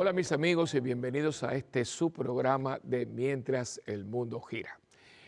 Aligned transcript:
Hola 0.00 0.12
mis 0.12 0.30
amigos 0.30 0.74
y 0.74 0.80
bienvenidos 0.80 1.42
a 1.42 1.56
este 1.56 1.84
su 1.84 2.12
programa 2.12 2.78
de 2.84 3.04
Mientras 3.04 3.82
el 3.84 4.04
Mundo 4.04 4.40
Gira. 4.40 4.78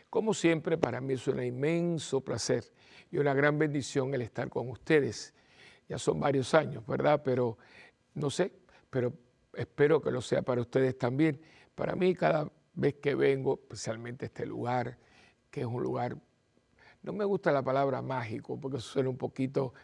Como 0.09 0.33
siempre, 0.33 0.79
para 0.79 1.01
mí 1.01 1.15
es 1.15 1.27
un 1.27 1.43
inmenso 1.43 2.21
placer 2.21 2.73
y 3.11 3.19
una 3.19 3.35
gran 3.35 3.59
bendición 3.59 4.15
el 4.15 4.23
estar 4.23 4.49
con 4.49 4.71
ustedes. 4.71 5.35
Ya 5.89 5.99
son 5.99 6.21
varios 6.21 6.55
años, 6.55 6.87
¿verdad? 6.87 7.21
Pero 7.25 7.59
no 8.15 8.31
sé, 8.31 8.53
pero 8.91 9.13
espero 9.55 10.01
que 10.01 10.13
lo 10.13 10.23
sea 10.23 10.43
para 10.43 10.61
ustedes 10.61 10.97
también. 10.97 11.41
Para 11.75 11.97
mí 11.97 12.15
cada 12.15 12.49
vez 12.73 12.95
que 12.95 13.17
vengo, 13.17 13.59
especialmente 13.63 14.27
este 14.27 14.47
lugar, 14.47 14.99
que 15.51 15.63
es 15.63 15.67
un 15.67 15.83
lugar, 15.83 16.17
no 17.03 17.13
me 17.13 17.25
gusta 17.25 17.51
la 17.51 17.65
palabra 17.65 18.03
mágico, 18.03 18.57
porque 18.61 18.79
suena 18.79 19.09
un 19.09 19.19
poquito, 19.19 19.75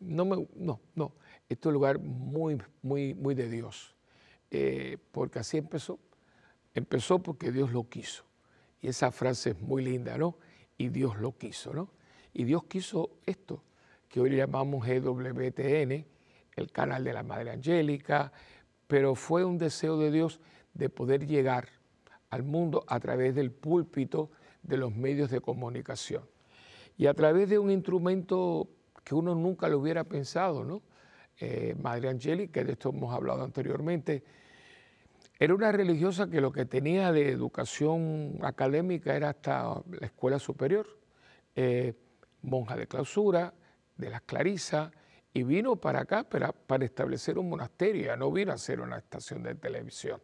no, 0.00 0.24
me, 0.24 0.48
no, 0.54 0.80
no, 0.94 1.12
este 1.46 1.60
es 1.60 1.66
un 1.66 1.74
lugar 1.74 1.98
muy, 1.98 2.56
muy, 2.80 3.12
muy 3.12 3.34
de 3.34 3.50
Dios 3.50 3.93
eh, 4.56 4.98
porque 5.10 5.40
así 5.40 5.56
empezó. 5.56 5.98
Empezó 6.74 7.18
porque 7.18 7.50
Dios 7.50 7.72
lo 7.72 7.88
quiso. 7.88 8.22
Y 8.80 8.86
esa 8.86 9.10
frase 9.10 9.50
es 9.50 9.60
muy 9.60 9.82
linda, 9.82 10.16
¿no? 10.16 10.38
Y 10.78 10.90
Dios 10.90 11.18
lo 11.18 11.36
quiso, 11.36 11.74
¿no? 11.74 11.90
Y 12.32 12.44
Dios 12.44 12.62
quiso 12.66 13.10
esto, 13.26 13.64
que 14.08 14.20
hoy 14.20 14.36
llamamos 14.36 14.86
EWTN, 14.86 16.06
el 16.54 16.70
canal 16.70 17.02
de 17.02 17.12
la 17.12 17.24
Madre 17.24 17.50
Angélica, 17.50 18.32
pero 18.86 19.16
fue 19.16 19.44
un 19.44 19.58
deseo 19.58 19.98
de 19.98 20.12
Dios 20.12 20.38
de 20.72 20.88
poder 20.88 21.26
llegar 21.26 21.68
al 22.30 22.44
mundo 22.44 22.84
a 22.86 23.00
través 23.00 23.34
del 23.34 23.50
púlpito 23.50 24.30
de 24.62 24.76
los 24.76 24.94
medios 24.94 25.32
de 25.32 25.40
comunicación. 25.40 26.22
Y 26.96 27.06
a 27.06 27.14
través 27.14 27.48
de 27.48 27.58
un 27.58 27.72
instrumento 27.72 28.68
que 29.02 29.16
uno 29.16 29.34
nunca 29.34 29.68
lo 29.68 29.80
hubiera 29.80 30.04
pensado, 30.04 30.64
¿no? 30.64 30.80
Eh, 31.40 31.74
Madre 31.82 32.08
Angélica, 32.08 32.62
de 32.62 32.72
esto 32.72 32.90
hemos 32.90 33.12
hablado 33.12 33.42
anteriormente, 33.42 34.22
era 35.38 35.54
una 35.54 35.72
religiosa 35.72 36.28
que 36.28 36.40
lo 36.40 36.52
que 36.52 36.64
tenía 36.64 37.12
de 37.12 37.30
educación 37.30 38.38
académica 38.42 39.14
era 39.14 39.30
hasta 39.30 39.82
la 39.90 40.06
escuela 40.06 40.38
superior, 40.38 40.86
eh, 41.56 41.94
monja 42.42 42.76
de 42.76 42.86
clausura, 42.86 43.54
de 43.96 44.10
las 44.10 44.22
Clarisas, 44.22 44.90
y 45.32 45.42
vino 45.42 45.76
para 45.76 46.00
acá 46.00 46.22
para, 46.22 46.52
para 46.52 46.84
establecer 46.84 47.38
un 47.38 47.48
monasterio, 47.48 48.16
no 48.16 48.30
vino 48.30 48.52
a 48.52 48.54
hacer 48.54 48.80
una 48.80 48.98
estación 48.98 49.42
de 49.42 49.56
televisión. 49.56 50.20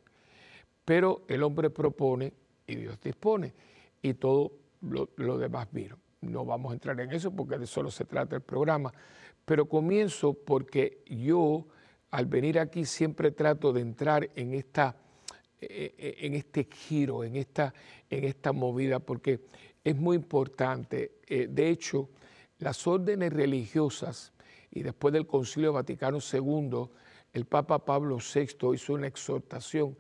Pero 0.85 1.25
el 1.29 1.43
hombre 1.43 1.71
propone 1.71 2.33
y 2.67 2.77
Dios 2.77 3.01
dispone, 3.01 3.53
y 4.01 4.15
todo 4.15 4.53
lo, 4.81 5.39
demás 5.39 5.69
vino. 5.73 5.99
No 6.21 6.45
vamos 6.45 6.71
a 6.71 6.75
entrar 6.75 6.99
en 7.01 7.13
eso 7.13 7.31
porque 7.31 7.59
de 7.59 7.65
eso 7.65 7.91
se 7.91 8.05
trata 8.05 8.37
el 8.37 8.43
programa, 8.43 8.93
pero 9.45 9.67
comienzo 9.67 10.35
porque 10.35 11.03
yo 11.07 11.67
al 12.11 12.27
venir 12.27 12.59
aquí 12.59 12.85
siempre 12.85 13.31
trato 13.31 13.73
de 13.73 13.81
entrar 13.81 14.31
en, 14.35 14.55
esta, 14.55 14.97
eh, 15.61 15.95
eh, 15.97 16.17
en 16.21 16.35
este 16.35 16.65
giro, 16.65 17.23
en 17.23 17.37
esta, 17.37 17.73
en 18.09 18.25
esta 18.25 18.53
movida, 18.53 18.99
porque 18.99 19.41
es 19.85 19.97
muy 19.97 20.17
importante. 20.17 21.19
Eh, 21.27 21.47
de 21.49 21.71
hecho, 21.71 22.09
las 22.59 22.87
órdenes 22.87 23.33
religiosas, 23.33 24.33
y 24.71 24.83
después 24.83 25.13
del 25.13 25.27
Concilio 25.27 25.73
Vaticano 25.73 26.19
II, 26.19 26.89
el 27.33 27.45
Papa 27.45 27.85
Pablo 27.85 28.19
VI 28.19 28.75
hizo 28.75 28.95
una 28.95 29.07
exhortación 29.07 29.97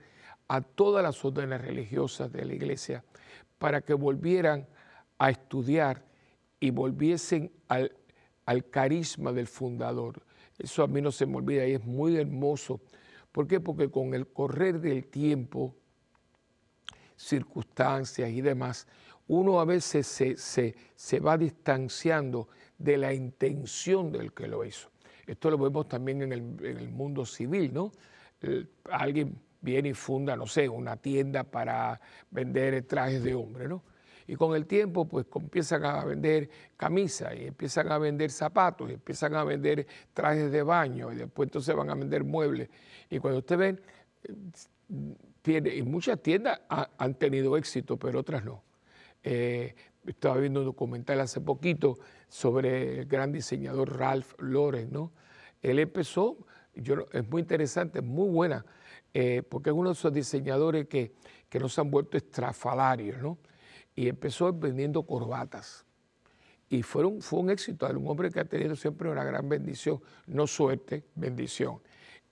a 0.49 0.61
todas 0.61 1.03
las 1.03 1.25
órdenes 1.25 1.61
religiosas 1.61 2.33
de 2.33 2.45
la 2.45 2.55
Iglesia 2.55 3.05
para 3.59 3.83
que 3.83 3.95
volvieran 3.95 4.67
a 5.19 5.31
estudiar 5.31 6.05
y 6.59 6.71
volviesen 6.71 7.53
al, 7.69 7.93
al 8.47 8.69
carisma 8.69 9.33
del 9.33 9.47
fundador. 9.47 10.23
Eso 10.63 10.83
a 10.83 10.87
mí 10.87 11.01
no 11.01 11.11
se 11.11 11.27
me 11.27 11.37
olvida 11.37 11.67
y 11.67 11.73
es 11.73 11.85
muy 11.85 12.17
hermoso. 12.17 12.81
¿Por 13.33 13.47
qué? 13.47 13.61
Porque 13.61 13.91
con 13.91 14.15
el 14.15 14.27
correr 14.29 14.81
del 14.81 15.07
tiempo, 15.07 15.75
circunstancias 17.17 18.31
y 18.31 18.41
demás, 18.41 18.87
uno 19.29 19.61
a 19.61 19.65
veces 19.65 20.07
se, 20.07 21.21
va 21.21 21.39
distanciando 21.39 22.49
de 22.79 22.97
la 22.97 23.13
intención 23.15 24.11
del 24.11 24.33
que 24.33 24.49
lo 24.49 24.65
hizo. 24.65 24.91
Esto 25.27 25.51
lo 25.51 25.59
vemos 25.59 25.89
también 25.89 26.23
en 26.23 26.33
el, 26.33 26.89
mundo 26.89 27.25
civil, 27.25 27.73
¿no? 27.73 27.93
alguien 28.91 29.39
viene 29.61 29.91
y 29.91 29.95
funda, 29.95 30.37
no 30.37 30.47
sé, 30.47 30.69
una 30.69 30.97
tienda 30.97 31.45
para 31.45 32.01
vender 32.31 32.83
trajes 32.85 33.23
de 33.23 33.35
hombre, 33.35 33.69
¿no? 33.69 33.83
Y 34.31 34.37
con 34.37 34.55
el 34.55 34.65
tiempo, 34.65 35.09
pues 35.09 35.27
empiezan 35.35 35.85
a 35.85 36.05
vender 36.05 36.49
camisas 36.77 37.35
y 37.37 37.47
empiezan 37.47 37.91
a 37.91 37.99
vender 37.99 38.31
zapatos 38.31 38.89
y 38.89 38.93
empiezan 38.93 39.35
a 39.35 39.43
vender 39.43 39.89
trajes 40.15 40.53
de 40.53 40.63
baño 40.63 41.11
y 41.11 41.17
después 41.17 41.49
entonces 41.49 41.75
van 41.75 41.91
a 41.91 41.97
vender 41.97 42.23
muebles. 42.23 42.69
Y 43.11 43.19
cuando 43.19 43.41
usted 43.41 43.59
ven, 43.59 43.81
tiene, 45.43 45.75
y 45.75 45.83
muchas 45.83 46.23
tiendas 46.23 46.61
han 46.69 47.15
tenido 47.15 47.57
éxito, 47.57 47.97
pero 47.97 48.21
otras 48.21 48.45
no. 48.45 48.63
Eh, 49.25 49.75
estaba 50.07 50.37
viendo 50.37 50.61
un 50.61 50.67
documental 50.67 51.19
hace 51.19 51.41
poquito 51.41 51.99
sobre 52.29 53.01
el 53.01 53.07
gran 53.07 53.33
diseñador 53.33 53.99
Ralph 53.99 54.35
Lauren, 54.39 54.93
¿no? 54.93 55.11
Él 55.61 55.81
empezó, 55.81 56.39
yo, 56.77 57.05
es 57.13 57.29
muy 57.29 57.43
interesante, 57.43 57.99
es 57.99 58.05
muy 58.05 58.29
buena, 58.29 58.65
eh, 59.13 59.43
porque 59.43 59.71
es 59.71 59.75
uno 59.75 59.89
de 59.89 59.95
esos 59.95 60.13
diseñadores 60.13 60.87
que, 60.87 61.15
que 61.49 61.59
no 61.59 61.67
han 61.77 61.91
vuelto 61.91 62.17
estrafalarios, 62.17 63.21
¿no? 63.21 63.37
Y 63.95 64.09
empezó 64.09 64.53
vendiendo 64.53 65.03
corbatas. 65.03 65.85
Y 66.69 66.83
fue 66.83 67.05
un 67.05 67.51
éxito, 67.51 67.89
un 67.89 68.07
hombre 68.09 68.31
que 68.31 68.41
ha 68.41 68.45
tenido 68.45 68.77
siempre 68.77 69.11
una 69.11 69.25
gran 69.25 69.49
bendición, 69.49 70.01
no 70.27 70.47
suerte, 70.47 71.05
bendición. 71.17 71.81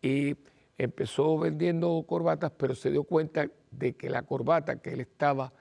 Y 0.01 0.37
empezó 0.79 1.37
vendiendo 1.39 2.05
corbatas, 2.07 2.53
pero 2.57 2.75
se 2.75 2.91
dio 2.91 3.03
cuenta 3.03 3.51
de 3.71 3.95
que 3.95 4.09
la 4.09 4.23
corbata 4.23 4.81
que 4.81 4.93
él 4.93 5.01
estaba 5.01 5.53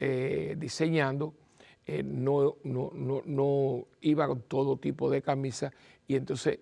eh, 0.00 0.56
diseñando 0.58 1.34
eh, 1.84 2.02
no, 2.02 2.56
no, 2.64 2.90
no, 2.94 3.22
no, 3.24 3.86
iba 4.00 4.26
con 4.26 4.42
todo 4.42 4.76
tipo 4.76 5.10
de 5.10 5.20
camisa 5.20 5.72
y 6.06 6.14
entonces 6.14 6.60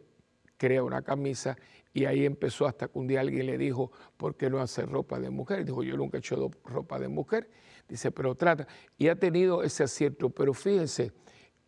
crea 0.57 0.83
una 0.83 1.03
camisa 1.03 1.57
y 1.93 2.05
ahí 2.05 2.25
empezó 2.25 2.67
hasta 2.67 2.89
que 2.89 2.99
un 2.99 3.07
día 3.07 3.21
alguien 3.21 3.47
le 3.47 3.59
dijo, 3.59 3.93
¿por 4.17 4.37
qué 4.37 4.49
no 4.49 4.61
hacer 4.61 4.89
ropa 4.89 5.19
de 5.19 5.31
mujer? 5.31 5.65
Dijo, 5.65 5.83
yo 5.83 5.97
nunca 5.97 6.17
he 6.17 6.21
hecho 6.21 6.51
ropa 6.65 6.99
de 6.99 7.09
mujer. 7.09 7.51
Dice, 7.91 8.13
pero 8.13 8.37
trata. 8.37 8.69
Y 8.97 9.09
ha 9.09 9.17
tenido 9.17 9.65
ese 9.65 9.83
acierto, 9.83 10.31
pero 10.31 10.55
fíjense 10.55 11.13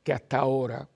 que 0.05 0.12
hasta 0.12 0.38
ahora, 0.38 0.88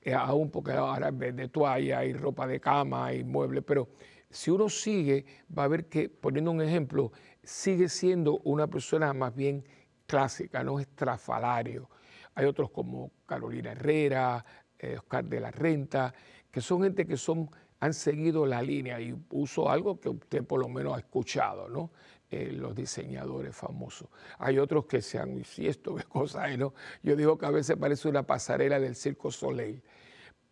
eh, 0.00 0.14
aún 0.14 0.50
porque 0.50 0.72
ahora 0.72 1.10
vende 1.10 1.48
toalla 1.48 2.02
y 2.02 2.14
ropa 2.14 2.46
de 2.46 2.58
cama 2.58 3.12
y 3.12 3.24
muebles, 3.24 3.62
pero 3.62 3.90
si 4.30 4.50
uno 4.50 4.70
sigue, 4.70 5.26
va 5.56 5.64
a 5.64 5.68
ver 5.68 5.86
que, 5.86 6.08
poniendo 6.08 6.50
un 6.50 6.62
ejemplo, 6.62 7.12
sigue 7.42 7.90
siendo 7.90 8.38
una 8.44 8.66
persona 8.66 9.12
más 9.12 9.34
bien 9.34 9.62
clásica, 10.06 10.64
no 10.64 10.80
estrafalario. 10.80 11.90
Hay 12.34 12.46
otros 12.46 12.70
como 12.70 13.12
Carolina 13.26 13.72
Herrera, 13.72 14.42
eh, 14.78 14.96
Oscar 14.96 15.26
de 15.26 15.40
la 15.40 15.50
Renta, 15.50 16.14
que 16.50 16.62
son 16.62 16.82
gente 16.82 17.06
que 17.06 17.18
son 17.18 17.50
han 17.80 17.94
seguido 17.94 18.44
la 18.46 18.62
línea 18.62 19.00
y 19.00 19.14
uso 19.30 19.70
algo 19.70 20.00
que 20.00 20.08
usted 20.08 20.44
por 20.44 20.60
lo 20.60 20.68
menos 20.68 20.96
ha 20.96 20.98
escuchado, 20.98 21.68
¿no? 21.68 21.90
Eh, 22.30 22.52
los 22.52 22.74
diseñadores 22.74 23.56
famosos. 23.56 24.06
Hay 24.38 24.58
otros 24.58 24.84
que 24.84 25.00
se 25.00 25.18
han, 25.18 25.42
si 25.46 25.66
esto 25.66 25.98
es 25.98 26.04
cosa, 26.08 26.46
¿no? 26.58 26.74
Yo 27.02 27.16
digo 27.16 27.38
que 27.38 27.46
a 27.46 27.50
veces 27.50 27.78
parece 27.78 28.06
una 28.06 28.22
pasarela 28.22 28.78
del 28.78 28.96
Circo 28.96 29.30
Soleil, 29.30 29.82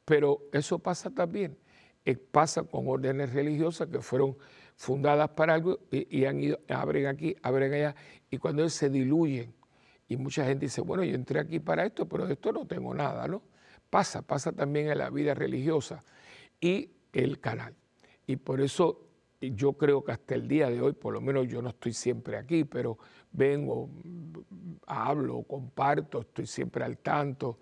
pero 0.06 0.44
eso 0.52 0.78
pasa 0.78 1.10
también. 1.10 1.58
Eh, 2.06 2.16
pasa 2.16 2.62
con 2.62 2.88
órdenes 2.88 3.30
religiosas 3.34 3.88
que 3.88 4.00
fueron 4.00 4.38
fundadas 4.74 5.28
para 5.30 5.52
algo 5.52 5.80
y, 5.90 6.24
han 6.24 6.40
ido, 6.40 6.58
abren 6.66 7.08
aquí, 7.08 7.36
abren 7.42 7.74
allá, 7.74 7.94
y 8.30 8.38
cuando 8.38 8.62
ellos 8.62 8.72
se 8.72 8.88
diluyen, 8.88 9.52
y 10.08 10.16
mucha 10.16 10.46
gente 10.46 10.66
dice, 10.66 10.80
bueno, 10.80 11.04
yo 11.04 11.14
entré 11.14 11.40
aquí 11.40 11.58
para 11.58 11.84
esto, 11.84 12.08
pero 12.08 12.26
de 12.26 12.34
esto 12.34 12.52
no 12.52 12.66
tengo 12.66 12.94
nada, 12.94 13.28
¿no? 13.28 13.42
Pasa, 13.90 14.22
pasa 14.22 14.52
también 14.52 14.88
en 14.88 14.96
la 14.96 15.10
vida 15.10 15.34
religiosa. 15.34 16.02
Y 16.58 16.90
el 17.12 17.38
canal. 17.40 17.74
Y 18.26 18.36
por 18.36 18.60
eso 18.60 19.05
yo 19.40 19.74
creo 19.74 20.04
que 20.04 20.12
hasta 20.12 20.34
el 20.34 20.48
día 20.48 20.70
de 20.70 20.80
hoy, 20.80 20.92
por 20.92 21.12
lo 21.12 21.20
menos 21.20 21.46
yo 21.48 21.62
no 21.62 21.70
estoy 21.70 21.92
siempre 21.92 22.36
aquí, 22.36 22.64
pero 22.64 22.98
vengo, 23.32 23.90
hablo, 24.86 25.42
comparto, 25.42 26.20
estoy 26.20 26.46
siempre 26.46 26.84
al 26.84 26.98
tanto. 26.98 27.58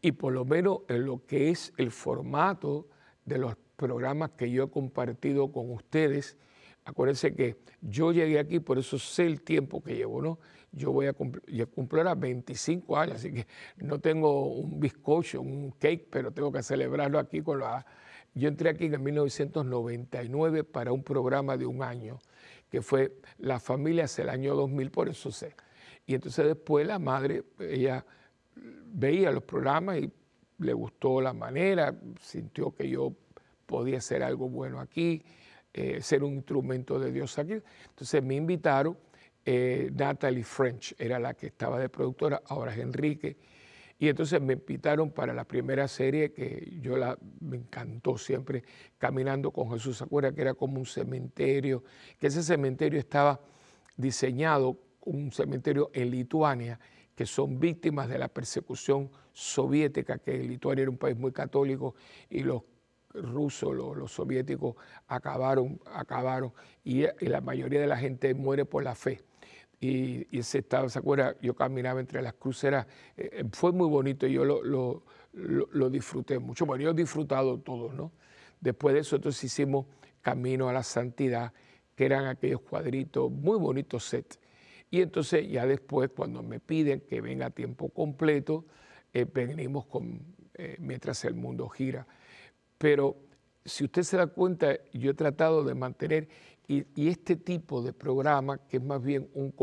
Y 0.00 0.12
por 0.12 0.32
lo 0.32 0.44
menos 0.44 0.80
en 0.88 1.06
lo 1.06 1.24
que 1.26 1.50
es 1.50 1.72
el 1.76 1.90
formato 1.90 2.88
de 3.24 3.38
los 3.38 3.56
programas 3.76 4.30
que 4.30 4.50
yo 4.50 4.64
he 4.64 4.70
compartido 4.70 5.50
con 5.50 5.70
ustedes, 5.70 6.36
acuérdense 6.84 7.34
que 7.34 7.56
yo 7.80 8.12
llegué 8.12 8.38
aquí, 8.38 8.60
por 8.60 8.78
eso 8.78 8.98
sé 8.98 9.26
el 9.26 9.42
tiempo 9.42 9.82
que 9.82 9.96
llevo, 9.96 10.22
¿no? 10.22 10.38
Yo 10.72 10.92
voy 10.92 11.06
a 11.06 11.12
cumplir, 11.12 11.66
cumplo 11.68 12.00
ahora 12.00 12.14
25 12.14 12.96
años, 12.96 13.16
así 13.16 13.32
que 13.32 13.46
no 13.78 13.98
tengo 13.98 14.48
un 14.48 14.78
bizcocho, 14.78 15.40
un 15.40 15.70
cake, 15.72 16.06
pero 16.10 16.30
tengo 16.30 16.52
que 16.52 16.62
celebrarlo 16.62 17.18
aquí 17.18 17.40
con 17.40 17.60
la 17.60 17.84
yo 18.34 18.48
entré 18.48 18.70
aquí 18.70 18.86
en 18.86 19.02
1999 19.02 20.64
para 20.64 20.92
un 20.92 21.02
programa 21.02 21.56
de 21.56 21.66
un 21.66 21.82
año, 21.82 22.18
que 22.70 22.82
fue 22.82 23.18
Las 23.38 23.62
familias 23.62 24.18
el 24.18 24.28
año 24.28 24.54
2000, 24.54 24.90
por 24.90 25.08
eso 25.08 25.30
sé. 25.30 25.54
Y 26.06 26.14
entonces 26.14 26.46
después 26.46 26.86
la 26.86 26.98
madre, 26.98 27.44
ella 27.58 28.04
veía 28.54 29.30
los 29.30 29.42
programas 29.42 29.98
y 29.98 30.10
le 30.58 30.72
gustó 30.72 31.20
la 31.20 31.32
manera, 31.32 31.94
sintió 32.20 32.74
que 32.74 32.88
yo 32.88 33.12
podía 33.66 33.98
hacer 33.98 34.22
algo 34.22 34.48
bueno 34.48 34.80
aquí. 34.80 35.22
eh, 35.74 36.00
ser 36.02 36.24
un 36.24 36.34
instrumento 36.34 36.98
de 36.98 37.12
Dios 37.12 37.38
aquí. 37.38 37.54
Entonces 37.90 38.22
me 38.22 38.34
invitaron, 38.34 38.98
eh, 39.44 39.90
Natalie 39.94 40.42
French 40.42 40.94
era 40.98 41.18
la 41.18 41.34
que 41.34 41.46
estaba 41.46 41.78
de 41.78 41.88
productora, 41.88 42.42
ahora 42.46 42.72
es 42.72 42.78
Enrique, 42.78 43.36
y 43.98 44.08
entonces 44.08 44.40
me 44.40 44.52
invitaron 44.52 45.10
para 45.10 45.34
la 45.34 45.44
primera 45.44 45.88
serie 45.88 46.32
que 46.32 46.78
yo 46.80 46.96
la, 46.96 47.18
me 47.40 47.56
encantó 47.56 48.16
siempre, 48.16 48.62
Caminando 48.96 49.50
con 49.50 49.70
Jesús. 49.72 49.98
¿Se 49.98 50.04
acuerda 50.04 50.32
que 50.32 50.40
era 50.40 50.54
como 50.54 50.78
un 50.78 50.86
cementerio? 50.86 51.82
Que 52.18 52.28
ese 52.28 52.42
cementerio 52.42 52.98
estaba 52.98 53.40
diseñado, 53.96 54.78
un 55.00 55.32
cementerio 55.32 55.90
en 55.92 56.10
Lituania, 56.10 56.78
que 57.14 57.26
son 57.26 57.58
víctimas 57.58 58.08
de 58.08 58.18
la 58.18 58.28
persecución 58.28 59.10
soviética, 59.32 60.18
que 60.18 60.38
Lituania 60.38 60.82
era 60.82 60.90
un 60.90 60.98
país 60.98 61.16
muy 61.16 61.32
católico 61.32 61.96
y 62.30 62.44
los 62.44 62.62
rusos, 63.12 63.74
los, 63.74 64.12
soviéticos 64.12 64.76
acabaron, 65.08 65.80
acabaron 65.86 66.52
y, 66.84 67.06
la 67.20 67.40
mayoría 67.40 67.80
de 67.80 67.86
la 67.86 67.96
gente 67.96 68.34
muere 68.34 68.64
por 68.64 68.84
la 68.84 68.94
fe. 68.94 69.22
Y, 69.80 70.36
ese 70.36 70.58
estado, 70.58 70.88
¿se 70.88 70.98
acuerda? 70.98 71.36
Yo 71.40 71.54
caminaba 71.54 72.00
entre 72.00 72.20
las 72.20 72.34
cruceras, 72.34 72.86
eh, 73.16 73.30
eh, 73.32 73.44
fue 73.52 73.72
muy 73.72 73.88
bonito 73.88 74.26
y 74.26 74.32
yo 74.32 74.44
lo, 74.44 75.02
lo, 75.32 75.90
disfruté 75.90 76.38
mucho. 76.38 76.66
Bueno, 76.66 76.84
yo 76.84 76.90
he 76.90 76.94
disfrutado 76.94 77.58
todo, 77.58 77.92
¿no? 77.92 78.12
Después 78.60 78.94
de 78.94 79.00
eso, 79.00 79.16
entonces 79.16 79.44
hicimos 79.44 79.86
Camino 80.20 80.68
a 80.68 80.72
la 80.72 80.82
Santidad, 80.82 81.52
que 81.94 82.06
eran 82.06 82.26
aquellos 82.26 82.60
cuadritos, 82.60 83.30
muy 83.30 83.56
bonitos 83.56 84.04
sets. 84.04 84.40
Y 84.90 85.00
entonces 85.00 85.48
ya 85.48 85.64
después, 85.66 86.10
cuando 86.10 86.42
me 86.42 86.58
piden 86.58 87.00
que 87.00 87.20
venga 87.20 87.46
a 87.46 87.50
tiempo 87.50 87.88
completo, 87.90 88.64
eh, 89.12 89.26
venimos 89.32 89.86
con, 89.86 90.20
mientras 90.78 91.24
el 91.24 91.34
mundo 91.34 91.68
gira. 91.68 92.06
Pero 92.78 93.16
si 93.64 93.84
usted 93.84 94.02
se 94.02 94.16
da 94.16 94.26
cuenta, 94.26 94.76
yo 94.92 95.10
he 95.12 95.14
tratado 95.14 95.62
de 95.62 95.74
mantener, 95.74 96.28
y, 96.68 97.08
este 97.08 97.36
tipo 97.36 97.80
de 97.80 97.94
programa, 97.94 98.58
que 98.58 98.76
es 98.76 98.82
más 98.82 99.02
bien 99.02 99.28
un, 99.32 99.54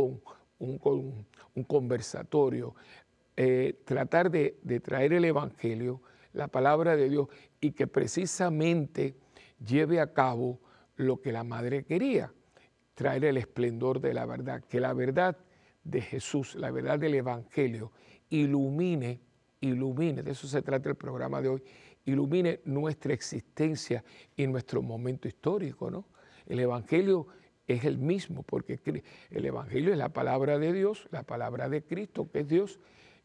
un, 0.58 1.64
conversatorio, 1.66 2.76
eh, 3.38 3.80
tratar 3.86 4.32
de, 4.32 4.58
traer 4.84 5.14
el 5.14 5.26
Evangelio, 5.26 6.02
la 6.34 6.48
palabra 6.48 6.96
de 6.96 7.08
Dios, 7.08 7.28
y 7.62 7.72
que 7.72 7.86
precisamente 7.86 9.16
lleve 9.64 10.02
a 10.02 10.14
cabo 10.14 10.60
lo 10.96 11.22
que 11.22 11.32
la 11.32 11.44
madre 11.44 11.84
quería, 11.84 12.34
traer 12.96 13.26
el 13.26 13.38
esplendor 13.38 14.02
de 14.02 14.14
la 14.14 14.26
verdad, 14.26 14.64
que 14.64 14.80
la 14.80 14.94
verdad 14.94 15.38
de 15.84 16.02
Jesús, 16.02 16.56
la 16.56 16.72
verdad 16.72 16.98
del 16.98 17.14
Evangelio, 17.14 17.92
ilumine, 18.30 19.22
ilumine, 19.62 20.24
de 20.24 20.32
eso 20.32 20.48
se 20.48 20.64
trata 20.64 20.90
el 20.90 20.96
programa 20.96 21.40
de 21.40 21.50
hoy, 21.50 21.64
ilumine 22.06 22.62
nuestra 22.66 23.14
existencia 23.14 24.04
y 24.36 24.48
nuestro 24.48 24.82
momento 24.82 25.28
histórico, 25.28 25.92
¿no? 25.92 26.06
El 26.48 26.60
Evangelio 26.60 27.28
es 27.68 27.86
el 27.86 27.98
mismo, 27.98 28.44
porque 28.44 28.80
el 29.32 29.46
Evangelio 29.46 29.92
es 29.92 29.98
la 29.98 30.10
palabra 30.10 30.60
de 30.60 30.72
Dios, 30.74 31.08
la 31.12 31.24
palabra 31.24 31.70
de 31.70 31.84
Cristo, 31.84 32.30
que 32.32 32.42
es 32.42 32.48
Dios, 32.48 32.80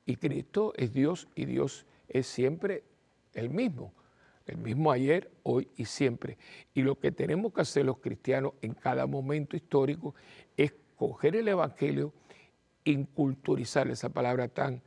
y 0.07 0.17
Cristo 0.17 0.73
es 0.77 0.93
Dios 0.93 1.29
y 1.35 1.45
Dios 1.45 1.87
es 2.09 2.27
siempre 2.27 2.85
el 3.35 3.51
mismo, 3.51 3.93
el 4.47 4.57
mismo 4.57 4.91
ayer, 4.91 5.31
hoy 5.43 5.69
y 5.77 5.85
siempre. 5.85 6.39
Y 6.75 6.83
lo 6.83 6.99
que 6.99 7.13
tenemos 7.13 7.53
que 7.53 7.61
hacer 7.61 7.85
los 7.85 7.99
cristianos 7.99 8.55
en 8.63 8.75
cada 8.75 9.07
momento 9.07 9.57
histórico 9.57 10.15
es 10.57 10.73
coger 10.97 11.37
el 11.37 11.49
Evangelio, 11.49 12.13
inculturizar 12.85 13.89
esa 13.89 14.09
palabra 14.09 14.49
tan 14.49 14.83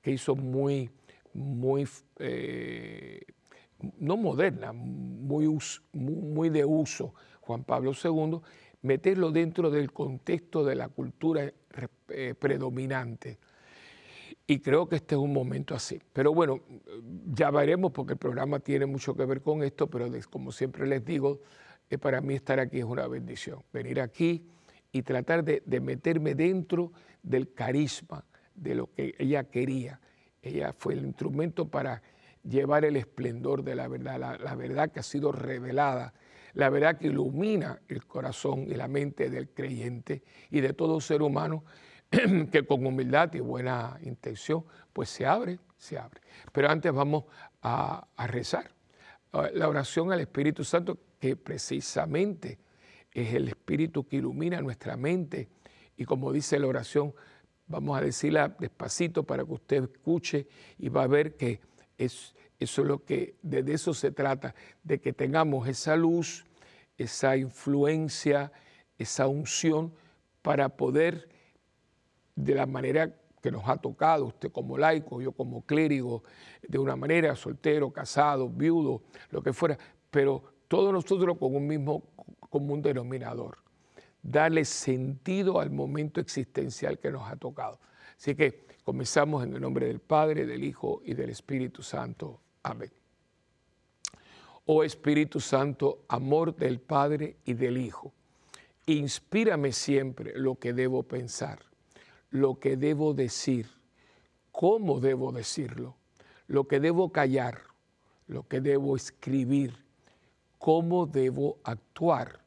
que 0.00 0.12
hizo 0.12 0.36
muy 0.36 0.90
muy, 1.34 1.88
eh, 2.18 3.20
no 3.98 4.16
moderna, 4.16 4.72
muy, 4.72 5.58
muy 5.92 6.50
de 6.50 6.64
uso, 6.64 7.14
Juan 7.42 7.64
Pablo 7.64 7.92
II, 7.92 8.40
meterlo 8.80 9.30
dentro 9.30 9.70
del 9.70 9.92
contexto 9.92 10.64
de 10.64 10.74
la 10.74 10.88
cultura 10.88 11.52
eh, 12.08 12.34
predominante. 12.38 13.38
Y 14.46 14.60
creo 14.60 14.88
que 14.88 14.96
este 14.96 15.14
es 15.14 15.20
un 15.20 15.32
momento 15.32 15.74
así. 15.74 16.00
Pero 16.12 16.32
bueno, 16.32 16.60
ya 17.32 17.50
veremos 17.50 17.92
porque 17.92 18.14
el 18.14 18.18
programa 18.18 18.58
tiene 18.58 18.86
mucho 18.86 19.14
que 19.14 19.24
ver 19.24 19.42
con 19.42 19.62
esto, 19.62 19.88
pero 19.88 20.10
como 20.30 20.50
siempre 20.50 20.86
les 20.86 21.04
digo, 21.04 21.40
eh, 21.90 21.98
para 21.98 22.20
mí 22.20 22.34
estar 22.34 22.58
aquí 22.58 22.78
es 22.78 22.84
una 22.84 23.06
bendición. 23.06 23.62
Venir 23.72 24.00
aquí 24.00 24.46
y 24.90 25.02
tratar 25.02 25.44
de, 25.44 25.62
de 25.66 25.80
meterme 25.80 26.34
dentro 26.34 26.92
del 27.22 27.52
carisma, 27.52 28.24
de 28.54 28.74
lo 28.74 28.92
que 28.92 29.14
ella 29.18 29.44
quería 29.44 30.00
ella 30.42 30.74
fue 30.76 30.94
el 30.94 31.04
instrumento 31.04 31.68
para 31.68 32.02
llevar 32.42 32.84
el 32.84 32.96
esplendor 32.96 33.62
de 33.62 33.76
la 33.76 33.86
verdad, 33.86 34.18
la, 34.18 34.54
verdad 34.56 34.90
que 34.90 35.00
ha 35.00 35.04
sido 35.04 35.30
revelada, 35.30 36.12
la 36.54 36.70
verdad 36.70 36.98
que 36.98 37.08
ilumina 37.08 37.80
el 37.88 38.06
corazón 38.06 38.66
y 38.68 38.74
la 38.74 38.88
mente 38.88 39.30
del 39.30 39.50
creyente 39.50 40.22
y 40.50 40.60
de 40.60 40.72
todo 40.72 41.00
ser 41.00 41.22
humano 41.22 41.64
que 42.10 42.66
con 42.66 42.86
humildad 42.86 43.32
y 43.34 43.40
buena 43.40 43.98
intención 44.02 44.64
pues 44.92 45.08
se 45.08 45.26
abre, 45.26 45.58
se 45.76 45.98
abre. 45.98 46.20
Pero 46.52 46.68
antes 46.68 46.92
vamos 46.92 47.24
a, 47.62 48.06
a 48.16 48.26
rezar. 48.26 48.70
Ah, 49.32 49.48
la 49.52 49.68
oración 49.68 50.12
al 50.12 50.20
Espíritu 50.20 50.64
Santo 50.64 50.98
que 51.18 51.36
precisamente 51.36 52.58
es 53.12 53.34
el 53.34 53.48
Espíritu 53.48 54.06
que 54.06 54.16
ilumina 54.16 54.60
nuestra 54.60 54.96
mente 54.96 55.48
y 55.96 56.04
como 56.04 56.32
dice 56.32 56.58
la 56.58 56.66
oración, 56.66 57.14
Vamos 57.72 57.96
a 57.96 58.02
decirla 58.02 58.48
despacito 58.48 59.22
para 59.22 59.46
que 59.46 59.52
usted 59.52 59.84
escuche 59.84 60.46
y 60.78 60.90
va 60.90 61.04
a 61.04 61.06
ver 61.06 61.36
que 61.36 61.60
es, 61.96 62.34
eso 62.62 62.82
es 62.82 62.88
lo 62.88 63.04
que, 63.04 63.36
de 63.42 63.72
eso 63.72 63.94
se 63.94 64.10
trata, 64.10 64.54
de 64.82 65.00
que 65.00 65.12
tengamos 65.12 65.68
esa 65.68 65.96
luz, 65.96 66.44
esa 66.96 67.36
influencia, 67.36 68.52
esa 68.98 69.26
unción 69.26 69.92
para 70.42 70.70
poder, 70.70 71.28
de 72.34 72.54
la 72.54 72.66
manera 72.66 73.14
que 73.42 73.50
nos 73.50 73.68
ha 73.68 73.76
tocado, 73.76 74.26
usted 74.26 74.50
como 74.52 74.78
laico, 74.78 75.20
yo 75.20 75.32
como 75.32 75.62
clérigo, 75.62 76.22
de 76.66 76.78
una 76.78 76.96
manera, 76.96 77.34
soltero, 77.36 77.92
casado, 77.92 78.48
viudo, 78.48 79.02
lo 79.30 79.42
que 79.42 79.52
fuera, 79.52 79.78
pero 80.10 80.42
todos 80.68 80.92
nosotros 80.92 81.36
con 81.38 81.54
un 81.54 81.66
mismo 81.66 82.02
común 82.48 82.80
denominador 82.80 83.58
darle 84.22 84.64
sentido 84.64 85.60
al 85.60 85.70
momento 85.70 86.20
existencial 86.20 86.98
que 86.98 87.10
nos 87.10 87.28
ha 87.28 87.36
tocado. 87.36 87.80
Así 88.16 88.34
que 88.34 88.66
comenzamos 88.84 89.44
en 89.44 89.54
el 89.54 89.60
nombre 89.60 89.86
del 89.86 89.98
Padre, 89.98 90.46
del 90.46 90.62
Hijo 90.64 91.02
y 91.04 91.14
del 91.14 91.30
Espíritu 91.30 91.82
Santo. 91.82 92.40
Amén. 92.62 92.90
Oh 94.66 94.84
Espíritu 94.84 95.40
Santo, 95.40 96.04
amor 96.08 96.54
del 96.54 96.80
Padre 96.80 97.36
y 97.44 97.54
del 97.54 97.78
Hijo, 97.78 98.12
inspírame 98.86 99.72
siempre 99.72 100.38
lo 100.38 100.56
que 100.56 100.72
debo 100.72 101.02
pensar, 101.02 101.58
lo 102.30 102.58
que 102.60 102.76
debo 102.76 103.14
decir, 103.14 103.68
cómo 104.52 105.00
debo 105.00 105.32
decirlo, 105.32 105.96
lo 106.46 106.68
que 106.68 106.78
debo 106.78 107.10
callar, 107.10 107.62
lo 108.28 108.46
que 108.46 108.60
debo 108.60 108.94
escribir, 108.94 109.84
cómo 110.58 111.06
debo 111.06 111.58
actuar 111.64 112.42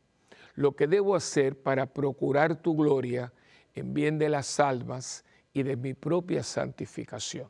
lo 0.56 0.76
que 0.76 0.88
debo 0.88 1.16
hacer 1.16 1.62
para 1.62 1.86
procurar 1.86 2.62
tu 2.62 2.76
gloria 2.76 3.32
en 3.74 3.94
bien 3.94 4.18
de 4.18 4.30
las 4.30 4.60
almas 4.60 5.26
y 5.54 5.64
de 5.64 5.76
mi 5.76 5.94
propia 5.94 6.44
santificación. 6.44 7.50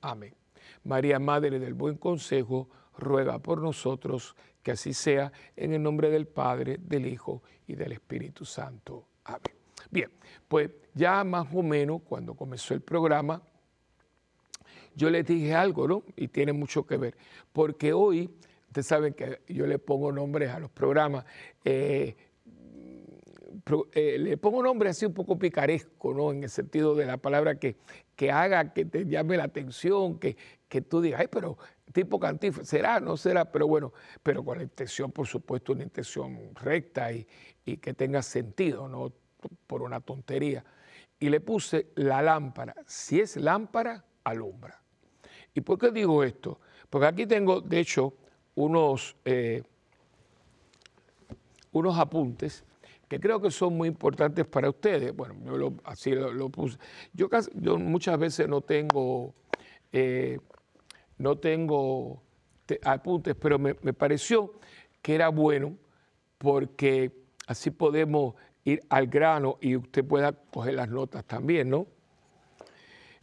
Amén. 0.00 0.34
María, 0.84 1.18
Madre 1.18 1.58
del 1.58 1.74
Buen 1.74 1.96
Consejo, 1.96 2.68
ruega 2.96 3.38
por 3.38 3.60
nosotros 3.60 4.36
que 4.62 4.72
así 4.72 4.92
sea 4.92 5.32
en 5.56 5.72
el 5.72 5.82
nombre 5.82 6.10
del 6.10 6.26
Padre, 6.26 6.78
del 6.80 7.06
Hijo 7.06 7.42
y 7.66 7.74
del 7.74 7.92
Espíritu 7.92 8.44
Santo. 8.44 9.06
Amén. 9.24 9.56
Bien, 9.90 10.10
pues 10.46 10.70
ya 10.94 11.22
más 11.24 11.46
o 11.54 11.62
menos 11.62 12.02
cuando 12.02 12.34
comenzó 12.34 12.74
el 12.74 12.80
programa, 12.80 13.42
yo 14.94 15.10
les 15.10 15.24
dije 15.24 15.54
algo, 15.54 15.86
¿no? 15.86 16.02
Y 16.16 16.28
tiene 16.28 16.52
mucho 16.52 16.84
que 16.86 16.96
ver, 16.96 17.16
porque 17.52 17.92
hoy 17.92 18.30
Ustedes 18.68 18.86
saben 18.86 19.14
que 19.14 19.40
yo 19.48 19.66
le 19.66 19.78
pongo 19.78 20.12
nombres 20.12 20.50
a 20.50 20.58
los 20.58 20.70
programas. 20.70 21.24
Eh, 21.64 22.14
eh, 23.92 24.18
le 24.18 24.36
pongo 24.36 24.62
nombres 24.62 24.90
así 24.90 25.06
un 25.06 25.14
poco 25.14 25.38
picaresco, 25.38 26.12
¿no? 26.12 26.32
En 26.32 26.42
el 26.42 26.50
sentido 26.50 26.94
de 26.94 27.06
la 27.06 27.16
palabra 27.16 27.58
que, 27.58 27.76
que 28.18 28.32
haga, 28.32 28.72
que 28.72 28.84
te 28.84 29.06
llame 29.06 29.36
la 29.36 29.44
atención, 29.44 30.18
que, 30.18 30.36
que 30.68 30.82
tú 30.82 31.00
digas, 31.00 31.20
ay, 31.20 31.28
pero 31.30 31.56
tipo 31.92 32.18
cantif, 32.18 32.60
será, 32.64 32.98
no 32.98 33.16
será, 33.16 33.44
pero 33.44 33.68
bueno, 33.68 33.92
pero 34.24 34.44
con 34.44 34.58
la 34.58 34.64
intención, 34.64 35.12
por 35.12 35.28
supuesto, 35.28 35.72
una 35.72 35.84
intención 35.84 36.52
recta 36.56 37.12
y, 37.12 37.24
y 37.64 37.76
que 37.76 37.94
tenga 37.94 38.20
sentido, 38.22 38.88
no 38.88 39.12
por 39.68 39.82
una 39.82 40.00
tontería. 40.00 40.64
Y 41.20 41.28
le 41.28 41.40
puse 41.40 41.92
la 41.94 42.20
lámpara. 42.20 42.74
Si 42.86 43.20
es 43.20 43.36
lámpara, 43.36 44.04
alumbra. 44.24 44.82
¿Y 45.54 45.60
por 45.60 45.78
qué 45.78 45.92
digo 45.92 46.24
esto? 46.24 46.58
Porque 46.90 47.06
aquí 47.06 47.24
tengo, 47.24 47.60
de 47.60 47.78
hecho, 47.78 48.14
unos, 48.56 49.14
eh, 49.24 49.62
unos 51.70 51.96
apuntes 51.96 52.64
que 53.08 53.18
creo 53.18 53.40
que 53.40 53.50
son 53.50 53.76
muy 53.76 53.88
importantes 53.88 54.46
para 54.46 54.68
ustedes. 54.68 55.16
Bueno, 55.16 55.34
yo 55.44 55.72
así 55.84 56.10
lo, 56.12 56.50
puse. 56.50 56.78
Yo, 57.14 57.28
muchas 57.78 58.18
veces 58.18 58.48
no 58.48 58.60
tengo, 58.60 59.34
eh, 59.92 60.38
no 61.16 61.38
tengo 61.38 62.22
apuntes, 62.84 63.34
pero 63.34 63.58
me, 63.58 63.74
pareció 63.74 64.52
que 65.00 65.14
era 65.14 65.28
bueno 65.30 65.76
porque 66.36 67.12
así 67.46 67.70
podemos 67.70 68.34
ir 68.64 68.82
al 68.90 69.06
grano 69.06 69.56
y 69.60 69.76
usted 69.76 70.04
pueda 70.04 70.32
coger 70.32 70.74
las 70.74 70.88
notas 70.88 71.24
también, 71.24 71.70
¿no? 71.70 71.86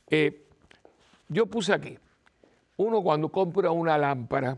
Eh, 0.09 0.47
yo 1.29 1.45
puse 1.45 1.73
aquí, 1.73 1.97
uno 2.77 3.03
cuando 3.03 3.29
compra 3.29 3.69
una 3.71 3.97
lámpara, 3.97 4.57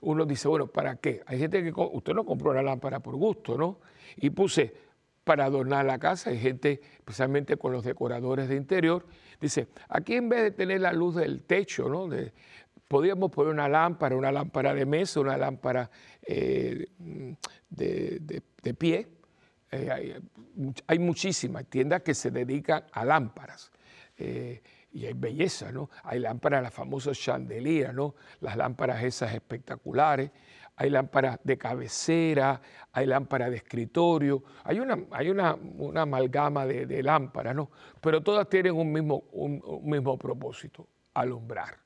uno 0.00 0.24
dice, 0.24 0.46
bueno, 0.46 0.68
¿para 0.68 0.96
qué? 0.96 1.22
Hay 1.26 1.38
gente 1.38 1.62
que, 1.62 1.72
usted 1.74 2.14
no 2.14 2.24
compró 2.24 2.50
una 2.50 2.62
lámpara 2.62 3.00
por 3.00 3.16
gusto, 3.16 3.56
¿no? 3.58 3.78
Y 4.16 4.30
puse 4.30 4.74
para 5.24 5.44
adornar 5.44 5.84
la 5.84 5.98
casa, 5.98 6.30
hay 6.30 6.38
gente, 6.38 6.80
especialmente 6.98 7.56
con 7.56 7.72
los 7.72 7.84
decoradores 7.84 8.48
de 8.48 8.54
interior, 8.54 9.06
dice, 9.40 9.66
aquí 9.88 10.14
en 10.14 10.28
vez 10.28 10.42
de 10.42 10.50
tener 10.52 10.80
la 10.80 10.92
luz 10.92 11.16
del 11.16 11.42
techo, 11.42 11.88
¿no? 11.88 12.06
De, 12.06 12.32
podríamos 12.88 13.30
poner 13.30 13.52
una 13.52 13.68
lámpara, 13.68 14.16
una 14.16 14.30
lámpara 14.30 14.74
de 14.74 14.86
mesa, 14.86 15.20
una 15.20 15.36
lámpara 15.36 15.90
eh, 16.22 16.86
de, 17.68 18.74
pie. 18.78 19.08
Eh, 19.70 20.20
hay, 20.86 20.98
muchísimas 20.98 21.66
tiendas 21.66 22.02
que 22.02 22.14
se 22.14 22.30
dedican 22.30 22.84
a 22.92 23.04
lámparas. 23.04 23.70
Eh, 24.16 24.62
y 24.92 25.04
hay 25.04 25.12
belleza, 25.12 25.72
¿no? 25.72 25.90
Hay 26.04 26.20
lámparas, 26.20 26.62
las 26.62 26.72
famosas 26.72 27.18
chandeliers, 27.18 27.92
¿no? 27.92 28.14
Las 28.40 28.56
lámparas 28.56 29.02
esas 29.02 29.34
espectaculares, 29.34 30.30
hay 30.76 30.90
lámparas 30.90 31.40
de 31.42 31.56
cabecera, 31.58 32.60
hay 32.92 33.06
lámparas 33.06 33.50
de 33.50 33.56
escritorio, 33.56 34.42
hay 34.64 34.78
una, 34.80 34.98
hay 35.10 35.30
una, 35.30 35.56
amalgama 35.96 36.66
de, 36.66 37.02
lámparas, 37.02 37.54
¿no? 37.54 37.70
Pero 38.00 38.22
todas 38.22 38.48
tienen 38.48 38.74
un 38.74 38.92
mismo, 38.92 39.24
un, 39.32 39.60
mismo 39.82 40.18
propósito, 40.18 40.86
alumbrar. 41.14 41.78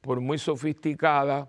Por 0.00 0.20
muy 0.20 0.38
sofisticada, 0.38 1.48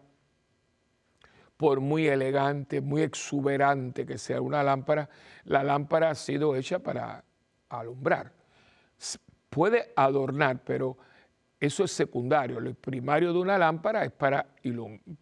por 1.57 1.79
muy 1.79 2.07
elegante, 2.07 2.81
muy 2.81 3.01
exuberante 3.03 4.05
que 4.05 4.17
sea 4.17 4.41
una 4.41 4.61
lámpara, 4.61 5.09
la 5.45 5.63
lámpara 5.63 6.09
ha 6.09 6.15
sido 6.15 6.55
hecha 6.55 6.79
para 6.79 7.23
alumbrar 7.69 8.33
puede 9.51 9.91
adornar, 9.95 10.63
pero 10.63 10.97
eso 11.59 11.83
es 11.83 11.91
secundario. 11.91 12.59
Lo 12.59 12.73
primario 12.73 13.33
de 13.33 13.39
una 13.39 13.57
lámpara 13.57 14.03
es 14.05 14.11
para, 14.11 14.47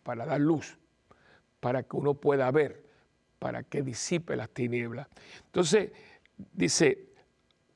para 0.03 0.25
dar 0.25 0.39
luz, 0.39 0.77
para 1.59 1.83
que 1.83 1.95
uno 1.95 2.13
pueda 2.13 2.49
ver, 2.51 2.85
para 3.39 3.63
que 3.63 3.81
disipe 3.81 4.35
las 4.35 4.49
tinieblas. 4.49 5.07
Entonces, 5.45 5.91
dice, 6.53 7.09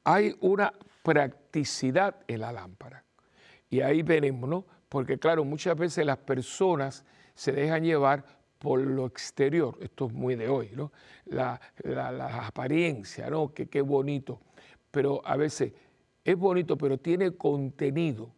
hay 0.04 0.36
una 0.42 0.74
practicidad 1.04 2.16
en 2.28 2.42
la 2.42 2.52
lámpara. 2.52 3.04
Y 3.70 3.82
ahí 3.82 4.04
veremos, 4.04 4.50
¿no? 4.50 4.66
Porque 4.90 5.18
claro, 5.18 5.44
muchas 5.44 5.76
veces 5.78 6.06
las 6.06 6.18
personas 6.18 7.04
se 7.34 7.52
dejan 7.52 7.84
llevar 7.84 8.24
por 8.60 8.80
lo 8.80 9.06
exterior. 9.06 9.78
Esto 9.82 10.06
es 10.06 10.14
muy 10.14 10.36
de 10.36 10.48
hoy, 10.48 10.70
¿no? 10.74 10.92
La, 11.26 11.60
apariencia, 12.46 13.30
¿no? 13.30 13.54
Que 13.54 13.68
qué 13.68 13.82
bonito. 13.82 14.40
Pero 14.92 15.22
a 15.26 15.36
veces 15.36 15.74
es 16.24 16.38
bonito, 16.38 16.78
pero 16.78 16.98
tiene 16.98 17.36
contenido, 17.36 18.32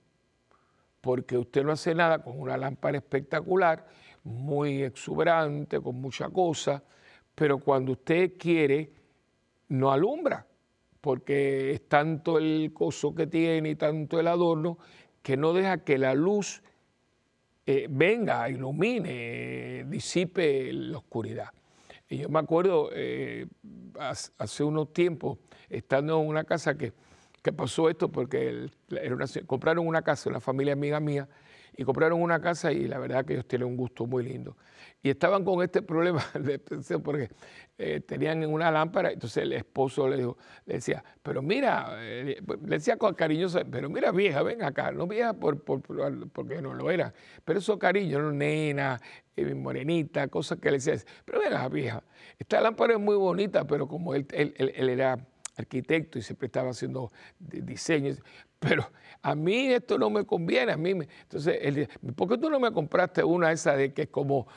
porque 1.02 1.38
usted 1.38 1.64
no 1.64 1.72
hace 1.72 1.94
nada 1.94 2.24
con 2.24 2.40
una 2.40 2.58
lámpara 2.58 2.98
espectacular, 2.98 3.86
muy 4.26 4.84
exuberante, 4.84 5.80
con 5.80 6.02
mucha 6.02 6.30
cosa, 6.30 6.84
pero 7.34 7.60
cuando 7.60 7.94
usted 7.94 8.34
quiere, 8.38 8.92
no 9.70 9.92
alumbra, 9.92 10.46
porque 11.00 11.72
es 11.72 11.88
tanto 11.88 12.38
el 12.38 12.72
coso 12.74 13.16
que 13.16 13.28
tiene 13.28 13.70
y 13.70 13.76
tanto 13.76 14.20
el 14.20 14.28
adorno 14.28 14.78
que 15.22 15.38
no 15.38 15.54
deja 15.54 15.84
que 15.84 15.98
la 15.98 16.14
luz 16.14 16.62
eh, 17.66 17.88
venga, 17.90 18.50
ilumine, 18.50 19.86
disipe 19.88 20.72
la 20.74 20.98
oscuridad. 20.98 21.50
Y 22.10 22.18
yo 22.18 22.30
me 22.30 22.40
acuerdo 22.40 22.90
eh, 22.94 23.48
hace 24.38 24.64
unos 24.64 24.94
tiempos, 24.94 25.40
estando 25.70 26.22
en 26.22 26.28
una 26.28 26.44
casa 26.44 26.78
que 26.78 26.94
que 27.46 27.54
pasó 27.54 27.92
esto 27.92 28.12
porque 28.12 28.72
compraron 29.46 29.86
una 29.86 30.02
casa, 30.02 30.32
una 30.32 30.40
familia 30.40 30.74
amiga 30.74 31.00
mía, 31.00 31.30
y 31.78 31.84
compraron 31.84 32.22
una 32.22 32.40
casa 32.40 32.72
y 32.72 32.88
la 32.88 33.00
verdad 33.00 33.26
que 33.26 33.34
ellos 33.34 33.48
tienen 33.48 33.68
un 33.68 33.78
gusto 33.78 34.06
muy 34.06 34.24
lindo. 34.24 34.56
Y 35.02 35.10
estaban 35.10 35.44
con 35.44 35.62
este 35.64 35.82
problema 35.82 36.26
de 36.34 36.60
porque 37.00 37.30
eh, 37.78 38.00
tenían 38.02 38.46
una 38.46 38.72
lámpara, 38.72 39.12
entonces 39.12 39.44
el 39.44 39.54
esposo 39.54 40.08
le, 40.08 40.18
dijo, 40.18 40.38
le 40.66 40.76
decía, 40.76 41.04
pero 41.22 41.42
mira, 41.42 41.98
eh, 42.00 42.42
le 42.64 42.76
decía 42.78 42.98
con 42.98 43.14
cariñoso, 43.14 43.60
pero 43.70 43.90
mira 43.90 44.12
vieja, 44.12 44.42
ven 44.42 44.64
acá, 44.64 44.92
no 44.92 45.06
vieja 45.06 45.34
por, 45.34 45.62
porque 45.62 46.62
no 46.62 46.74
lo 46.74 46.90
era, 46.90 47.14
pero 47.44 47.60
eso 47.60 47.78
cariño, 47.78 48.32
nena, 48.32 49.00
eh, 49.36 49.54
morenita, 49.54 50.28
cosas 50.28 50.60
que 50.60 50.72
le 50.72 50.78
decía, 50.78 50.96
pero 51.26 51.40
venga 51.40 51.68
vieja, 51.68 52.02
esta 52.40 52.62
lámpara 52.62 52.94
es 52.94 53.00
muy 53.00 53.16
bonita, 53.16 53.68
pero 53.68 53.88
como 53.88 54.16
él, 54.16 54.26
él, 54.32 54.54
él 54.58 54.90
era 54.90 55.20
arquitecto 55.58 56.20
y 56.20 56.22
siempre 56.22 56.48
estaba 56.48 56.72
haciendo 56.72 57.12
diseños, 57.40 58.20
pero 58.60 58.90
a 59.22 59.36
mí 59.36 59.72
esto 59.72 59.98
no 59.98 60.10
me 60.10 60.26
conviene, 60.26 60.72
a 60.72 60.78
mí 60.78 60.92
entonces 60.92 61.58
él 61.62 61.76
dice, 61.76 61.90
¿por 62.16 62.28
qué 62.28 62.38
tú 62.38 62.50
no 62.50 62.60
me 62.60 62.72
compraste 62.72 63.24
una 63.24 63.52
esa 63.52 63.76
de 63.76 63.94
que 63.94 64.04
es 64.04 64.10
como, 64.10 64.48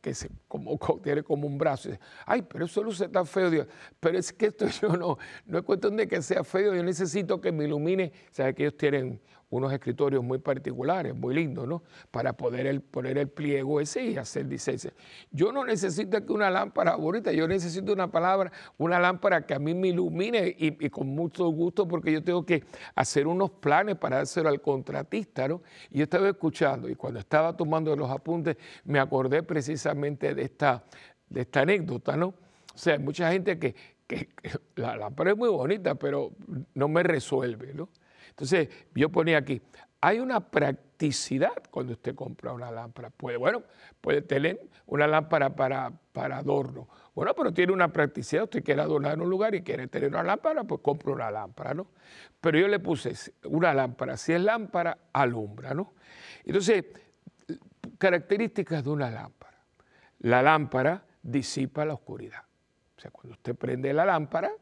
que 0.00 0.14
se, 0.14 0.30
como, 0.48 0.78
tiene 1.02 1.22
como 1.22 1.46
un 1.46 1.58
brazo? 1.58 1.90
Ay, 2.26 2.42
pero 2.42 2.64
eso 2.64 2.82
luce 2.82 3.08
tan 3.08 3.26
feo, 3.26 3.50
Dios. 3.50 3.66
pero 4.00 4.18
es 4.18 4.32
que 4.32 4.46
esto 4.46 4.66
yo 4.82 4.96
no, 4.96 5.18
no 5.46 5.58
es 5.58 5.64
cuestión 5.64 5.96
de 5.96 6.08
que 6.08 6.20
sea 6.22 6.44
feo, 6.44 6.74
yo 6.74 6.82
necesito 6.82 7.40
que 7.40 7.52
me 7.52 7.64
ilumine, 7.64 8.12
o 8.30 8.34
sea, 8.34 8.52
que 8.52 8.64
ellos 8.64 8.76
tienen 8.76 9.20
unos 9.50 9.72
escritorios 9.72 10.22
muy 10.22 10.38
particulares, 10.38 11.14
muy 11.14 11.34
lindos, 11.34 11.66
¿no? 11.66 11.82
Para 12.10 12.34
poder 12.34 12.80
poner 12.82 13.16
el 13.16 13.28
pliego 13.28 13.80
ese 13.80 14.04
y 14.04 14.16
hacer 14.16 14.46
diseño. 14.46 14.90
Yo 15.30 15.52
no 15.52 15.64
necesito 15.64 16.24
que 16.24 16.32
una 16.32 16.50
lámpara 16.50 16.96
bonita, 16.96 17.32
yo 17.32 17.48
necesito 17.48 17.92
una 17.92 18.10
palabra, 18.10 18.52
una 18.76 18.98
lámpara 18.98 19.46
que 19.46 19.54
a 19.54 19.58
mí 19.58 19.74
me 19.74 19.88
ilumine 19.88 20.54
y, 20.58 20.90
con 20.90 21.08
mucho 21.08 21.48
gusto 21.48 21.88
porque 21.88 22.12
yo 22.12 22.22
tengo 22.22 22.44
que 22.44 22.64
hacer 22.94 23.26
unos 23.26 23.50
planes 23.50 23.96
para 23.96 24.16
dárselo 24.16 24.48
al 24.50 24.60
contratista, 24.60 25.48
¿no? 25.48 25.62
Y 25.90 25.98
yo 25.98 26.04
estaba 26.04 26.28
escuchando 26.28 26.88
y 26.88 26.94
cuando 26.94 27.20
estaba 27.20 27.56
tomando 27.56 27.96
los 27.96 28.10
apuntes 28.10 28.56
me 28.84 28.98
acordé 28.98 29.42
precisamente 29.42 30.34
de 30.34 30.42
esta, 30.42 30.84
de 31.28 31.42
esta 31.42 31.60
anécdota, 31.60 32.16
¿no? 32.16 32.28
O 32.28 32.78
sea, 32.78 32.94
hay 32.94 32.98
mucha 33.00 33.32
gente 33.32 33.58
que, 33.58 33.74
que 34.06 34.28
la 34.76 34.96
lámpara 34.96 35.30
es 35.30 35.36
muy 35.36 35.48
bonita, 35.48 35.94
pero 35.94 36.32
no 36.74 36.88
me 36.88 37.02
resuelve, 37.02 37.72
¿no? 37.74 37.88
Entonces, 38.38 38.68
yo 38.94 39.08
ponía 39.08 39.38
aquí, 39.38 39.60
hay 40.00 40.20
una 40.20 40.38
practicidad 40.38 41.60
cuando 41.72 41.94
usted 41.94 42.14
compra 42.14 42.52
una 42.52 42.70
lámpara. 42.70 43.10
Puede, 43.10 43.36
bueno, 43.36 43.64
puede 44.00 44.22
tener 44.22 44.60
una 44.86 45.08
lámpara 45.08 45.56
para, 45.56 45.90
para 46.12 46.38
adorno. 46.38 46.88
Bueno, 47.16 47.34
pero 47.34 47.52
tiene 47.52 47.72
una 47.72 47.92
practicidad. 47.92 48.44
Usted 48.44 48.62
quiere 48.62 48.80
adornar 48.80 49.20
un 49.20 49.28
lugar 49.28 49.56
y 49.56 49.62
quiere 49.62 49.88
tener 49.88 50.10
una 50.10 50.22
lámpara, 50.22 50.62
pues 50.62 50.80
compra 50.82 51.12
una 51.12 51.32
lámpara, 51.32 51.74
¿no? 51.74 51.88
Pero 52.40 52.60
yo 52.60 52.68
le 52.68 52.78
puse 52.78 53.12
una 53.42 53.74
lámpara. 53.74 54.16
Si 54.16 54.32
es 54.32 54.40
lámpara, 54.40 54.96
alumbra, 55.12 55.74
¿no? 55.74 55.94
Entonces, 56.44 56.84
características 57.98 58.84
de 58.84 58.90
una 58.90 59.10
lámpara. 59.10 59.58
La 60.20 60.42
lámpara 60.42 61.02
disipa 61.20 61.84
la 61.84 61.94
oscuridad. 61.94 62.44
O 62.96 63.00
sea, 63.00 63.10
cuando 63.10 63.32
usted 63.32 63.56
prende 63.56 63.92
la 63.92 64.04
lámpara, 64.04 64.52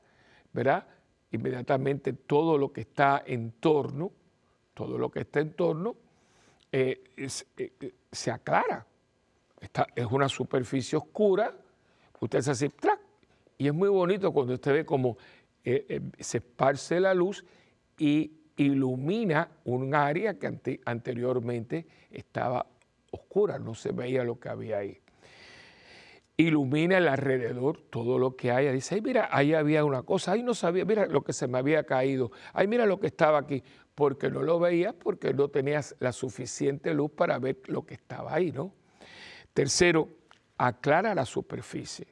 ¿verdad? 0.55 0.87
Inmediatamente 1.33 2.13
todo 2.13 2.59
lo 2.59 2.73
que 2.73 2.83
está 2.83 3.23
en 3.27 3.53
torno, 3.53 4.13
todo 4.75 4.99
lo 4.99 5.11
que 5.11 5.21
está 5.21 5.41
en 5.41 5.53
torno, 5.53 5.97
eh, 6.71 7.05
eh, 7.17 7.29
eh, 7.57 7.95
se 8.11 8.31
aclara. 8.31 8.87
es 9.95 10.07
una 10.07 10.29
superficie 10.29 10.97
oscura, 10.97 11.55
usted 12.21 12.41
se 12.41 12.51
hace 12.51 12.69
¡trac! 12.71 13.01
y 13.59 13.67
es 13.67 13.75
muy 13.75 13.89
bonito 13.89 14.33
cuando 14.33 14.55
usted 14.55 14.73
ve 14.73 14.87
cómo 14.87 15.17
se 15.65 16.39
esparce 16.39 17.01
la 17.01 17.13
luz 17.13 17.45
y 17.99 18.31
ilumina 18.57 19.49
un 19.65 19.95
área 19.95 20.39
que 20.39 20.81
anteriormente 20.85 21.87
estaba 22.11 22.65
oscura, 23.11 23.59
no 23.59 23.75
se 23.75 23.91
veía 23.91 24.23
lo 24.23 24.39
que 24.39 24.49
había 24.49 24.79
ahí 24.79 25.01
ilumina 26.37 26.99
el 26.99 27.09
alrededor, 27.09 27.81
todo 27.91 28.19
lo 28.19 28.37
que 28.37 28.51
haya. 28.51 28.73
Dice, 28.73 28.97
ay, 28.97 29.01
mira, 29.01 29.29
ahí 29.33 29.55
había 29.55 29.85
una 29.85 30.03
cosa, 30.03 30.33
ahí 30.33 30.43
no 30.43 30.55
sabía, 30.55 30.85
mira 30.85 31.07
lo 31.07 31.23
que 31.23 31.33
se 31.33 31.49
me 31.49 31.59
había 31.59 31.85
caído, 31.85 32.31
ay, 32.53 32.67
mira 32.67 32.87
lo 32.87 33.01
que 33.01 33.07
estaba 33.07 33.39
aquí. 33.39 33.63
porque 33.95 34.29
no 34.31 34.43
lo 34.43 34.59
veías, 34.59 34.93
porque 34.93 35.33
no 35.33 35.49
tenías 35.49 35.97
la 36.01 36.13
suficiente 36.13 36.93
luz 36.93 37.11
para 37.11 37.39
ver 37.39 37.63
lo 37.69 37.87
que 37.87 37.95
estaba 37.95 38.35
ahí, 38.35 38.53
¿no? 38.53 38.75
Tercero, 39.55 40.11
aclara 40.59 41.15
la 41.15 41.25
superficie. 41.25 42.07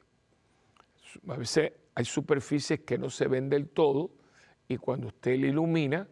A 1.27 1.37
veces 1.37 1.73
hay 1.93 2.05
superficies 2.05 2.79
que 2.79 2.97
no 2.97 3.11
se 3.11 3.27
ven 3.27 3.49
del 3.49 3.69
todo 3.69 4.09
y 4.67 4.77
cuando 4.77 5.07
usted 5.09 5.39
la 5.39 5.45
ilumina, 5.45 6.07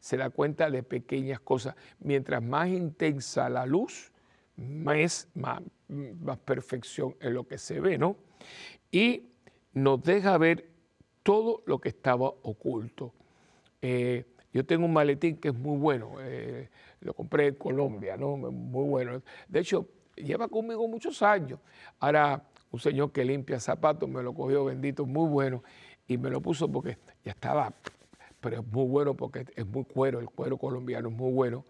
se 0.00 0.16
da 0.16 0.30
cuenta 0.30 0.68
de 0.68 0.82
pequeñas 0.82 1.38
cosas. 1.40 1.76
Mientras 2.00 2.42
más 2.42 2.68
intensa 2.68 3.48
la 3.48 3.64
luz, 3.66 4.12
más, 4.56 5.28
más, 5.34 6.38
perfección 6.44 7.14
en 7.20 7.34
lo 7.34 7.46
que 7.46 7.58
se 7.58 7.80
ve, 7.80 7.98
¿no? 7.98 8.16
Y 8.90 9.28
nos 9.72 10.02
deja 10.02 10.36
ver 10.38 10.68
todo 11.22 11.62
lo 11.66 11.80
que 11.80 11.88
estaba 11.88 12.28
oculto. 12.28 13.12
Eh, 13.82 14.24
yo 14.52 14.64
tengo 14.64 14.84
un 14.86 14.92
maletín 14.92 15.36
que 15.36 15.48
es 15.48 15.54
muy 15.54 15.78
bueno, 15.78 16.16
eh, 16.20 16.68
lo 17.00 17.14
compré 17.14 17.48
en 17.48 17.54
Colombia, 17.56 18.16
¿no? 18.16 18.36
Muy 18.36 18.88
bueno. 18.88 19.22
De 19.48 19.60
hecho, 19.60 19.88
lleva 20.16 20.48
conmigo 20.48 20.86
muchos 20.86 21.22
años. 21.22 21.58
Ahora, 21.98 22.42
un 22.70 22.78
señor 22.78 23.12
que 23.12 23.24
limpia 23.24 23.58
zapatos 23.58 24.08
me 24.08 24.22
lo 24.22 24.32
cogió, 24.32 24.64
bendito, 24.64 25.06
muy 25.06 25.28
bueno, 25.28 25.64
y 26.06 26.18
me 26.18 26.30
lo 26.30 26.40
puso 26.40 26.70
porque 26.70 26.98
ya 27.24 27.32
estaba 27.32 27.72
pero 28.44 28.60
es 28.60 28.66
muy 28.66 28.86
bueno 28.86 29.14
porque 29.14 29.46
es 29.56 29.66
muy 29.66 29.84
cuero, 29.86 30.20
el 30.20 30.26
cuero 30.26 30.58
colombiano 30.58 31.08
es 31.08 31.14
muy 31.14 31.32
bueno. 31.32 31.64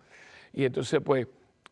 Y 0.52 0.64
entonces, 0.64 1.00
pues, 1.04 1.28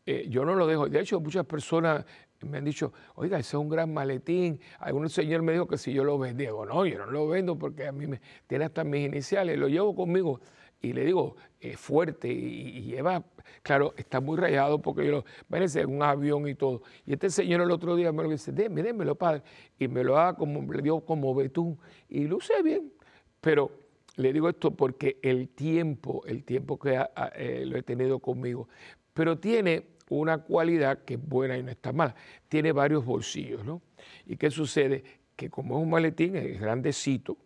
eh, 0.07 0.27
yo 0.29 0.45
no 0.45 0.55
lo 0.55 0.67
dejo. 0.67 0.89
De 0.89 1.01
hecho, 1.01 1.21
muchas 1.21 1.47
personas 1.47 2.05
me 2.41 2.59
han 2.59 2.65
dicho, 2.65 2.93
oiga, 3.15 3.39
ese 3.39 3.51
es 3.51 3.61
un 3.61 3.69
gran 3.69 3.93
maletín. 3.93 4.61
Algún 4.79 5.09
señor 5.09 5.43
me 5.43 5.53
dijo 5.53 5.67
que 5.67 5.79
si 5.79 5.93
yo 5.93 6.05
lo 6.05 6.19
vendía, 6.19 6.49
digo, 6.49 6.67
no, 6.67 6.85
yo 6.87 6.99
no 6.99 7.07
lo 7.07 7.29
vendo 7.29 7.57
porque 7.59 7.87
a 7.87 7.93
mí 7.93 8.07
me 8.07 8.21
tiene 8.47 8.65
hasta 8.65 8.85
mis 8.85 9.07
iniciales, 9.07 9.59
lo 9.59 9.69
llevo 9.69 9.95
conmigo. 9.95 10.41
Y 10.81 10.93
le 10.93 11.05
digo, 11.05 11.37
es 11.61 11.79
fuerte 11.79 12.29
y, 12.29 12.83
lleva, 12.83 13.23
claro, 13.63 13.95
está 13.97 14.21
muy 14.21 14.37
rayado 14.37 14.83
porque 14.83 15.07
yo 15.07 15.13
lo, 15.13 15.25
en 15.57 15.91
un 15.91 16.03
avión 16.03 16.49
y 16.49 16.57
todo. 16.57 16.83
Y 17.07 17.13
este 17.13 17.31
señor 17.31 17.61
el 17.61 17.71
otro 17.71 17.95
día 17.95 18.11
me 18.11 18.25
lo 18.25 18.29
dice, 18.29 18.51
déme, 18.51 18.83
démelo, 18.83 19.15
padre. 19.15 19.43
Y 19.79 19.87
me 19.87 20.03
lo 20.03 20.19
haga 20.19 20.37
como, 20.37 20.73
le 20.73 20.83
dio 20.83 21.01
como 21.01 21.33
betún. 21.37 21.79
Y 22.09 22.27
luce 22.27 22.61
bien, 22.65 22.93
pero 23.41 23.71
le 24.17 24.33
digo 24.33 24.49
esto 24.49 24.73
porque 24.73 25.19
el 25.23 25.51
tiempo, 25.51 26.23
el 26.27 26.43
tiempo 26.43 26.79
que 26.81 27.01
eh, 27.37 27.65
lo 27.65 27.79
he 27.79 27.83
tenido 27.85 28.19
conmigo, 28.19 28.69
pero 29.13 29.39
tiene 29.39 29.87
una 30.09 30.39
cualidad 30.39 31.05
que 31.05 31.15
es 31.15 31.29
buena 31.29 31.57
y 31.57 31.63
no 31.63 31.71
está 31.71 31.93
mala. 31.93 32.15
Tiene 32.49 32.73
varios 32.73 33.05
bolsillos, 33.05 33.65
¿no? 33.65 33.81
¿Y 34.27 34.37
qué 34.37 34.51
sucede? 34.51 35.03
Que 35.37 35.49
como 35.49 35.79
es 35.79 35.83
un 35.83 35.91
maletín, 35.91 36.37
es 36.37 36.61
grandecito, 36.61 37.37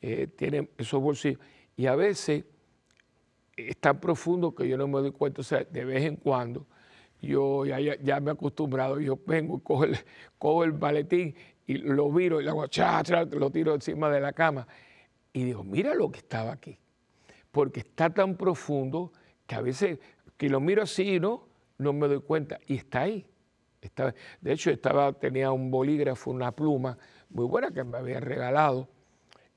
eh, 0.00 0.28
tiene 0.28 0.68
esos 0.78 1.00
bolsillos 1.00 1.40
y 1.76 1.86
a 1.86 1.96
veces 1.96 2.44
es 3.56 3.76
tan 3.78 4.00
profundo 4.00 4.54
que 4.54 4.68
yo 4.68 4.76
no 4.76 4.86
me 4.86 5.00
doy 5.00 5.12
cuenta. 5.12 5.40
O 5.40 5.44
sea, 5.44 5.64
de 5.64 5.84
vez 5.84 6.04
en 6.04 6.16
cuando 6.16 6.66
yo 7.20 7.64
ya, 7.64 7.80
ya, 7.80 8.20
me 8.20 8.30
he 8.30 8.34
acostumbrado, 8.34 9.00
yo 9.00 9.18
vengo, 9.26 9.58
cojo 9.58 9.84
el, 9.84 9.96
cojo 10.38 10.64
el 10.64 10.74
maletín 10.74 11.34
y 11.66 11.78
lo 11.78 12.10
viro 12.12 12.40
y 12.40 12.44
lo 12.44 12.50
hago, 12.52 12.66
cha, 12.68 13.02
lo 13.30 13.50
tiro 13.50 13.74
encima 13.74 14.10
de 14.10 14.20
la 14.20 14.32
cama 14.32 14.66
y 15.32 15.44
digo, 15.44 15.64
mira 15.64 15.94
lo 15.94 16.10
que 16.10 16.18
estaba 16.18 16.52
aquí. 16.52 16.78
Porque 17.50 17.80
está 17.80 18.10
tan 18.10 18.36
profundo 18.36 19.12
que 19.46 19.54
a 19.54 19.60
veces 19.60 19.98
que 20.36 20.48
lo 20.48 20.60
miro 20.60 20.82
así, 20.82 21.18
¿no? 21.20 21.48
No 21.78 21.92
me 21.92 22.08
doy 22.08 22.20
cuenta. 22.20 22.58
Y 22.66 22.76
está 22.76 23.02
ahí. 23.02 23.26
de 24.40 24.52
hecho, 24.52 24.70
estaba, 24.70 25.12
tenía 25.12 25.52
un 25.52 25.70
bolígrafo, 25.70 26.30
una 26.30 26.52
pluma 26.52 26.98
muy 27.30 27.46
buena 27.46 27.70
que 27.70 27.84
me 27.84 27.98
había 27.98 28.20
regalado. 28.20 28.88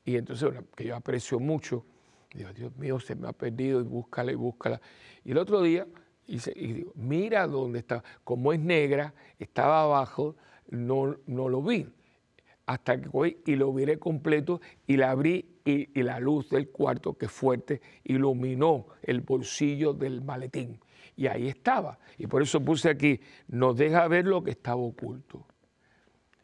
Y 0.05 0.17
entonces, 0.17 0.49
que 0.75 0.85
yo 0.85 0.95
aprecio 0.95 1.39
mucho. 1.39 1.85
digo, 2.33 2.51
Dios 2.53 2.75
mío, 2.77 2.99
se 2.99 3.15
me 3.15 3.27
ha 3.27 3.33
perdido 3.33 3.79
y 3.81 3.83
búscala 3.83 4.31
y 4.31 4.35
búscala. 4.35 4.81
Y 5.23 5.31
el 5.31 5.37
otro 5.37 5.61
día, 5.61 5.87
y, 6.27 6.37
digo, 6.37 6.91
mira 6.95 7.47
dónde 7.47 7.79
está. 7.79 8.03
Como 8.23 8.53
es 8.53 8.59
negra, 8.59 9.13
estaba 9.37 9.83
abajo, 9.83 10.35
no, 10.69 11.17
no 11.25 11.49
lo 11.49 11.61
vi 11.61 11.87
hasta 12.69 13.01
que 13.01 13.09
voy 13.09 13.41
y 13.47 13.55
lo 13.55 13.73
miré 13.73 13.97
completo 13.97 14.61
y 14.85 14.95
la 14.95 15.09
abrí 15.09 15.57
y, 15.65 16.03
la 16.03 16.19
luz 16.19 16.49
del 16.49 16.69
cuarto, 16.69 17.17
que 17.17 17.27
fuerte, 17.27 17.81
iluminó 18.03 18.85
el 19.01 19.21
bolsillo 19.21 19.93
del 19.93 20.21
maletín. 20.21 20.79
Y 21.15 21.25
ahí 21.25 21.47
estaba. 21.47 21.97
Y 22.19 22.27
por 22.27 22.43
eso 22.43 22.63
puse 22.63 22.91
aquí, 22.91 23.21
nos 23.47 23.75
deja 23.75 24.07
ver 24.07 24.27
lo 24.27 24.43
que 24.43 24.51
estaba 24.51 24.81
oculto. 24.81 25.47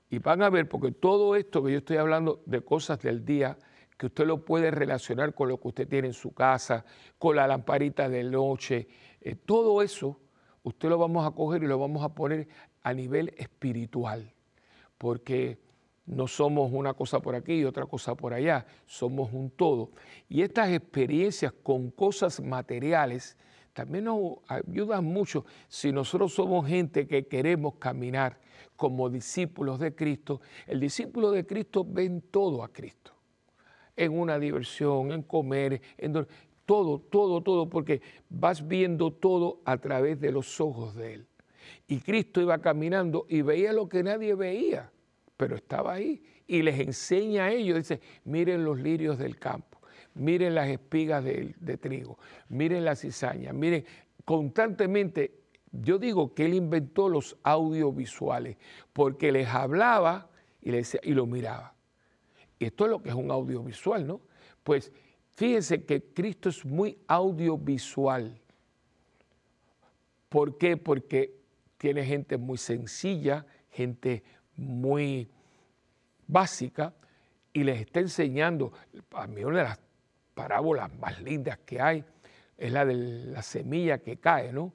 Y 0.09 0.17
van 0.17 0.41
a 0.41 0.49
ver, 0.49 0.67
porque 0.67 0.91
todo 0.91 1.35
esto 1.35 1.63
que 1.63 1.73
yo 1.73 1.77
estoy 1.77 1.97
hablando 1.97 2.41
de 2.47 2.61
cosas 2.61 2.99
del 3.03 3.23
día, 3.23 3.55
que 3.95 4.07
usted 4.07 4.25
lo 4.25 4.43
puede 4.43 4.71
relacionar 4.71 5.35
con 5.35 5.49
lo 5.49 5.59
que 5.59 5.67
usted 5.67 5.88
tiene 5.88 6.07
en 6.07 6.13
su 6.13 6.33
casa, 6.33 6.85
con 7.19 7.35
la 7.35 7.45
lamparita 7.45 8.09
de 8.09 8.23
noche, 8.23 8.88
eh, 9.21 9.35
todo 9.35 9.83
eso, 9.83 10.19
usted 10.63 10.89
lo 10.89 10.97
vamos 10.97 11.23
a 11.27 11.35
coger 11.35 11.61
y 11.61 11.67
lo 11.67 11.77
vamos 11.77 12.03
a 12.03 12.15
poner 12.15 12.47
a 12.81 12.95
nivel 12.95 13.31
espiritual. 13.38 14.33
Porque 14.97 15.64
no 16.05 16.27
somos 16.27 16.71
una 16.71 16.93
cosa 16.93 17.19
por 17.19 17.35
aquí 17.35 17.53
y 17.53 17.65
otra 17.65 17.85
cosa 17.85 18.15
por 18.15 18.33
allá, 18.33 18.65
somos 18.85 19.33
un 19.33 19.49
todo. 19.49 19.91
Y 20.29 20.41
estas 20.41 20.69
experiencias 20.71 21.51
con 21.63 21.89
cosas 21.91 22.39
materiales 22.41 23.37
también 23.73 24.05
nos 24.05 24.37
ayudan 24.47 25.03
mucho 25.03 25.45
si 25.67 25.91
nosotros 25.91 26.33
somos 26.33 26.67
gente 26.67 27.07
que 27.07 27.27
queremos 27.27 27.75
caminar 27.75 28.39
como 28.75 29.09
discípulos 29.09 29.79
de 29.79 29.95
Cristo. 29.95 30.41
El 30.67 30.79
discípulo 30.79 31.31
de 31.31 31.45
Cristo 31.45 31.85
ven 31.87 32.21
todo 32.21 32.63
a 32.63 32.71
Cristo, 32.71 33.11
en 33.95 34.17
una 34.17 34.37
diversión, 34.37 35.11
en 35.11 35.23
comer, 35.23 35.81
en 35.97 36.13
todo, 36.65 36.99
todo, 36.99 37.41
todo, 37.41 37.69
porque 37.69 38.01
vas 38.29 38.65
viendo 38.67 39.11
todo 39.11 39.61
a 39.65 39.77
través 39.77 40.19
de 40.19 40.31
los 40.31 40.61
ojos 40.61 40.95
de 40.95 41.13
Él. 41.15 41.27
Y 41.87 41.99
Cristo 41.99 42.41
iba 42.41 42.59
caminando 42.59 43.25
y 43.27 43.41
veía 43.41 43.73
lo 43.73 43.89
que 43.89 44.03
nadie 44.03 44.35
veía 44.35 44.91
pero 45.37 45.55
estaba 45.55 45.93
ahí 45.93 46.21
y 46.47 46.61
les 46.61 46.79
enseña 46.79 47.45
a 47.45 47.51
ellos, 47.51 47.77
dice, 47.77 48.01
miren 48.23 48.63
los 48.63 48.79
lirios 48.79 49.17
del 49.17 49.37
campo, 49.37 49.79
miren 50.13 50.55
las 50.55 50.69
espigas 50.69 51.23
de, 51.23 51.77
trigo, 51.81 52.17
miren 52.49 52.85
la 52.85 52.95
cizaña, 52.95 53.51
miren, 53.51 53.85
constantemente, 54.23 55.39
yo 55.71 55.97
digo 55.97 56.33
que 56.33 56.45
él 56.45 56.53
inventó 56.53 57.09
los 57.09 57.37
audiovisuales, 57.43 58.57
porque 58.93 59.31
les 59.31 59.47
hablaba 59.47 60.29
y, 60.61 60.71
les 60.71 60.97
y 61.03 61.13
lo 61.13 61.25
miraba. 61.25 61.73
Y 62.59 62.65
esto 62.65 62.85
es 62.85 62.91
lo 62.91 63.01
que 63.01 63.09
es 63.09 63.15
un 63.15 63.31
audiovisual, 63.31 64.07
¿no? 64.07 64.21
Pues 64.63 64.91
fíjense 65.31 65.83
que 65.83 66.01
Cristo 66.01 66.49
es 66.49 66.63
muy 66.63 66.97
audiovisual. 67.07 68.39
¿Por 70.29 70.57
qué? 70.57 70.77
Porque 70.77 71.35
tiene 71.77 72.05
gente 72.05 72.37
muy 72.37 72.57
sencilla, 72.57 73.45
gente 73.69 74.23
muy 74.57 75.29
básica 76.27 76.93
y 77.53 77.63
les 77.63 77.81
está 77.81 77.99
enseñando, 77.99 78.73
a 79.13 79.27
mí 79.27 79.43
una 79.43 79.59
de 79.59 79.63
las 79.63 79.79
parábolas 80.33 80.93
más 80.99 81.21
lindas 81.21 81.59
que 81.59 81.79
hay 81.79 82.03
es 82.57 82.71
la 82.71 82.85
de 82.85 82.95
la 82.95 83.41
semilla 83.41 83.99
que 83.99 84.17
cae, 84.17 84.51
¿no? 84.51 84.73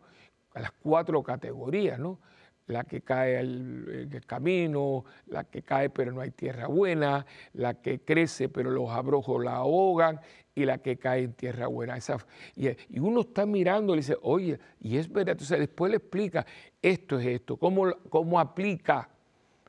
Las 0.55 0.73
cuatro 0.73 1.23
categorías, 1.23 1.99
¿no? 1.99 2.19
La 2.67 2.85
que 2.85 3.03
cae 3.03 3.41
en 3.41 4.09
el 4.13 4.27
camino, 4.27 5.05
la 5.27 5.45
que 5.45 5.63
cae 5.63 5.91
pero 5.91 6.13
no 6.13 6.21
hay 6.21 6.31
tierra 6.31 6.69
buena, 6.69 7.27
la 7.53 7.75
que 7.75 8.01
crece 8.01 8.49
pero 8.49 8.71
los 8.71 8.91
abrojos 8.91 9.45
la 9.45 9.57
ahogan 9.57 10.21
y 10.55 10.65
la 10.65 10.79
que 10.79 10.97
cae 10.97 11.23
en 11.25 11.35
tierra 11.35 11.67
buena. 11.67 11.97
Esa, 11.97 12.17
y, 12.57 12.99
uno 12.99 13.23
está 13.23 13.45
mirando 13.45 13.95
y 13.95 13.99
dice, 13.99 14.17
oye, 14.23 14.59
y 14.81 14.97
es 14.97 15.11
verdad, 15.11 15.33
entonces 15.33 15.59
después 15.59 15.91
le 15.91 15.99
explica, 15.99 16.47
esto 16.81 17.19
es 17.19 17.27
esto, 17.27 17.57
cómo, 17.57 17.93
cómo 18.09 18.39
aplica 18.39 19.09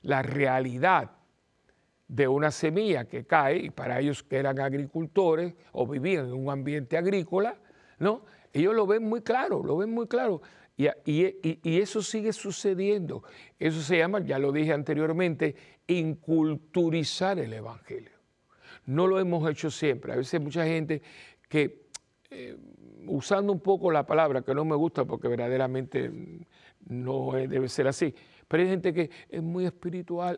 la 0.02 0.22
realidad 0.22 1.12
de 2.08 2.28
una 2.28 2.52
semilla 2.52 3.06
que 3.06 3.26
cae, 3.26 3.58
y 3.58 3.70
para 3.70 4.00
ellos 4.00 4.22
que 4.24 4.38
eran 4.38 4.60
agricultores 4.60 5.54
o 5.72 5.88
vivían 5.88 6.26
en 6.26 6.34
un 6.34 6.50
ambiente 6.50 6.98
agrícola, 6.98 7.56
¿no? 8.00 8.26
Ellos 8.52 8.76
lo 8.76 8.86
ven 8.86 9.04
muy 9.08 9.22
claro, 9.22 9.64
lo 9.64 9.78
ven 9.78 9.92
muy 9.92 10.08
claro. 10.08 10.42
Y, 10.76 10.88
y, 11.06 11.80
eso 11.80 12.02
sigue 12.02 12.34
sucediendo. 12.34 13.24
Eso 13.60 13.82
se 13.82 13.98
llama, 13.98 14.20
ya 14.20 14.40
lo 14.40 14.52
dije 14.52 14.74
anteriormente, 14.74 15.56
inculturizar 15.88 17.40
el 17.40 17.54
Evangelio. 17.54 18.18
No 18.88 19.08
lo 19.08 19.20
hemos 19.20 19.50
hecho 19.50 19.70
siempre. 19.70 20.12
A 20.12 20.16
veces 20.16 20.42
mucha 20.42 20.66
gente 20.66 21.02
que, 21.48 21.88
eh, 22.30 22.58
usando 23.08 23.54
un 23.54 23.60
poco 23.60 23.92
la 23.92 24.06
palabra, 24.06 24.42
que 24.42 24.56
no 24.56 24.66
me 24.66 24.76
gusta 24.76 25.06
porque 25.06 25.28
verdaderamente 25.28 26.12
no 26.88 27.32
debe 27.34 27.70
ser 27.70 27.88
así, 27.88 28.14
pero 28.52 28.64
hay 28.64 28.70
gente 28.70 28.94
que 28.94 29.10
es 29.30 29.42
muy 29.42 29.66
espiritual, 29.66 30.38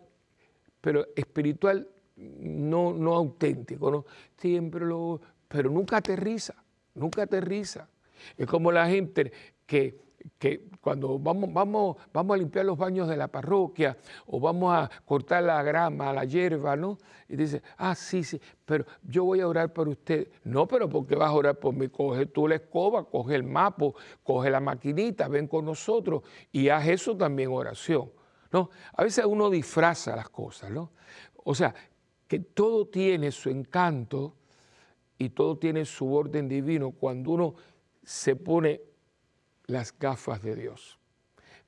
pero 0.80 1.04
espiritual 1.16 1.90
no, 2.16 2.94
no 2.94 3.16
auténtico, 3.16 3.90
¿no? 3.90 4.06
Siempre 4.38 4.86
lo, 4.86 5.20
pero 5.48 5.72
nunca 5.72 5.98
aterriza, 5.98 6.54
nunca 6.94 7.24
aterriza. 7.24 7.90
Es 8.38 8.46
como 8.46 8.72
la 8.72 8.88
gente 8.88 9.34
que 9.66 10.00
que 10.38 10.70
cuando 10.82 11.18
vamos, 11.20 11.54
vamos, 11.54 11.98
vamos 12.14 12.36
a 12.36 12.38
limpiar 12.38 12.66
los 12.66 12.78
baños 12.78 13.08
de 13.08 13.18
la 13.18 13.28
parroquia 13.28 13.98
o 14.28 14.40
vamos 14.40 14.74
a 14.74 14.90
cortar 15.06 15.44
la 15.44 15.62
grama, 15.64 16.14
la 16.14 16.26
hierba, 16.26 16.76
¿no? 16.76 16.98
Y 17.30 17.36
dice, 17.36 17.62
ah, 17.78 17.96
sí, 17.96 18.24
sí, 18.24 18.40
pero 18.66 18.86
yo 19.04 19.26
voy 19.26 19.42
a 19.42 19.48
orar 19.48 19.74
por 19.74 19.88
usted. 19.88 20.28
No, 20.44 20.68
pero 20.68 20.90
¿por 20.90 21.06
qué 21.06 21.16
vas 21.16 21.30
a 21.30 21.34
orar 21.34 21.56
por 21.56 21.74
mí? 21.74 21.88
Coge 21.90 22.26
tú 22.28 22.48
la 22.48 22.56
escoba, 22.56 23.06
coge 23.06 23.36
el 23.36 23.44
mapo, 23.44 23.96
coge 24.24 24.50
la 24.50 24.60
maquinita, 24.60 25.28
ven 25.28 25.48
con 25.48 25.66
nosotros 25.66 26.24
y 26.52 26.70
haz 26.70 26.88
eso 26.88 27.16
también 27.16 27.50
oración. 27.52 28.12
¿no? 28.52 28.70
A 28.94 29.04
veces 29.04 29.26
uno 29.26 29.50
disfraza 29.50 30.16
las 30.16 30.30
cosas, 30.30 30.70
¿no? 30.70 30.92
O 31.44 31.56
sea, 31.56 31.74
que 32.28 32.40
todo 32.40 32.88
tiene 32.88 33.32
su 33.32 33.50
encanto 33.50 34.36
y 35.18 35.30
todo 35.30 35.58
tiene 35.58 35.86
su 35.86 36.14
orden 36.14 36.48
divino 36.48 36.92
cuando 36.92 37.32
uno 37.32 37.56
se 38.04 38.36
pone 38.36 38.82
las 39.66 39.98
gafas 39.98 40.42
de 40.42 40.56
Dios. 40.56 41.00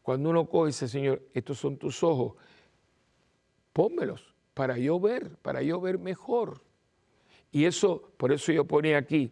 Cuando 0.01 0.29
uno 0.29 0.47
coge 0.47 0.69
y 0.69 0.71
dice, 0.71 0.87
Señor, 0.87 1.21
estos 1.33 1.57
son 1.57 1.77
tus 1.77 2.03
ojos, 2.03 2.35
pónmelos 3.73 4.35
para 4.53 4.77
yo 4.77 4.99
ver, 4.99 5.35
para 5.37 5.61
yo 5.61 5.81
ver 5.81 5.99
mejor. 5.99 6.61
Y 7.51 7.65
eso, 7.65 8.11
por 8.17 8.31
eso 8.31 8.51
yo 8.51 8.65
ponía 8.65 8.97
aquí, 8.97 9.31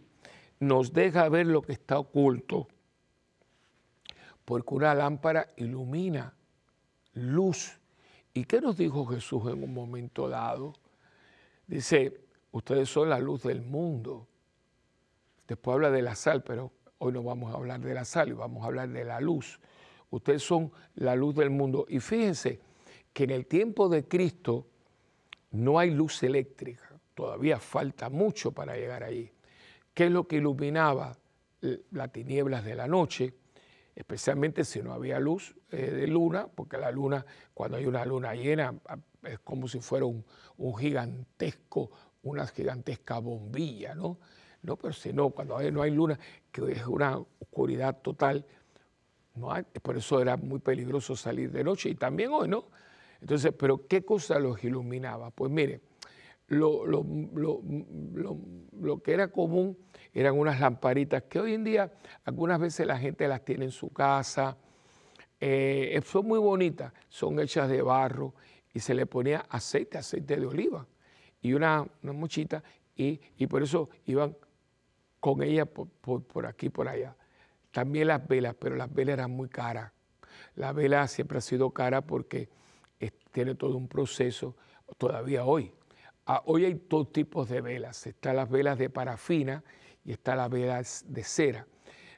nos 0.60 0.93
deja 0.93 1.30
ver 1.30 1.47
lo 1.47 1.62
que 1.62 1.73
está 1.73 1.99
oculto. 1.99 2.67
Porque 4.45 4.73
una 4.73 4.93
lámpara 4.93 5.47
ilumina, 5.58 6.34
luz. 7.13 7.80
¿Y 8.34 8.45
qué 8.45 8.60
nos 8.60 8.78
dijo 8.78 9.06
Jesús 9.06 9.43
en 9.52 9.63
un 9.63 9.73
momento 9.73 10.28
dado? 10.28 10.73
Dice, 11.67 12.26
ustedes 12.52 12.89
son 12.89 13.10
la 13.10 13.19
luz 13.19 13.43
del 13.43 13.62
mundo. 13.62 14.28
Después 15.47 15.76
habla 15.76 15.91
de 15.91 16.02
la 16.02 16.15
sal, 16.15 16.43
pero 16.43 16.71
Hoy 17.05 17.11
no 17.11 17.21
vamos 17.21 17.53
a 17.53 17.57
hablar 17.57 17.81
de 17.81 17.93
la 17.93 18.05
sal, 18.05 18.33
vamos 18.33 18.63
a 18.63 18.67
hablar 18.67 18.87
de 18.87 19.03
la 19.03 19.19
luz. 19.19 19.59
Ustedes 20.09 20.41
son 20.41 20.71
la 20.95 21.17
luz 21.17 21.35
del 21.35 21.49
mundo. 21.49 21.85
Y 21.89 21.99
fíjense 21.99 22.61
que 23.11 23.25
en 23.25 23.31
el 23.31 23.45
tiempo 23.45 23.89
de 23.89 24.07
Cristo 24.07 24.67
no 25.51 25.79
hay 25.79 25.91
luz 25.91 26.23
eléctrica. 26.23 26.97
Todavía 27.13 27.59
falta 27.59 28.09
mucho 28.09 28.53
para 28.53 28.77
llegar 28.77 29.03
ahí. 29.03 29.29
¿Qué 29.93 30.05
es 30.05 30.11
lo 30.11 30.29
que 30.29 30.37
iluminaba 30.37 31.17
las 31.91 32.11
tinieblas 32.13 32.63
de 32.63 32.75
la 32.75 32.87
noche? 32.87 33.33
Especialmente 33.93 34.63
si 34.63 34.81
no 34.81 34.93
había 34.93 35.19
luz 35.19 35.57
eh, 35.71 35.91
de 35.91 36.07
luna, 36.07 36.47
porque 36.47 36.77
la 36.77 36.89
luna, 36.89 37.25
cuando 37.53 37.75
hay 37.75 37.85
una 37.85 38.05
luna 38.05 38.33
llena, 38.33 38.75
es 39.23 39.39
como 39.39 39.67
si 39.67 39.81
fuera 39.81 40.05
un 40.05 40.77
gigantesco, 40.77 41.91
una 42.21 42.47
gigantesca 42.47 43.19
bombilla, 43.19 43.93
¿no? 43.93 44.19
No, 44.63 44.78
pero 44.78 44.93
si 44.93 45.13
no, 45.13 45.30
cuando 45.30 45.60
no 45.71 45.82
hay 45.82 45.91
luna, 45.91 46.17
que 46.52 46.71
es 46.71 46.88
una 46.88 47.17
oscuridad 47.17 48.02
total, 48.02 48.45
no 49.36 49.52
hay, 49.52 49.63
por 49.63 49.97
eso 49.97 50.21
era 50.21 50.38
muy 50.38 50.60
peligroso 50.60 51.15
salir 51.15 51.52
de 51.52 51.63
noche 51.63 51.89
y 51.89 51.95
también 51.95 52.32
hoy, 52.32 52.47
¿no? 52.47 52.67
Entonces, 53.19 53.54
pero 53.58 53.88
¿qué 53.88 54.06
cosa 54.06 54.39
los 54.39 54.63
iluminaba? 54.63 55.32
Pues 55.32 55.52
mire, 55.52 55.82
lo, 56.47 56.86
lo, 56.86 57.04
que 59.04 59.13
era 59.13 59.30
común 59.30 59.78
eran 60.13 60.38
unas 60.38 60.60
lamparitas 60.60 61.23
que 61.23 61.39
hoy 61.39 61.54
en 61.54 61.63
día 61.63 61.91
algunas 62.26 62.60
veces 62.60 62.86
la 62.86 62.97
gente 62.97 63.28
las 63.28 63.43
tiene 63.43 63.65
en 63.65 63.71
su 63.71 63.89
casa, 63.91 64.58
eh, 65.39 66.02
son 66.06 66.28
muy 66.28 66.39
bonitas, 66.39 66.93
son 67.10 67.39
hechas 67.39 67.69
de 67.69 67.82
barro 67.82 68.34
y 68.73 68.80
se 68.80 68.93
le 68.93 69.06
ponía 69.06 69.45
aceite, 69.49 69.97
aceite 69.97 70.38
de 70.38 70.45
oliva 70.45 70.86
y 71.41 71.54
una, 71.54 71.86
una 72.02 72.13
mochita 72.13 72.63
y, 72.95 73.19
y 73.38 73.47
por 73.47 73.63
eso 73.63 73.89
iban 74.06 74.36
con 75.23 75.41
ella 75.41 75.65
por, 75.65 76.45
aquí 76.45 76.67
por 76.67 76.89
allá. 76.89 77.15
También 77.71 78.09
las 78.09 78.27
velas, 78.27 78.57
pero 78.59 78.75
las 78.75 78.93
velas 78.93 79.13
eran 79.13 79.31
muy 79.31 79.47
caras. 79.47 79.93
La 80.55 80.73
vela 80.73 81.07
siempre 81.07 81.38
ha 81.38 81.41
sido 81.41 81.71
cara 81.71 82.01
porque 82.01 82.49
tiene 83.31 83.55
todo 83.55 83.77
un 83.77 83.88
proceso, 83.88 84.57
todavía 84.97 85.45
hoy. 85.45 85.71
Ah, 86.25 86.41
hoy 86.45 86.65
hay 86.65 86.86
dos 86.89 87.13
tipos 87.13 87.47
de 87.47 87.62
velas. 87.62 88.05
Están 88.05 88.36
las 88.36 88.49
velas 88.49 88.77
de 88.77 88.89
parafina 88.89 89.63
y 90.03 90.12
están 90.12 90.39
las 90.39 90.49
velas 90.49 91.05
de 91.07 91.23
cera. 91.23 91.65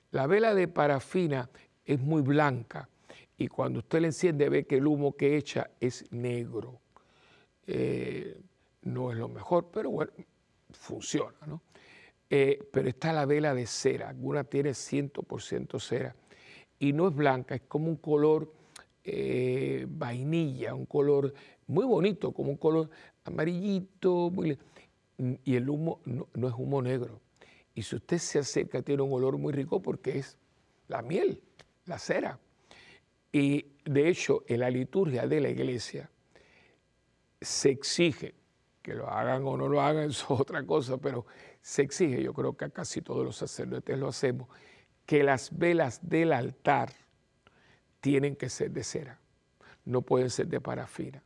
La 0.10 0.26
vela 0.26 0.56
de 0.56 0.68
parafina 0.68 1.48
es 1.86 2.00
muy 2.00 2.24
blanca 2.24 2.90
y 3.38 3.50
cuando 3.50 3.80
usted 3.80 4.02
la 4.02 4.08
enciende 4.08 4.50
ve 4.50 4.66
que 4.66 4.78
el 4.78 4.88
humo 4.88 5.16
que 5.16 5.38
echa 5.38 5.70
es 5.80 6.12
negro. 6.12 6.80
Eh, 7.68 8.42
no 8.82 9.12
es 9.12 9.18
lo 9.20 9.28
mejor, 9.28 9.70
pero 9.72 9.92
bueno, 9.92 10.12
funciona. 10.72 11.38
¿no? 11.46 11.62
Eh, 12.30 12.60
pero 12.72 12.90
está 12.90 13.14
la 13.14 13.26
vela 13.26 13.54
de 13.54 13.68
cera, 13.68 14.10
alguna 14.10 14.44
tiene 14.44 14.72
100% 14.72 15.80
cera 15.80 16.16
y 16.80 16.92
no 16.92 17.08
es 17.08 17.16
blanca, 17.16 17.56
es 17.56 17.62
como 17.68 17.88
un 17.88 17.98
color 17.98 18.52
eh, 19.04 19.86
vainilla, 19.88 20.74
un 20.74 20.88
color 20.88 21.34
muy 21.68 21.86
bonito, 21.86 22.32
como 22.32 22.50
un 22.50 22.58
color 22.58 22.90
amarillito, 23.24 24.32
y 25.44 25.56
el 25.56 25.70
humo 25.70 26.02
no, 26.06 26.28
no, 26.34 26.48
es 26.48 26.54
humo 26.58 26.82
negro. 26.82 27.22
Y 27.74 27.84
si 27.84 27.96
usted 27.96 28.18
se 28.18 28.40
acerca, 28.40 28.82
tiene 28.82 29.04
un 29.04 29.14
olor 29.14 29.38
muy 29.38 29.54
rico 29.54 29.82
porque 29.82 30.18
es 30.18 30.38
la 30.88 31.02
miel, 31.02 31.42
la 31.86 32.00
cera. 32.00 32.40
Y 33.32 33.68
de 33.86 34.10
hecho, 34.10 34.44
en 34.48 34.62
la 34.62 34.70
liturgia 34.70 35.28
de 35.28 35.42
la 35.42 35.50
iglesia 35.50 36.10
se 37.42 37.70
exige, 37.70 38.34
que 38.82 38.94
lo 38.94 39.10
hagan 39.10 39.46
o 39.46 39.58
no 39.58 39.68
lo 39.68 39.82
hagan, 39.82 40.10
eso 40.10 40.34
es 40.34 40.42
otra 40.42 40.66
cosa, 40.66 40.98
pero 40.98 41.26
se 41.66 41.82
exige, 41.82 42.22
yo 42.22 42.32
creo 42.32 42.56
que 42.56 42.66
a 42.66 42.70
casi 42.70 43.02
todos 43.02 43.26
los 43.26 43.38
sacerdotes 43.38 43.98
lo 43.98 44.08
hacemos, 44.08 44.48
que 45.04 45.24
las 45.24 45.58
velas 45.58 46.00
del 46.08 46.32
altar 46.32 46.94
tienen 48.02 48.36
que 48.36 48.50
ser 48.50 48.70
de 48.70 48.84
cera, 48.84 49.20
no 49.84 50.04
pueden 50.04 50.30
ser 50.30 50.46
de 50.46 50.62
parafina. 50.62 51.24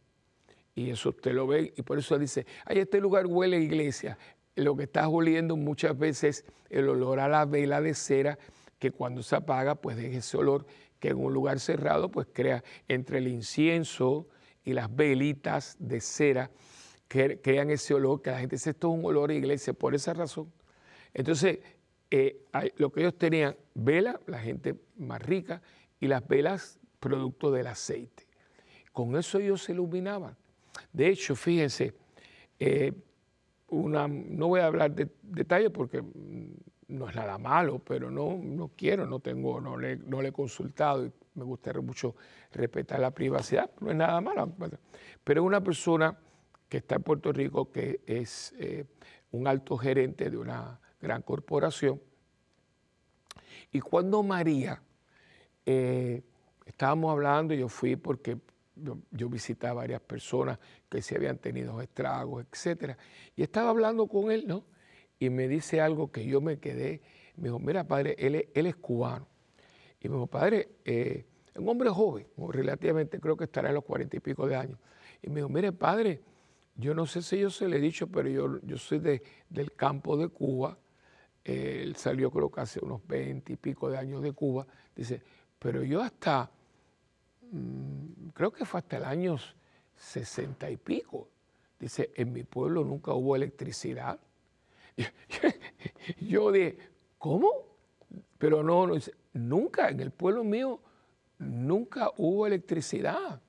Y 0.73 0.91
eso 0.91 1.09
usted 1.09 1.33
lo 1.33 1.45
ve, 1.45 1.73
y 1.75 1.81
por 1.81 1.99
eso 1.99 2.17
dice, 2.17 2.45
ay, 2.63 2.79
este 2.79 3.01
lugar 3.01 3.25
huele 3.27 3.59
iglesia. 3.59 4.17
Lo 4.55 4.77
que 4.77 4.83
estás 4.83 5.07
oliendo 5.11 5.57
muchas 5.57 5.97
veces 5.97 6.45
el 6.69 6.87
olor 6.87 7.19
a 7.19 7.27
la 7.27 7.43
vela 7.43 7.81
de 7.81 7.93
cera, 7.93 8.39
que 8.79 8.91
cuando 8.91 9.23
se 9.23 9.35
apaga, 9.35 9.75
pues 9.75 9.97
deja 9.97 10.19
ese 10.19 10.37
olor 10.37 10.65
que 11.01 11.09
en 11.09 11.17
un 11.17 11.33
lugar 11.33 11.59
cerrado, 11.59 12.11
pues 12.11 12.27
crea 12.31 12.63
entre 12.87 13.17
el 13.17 13.27
incienso 13.27 14.29
y 14.63 14.71
las 14.71 14.95
velitas 14.95 15.75
de 15.79 15.99
cera, 15.99 16.49
crean 17.09 17.71
ese 17.71 17.93
olor, 17.93 18.21
que 18.21 18.31
la 18.31 18.39
gente 18.39 18.55
dice 18.55 18.69
esto 18.69 18.91
es 18.91 18.99
un 18.99 19.03
olor 19.03 19.31
a 19.31 19.33
iglesia, 19.33 19.73
por 19.73 19.95
esa 19.95 20.13
razón. 20.13 20.51
Entonces, 21.13 21.59
eh, 22.11 22.45
lo 22.77 22.91
que 22.91 23.01
ellos 23.01 23.17
tenían, 23.17 23.55
vela, 23.73 24.19
la 24.27 24.39
gente 24.39 24.75
más 24.97 25.21
rica, 25.21 25.61
y 25.99 26.07
las 26.07 26.25
velas 26.27 26.79
producto 26.99 27.51
del 27.51 27.67
aceite. 27.67 28.27
Con 28.93 29.15
eso 29.17 29.39
ellos 29.39 29.63
se 29.63 29.73
iluminaban. 29.73 30.35
De 30.93 31.09
hecho, 31.09 31.35
fíjense, 31.35 31.93
eh, 32.59 32.93
una, 33.69 34.07
no 34.07 34.47
voy 34.47 34.61
a 34.61 34.67
hablar 34.67 34.93
de 34.93 35.09
detalles 35.21 35.71
porque 35.71 36.03
no 36.87 37.09
es 37.09 37.15
nada 37.15 37.37
malo, 37.37 37.79
pero 37.79 38.09
no, 38.09 38.37
no 38.41 38.71
quiero, 38.75 39.05
no 39.05 39.19
tengo, 39.19 39.61
no 39.61 39.77
le, 39.77 39.97
no 39.97 40.21
le 40.21 40.29
he 40.29 40.31
consultado 40.31 41.05
y 41.05 41.11
me 41.35 41.43
gustaría 41.43 41.81
mucho 41.81 42.15
respetar 42.51 42.99
la 42.99 43.11
privacidad, 43.11 43.69
no 43.79 43.91
es 43.91 43.95
nada 43.95 44.19
malo. 44.21 44.51
Pero 45.23 45.43
una 45.43 45.61
persona 45.61 46.17
que 46.69 46.77
está 46.77 46.95
en 46.95 47.03
Puerto 47.03 47.33
Rico, 47.33 47.71
que 47.71 48.01
es 48.05 48.53
eh, 48.59 48.85
un 49.31 49.47
alto 49.47 49.77
gerente 49.77 50.29
de 50.29 50.37
una 50.37 50.79
gran 51.01 51.23
corporación. 51.23 51.99
Y 53.71 53.79
cuando 53.79 54.23
María, 54.23 54.81
eh, 55.65 56.21
estábamos 56.65 57.11
hablando, 57.11 57.53
yo 57.53 57.67
fui 57.67 57.95
porque 57.95 58.37
yo, 58.75 59.29
visité 59.29 59.67
a 59.67 59.73
varias 59.73 59.99
personas 59.99 60.57
que 60.87 61.01
se 61.01 61.15
habían 61.15 61.37
tenido 61.37 61.81
estragos, 61.81 62.45
etc. 62.45 62.95
Y 63.35 63.43
estaba 63.43 63.71
hablando 63.71 64.07
con 64.07 64.31
él, 64.31 64.45
¿no? 64.47 64.63
Y 65.19 65.29
me 65.29 65.47
dice 65.47 65.81
algo 65.81 66.11
que 66.11 66.25
yo 66.25 66.39
me 66.39 66.59
quedé, 66.59 67.01
me 67.35 67.45
dijo, 67.45 67.59
mira, 67.59 67.83
padre, 67.83 68.15
él, 68.17 68.47
él 68.53 68.65
es 68.65 68.75
cubano. 68.75 69.27
Y 69.99 70.07
me 70.07 70.15
dijo, 70.15 70.27
padre, 70.27 70.69
eh, 70.85 71.25
un 71.55 71.67
hombre 71.67 71.89
joven, 71.89 72.27
relativamente, 72.37 73.19
creo 73.19 73.35
que 73.35 73.43
estará 73.43 73.67
en 73.69 73.75
los 73.75 73.83
cuarenta 73.83 74.15
y 74.15 74.21
pico 74.21 74.47
de 74.47 74.55
años. 74.55 74.79
Y 75.21 75.29
me 75.29 75.37
dijo, 75.37 75.49
mire, 75.49 75.73
padre, 75.73 76.21
yo 76.79 76.93
no 76.93 77.05
sé 77.05 77.21
si 77.21 77.37
yo 77.39 77.49
se 77.49 77.67
le 77.67 77.77
he 77.77 77.79
dicho, 77.81 78.07
pero 78.07 78.29
yo, 78.29 78.59
yo 78.61 78.77
soy 78.77 78.99
de, 78.99 79.21
del 79.49 79.73
campo 79.73 80.15
de 80.15 80.29
Cuba. 80.29 80.77
él 81.43 81.95
salió 81.95 82.31
creo 82.31 82.49
que 82.49 82.61
hace 82.61 82.79
unos 82.83 83.05
20 83.05 83.53
y 83.53 83.55
pico 83.57 83.89
de 83.89 83.97
años 83.97 84.21
de 84.21 84.31
Cuba. 84.31 84.65
Dice, 84.95 85.21
pero 85.59 85.83
yo 85.83 86.01
hasta, 86.01 86.49
mm, 87.51 88.29
creo 88.33 88.51
que 88.51 88.63
fue 88.63 88.79
hasta 88.79 88.97
el 88.97 89.03
año 89.03 89.37
60 89.97 90.71
y 90.71 90.77
pico. 90.77 91.27
Dice, 91.79 92.11
en 92.15 92.31
mi 92.31 92.43
pueblo 92.43 92.83
nunca 92.85 93.13
hubo 93.13 93.35
electricidad. 93.35 94.19
Yo 96.21 96.51
dije, 96.51 96.77
¿cómo? 97.17 97.49
Pero 98.37 98.63
no, 98.63 98.87
no, 98.87 98.95
nunca, 99.33 99.89
en 99.89 99.99
el 99.99 100.11
pueblo 100.11 100.43
mío 100.43 100.81
nunca 101.37 102.11
hubo 102.17 102.47
electricidad. 102.47 103.41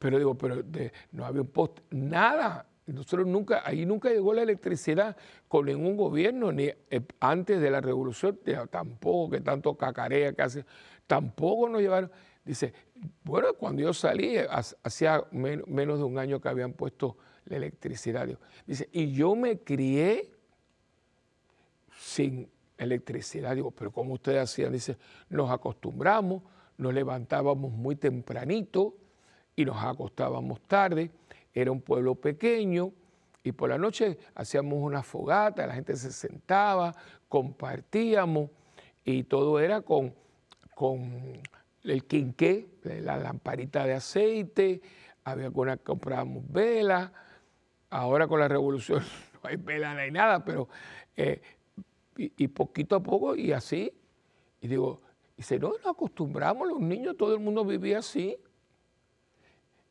Pero 0.00 0.16
digo, 0.16 0.34
pero 0.34 0.64
no 1.12 1.26
había 1.26 1.42
un 1.42 1.48
poste, 1.48 1.82
nada. 1.90 2.66
nosotros 2.86 3.26
nunca, 3.26 3.62
ahí 3.66 3.84
nunca 3.84 4.08
llegó 4.08 4.32
la 4.32 4.40
electricidad 4.40 5.14
con 5.46 5.66
ningún 5.66 5.94
gobierno, 5.94 6.50
ni 6.50 6.64
eh, 6.64 7.02
antes 7.20 7.60
de 7.60 7.70
la 7.70 7.82
revolución, 7.82 8.40
tampoco, 8.70 9.32
que 9.32 9.42
tanto 9.42 9.76
cacarea 9.76 10.32
que 10.32 10.40
hace, 10.40 10.64
tampoco 11.06 11.68
nos 11.68 11.82
llevaron. 11.82 12.10
Dice, 12.42 12.72
bueno, 13.24 13.52
cuando 13.52 13.82
yo 13.82 13.92
salí, 13.92 14.36
hacía 14.82 15.22
menos 15.32 15.98
de 15.98 16.04
un 16.04 16.18
año 16.18 16.40
que 16.40 16.48
habían 16.48 16.72
puesto 16.72 17.18
la 17.44 17.58
electricidad. 17.58 18.26
Dice, 18.66 18.88
y 18.92 19.12
yo 19.12 19.36
me 19.36 19.58
crié 19.58 20.32
sin 21.98 22.50
electricidad. 22.78 23.54
Digo, 23.54 23.70
pero 23.70 23.90
¿cómo 23.92 24.14
ustedes 24.14 24.40
hacían? 24.44 24.72
Dice, 24.72 24.96
nos 25.28 25.50
acostumbramos, 25.50 26.42
nos 26.78 26.94
levantábamos 26.94 27.70
muy 27.70 27.96
tempranito 27.96 28.96
y 29.56 29.64
nos 29.64 29.82
acostábamos 29.82 30.60
tarde. 30.62 31.10
Era 31.52 31.70
un 31.70 31.80
pueblo 31.80 32.14
pequeño 32.14 32.92
y 33.42 33.52
por 33.52 33.70
la 33.70 33.78
noche 33.78 34.18
hacíamos 34.34 34.78
una 34.80 35.02
fogata, 35.02 35.66
la 35.66 35.74
gente 35.74 35.96
se 35.96 36.12
sentaba, 36.12 36.94
compartíamos 37.28 38.50
y 39.04 39.24
todo 39.24 39.58
era 39.58 39.80
con, 39.80 40.14
con 40.74 41.40
el 41.84 42.04
quinqué, 42.04 42.68
la 42.82 43.16
lamparita 43.16 43.86
de 43.86 43.94
aceite, 43.94 44.80
había 45.24 45.46
algunas 45.46 45.78
comprábamos 45.80 46.44
velas. 46.50 47.10
Ahora 47.88 48.28
con 48.28 48.38
la 48.38 48.48
revolución 48.48 49.02
no 49.42 49.48
hay 49.48 49.56
vela, 49.56 49.94
no 49.94 50.00
hay 50.00 50.10
nada, 50.10 50.44
pero 50.44 50.68
eh, 51.16 51.40
y, 52.16 52.48
poquito 52.48 52.96
a 52.96 53.02
poco 53.02 53.34
y 53.34 53.52
así. 53.52 53.92
Y 54.60 54.68
digo, 54.68 55.00
dice, 55.36 55.58
no, 55.58 55.70
nos 55.70 55.86
acostumbramos, 55.86 56.68
los 56.68 56.80
niños, 56.80 57.16
todo 57.16 57.34
el 57.34 57.40
mundo 57.40 57.64
vivía 57.64 57.98
así. 57.98 58.36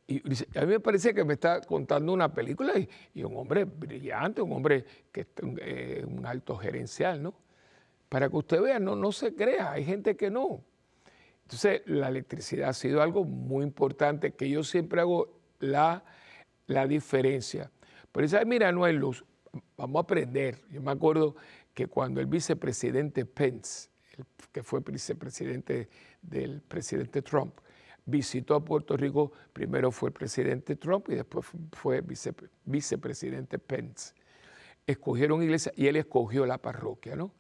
Y 0.10 0.24
a 0.58 0.62
mí 0.62 0.68
me 0.72 0.80
parece 0.80 1.14
que 1.14 1.24
me 1.24 1.36
está 1.36 1.62
contando 1.62 2.12
una 2.12 2.34
película 2.34 2.74
y, 3.14 3.24
un 3.24 3.38
hombre 3.38 3.66
brillante, 3.66 4.42
un 4.42 4.52
hombre 4.54 4.84
que 5.12 5.22
es 5.22 5.28
eh, 5.62 6.04
un 6.04 6.26
alto 6.26 6.58
gerencial, 6.58 7.22
¿no? 7.22 7.36
Para 8.10 8.28
que 8.28 8.36
usted 8.38 8.60
vea, 8.60 8.80
no, 8.80 8.96
no 8.96 9.12
se 9.12 9.36
crea, 9.36 9.72
hay 9.72 9.86
gente 9.86 10.18
que 10.18 10.32
no. 10.32 10.64
Entonces, 11.44 11.84
la 11.86 12.08
electricidad 12.08 12.70
ha 12.70 12.74
sido 12.74 13.04
algo 13.04 13.24
muy 13.24 13.64
importante 13.64 14.32
que 14.32 14.50
yo 14.50 14.64
siempre 14.64 15.00
hago 15.00 15.40
la, 15.60 16.04
la 16.66 16.88
diferencia. 16.88 17.70
Pero 18.12 18.24
dice, 18.24 18.44
mira, 18.46 18.72
no 18.72 18.86
hay 18.86 18.94
luz, 18.94 19.24
vamos 19.78 20.00
a 20.00 20.04
aprender. 20.06 20.60
Yo 20.72 20.82
me 20.82 20.92
acuerdo 20.92 21.36
que 21.72 21.86
cuando 21.86 22.20
el 22.20 22.26
vicepresidente 22.26 23.26
Pence, 23.26 23.90
que 24.52 24.64
fue 24.64 24.80
vicepresidente 24.80 25.88
del 26.24 26.62
presidente 26.62 27.22
Trump, 27.22 27.60
visitó 28.10 28.56
a 28.56 28.64
Puerto 28.64 28.98
Rico, 28.98 29.32
primero 29.54 29.92
fue 29.92 30.10
el 30.10 30.14
presidente 30.14 30.76
Trump 30.76 31.10
y 31.10 31.16
después 31.16 31.46
fue 31.74 32.04
vicepresidente 32.66 33.60
Pence. 33.60 34.14
Escogieron 34.86 35.44
iglesia 35.44 35.72
y 35.76 35.88
él 35.88 35.96
escogió 35.96 36.46
la 36.46 36.58
parroquia, 36.58 37.16
¿no? 37.16 37.34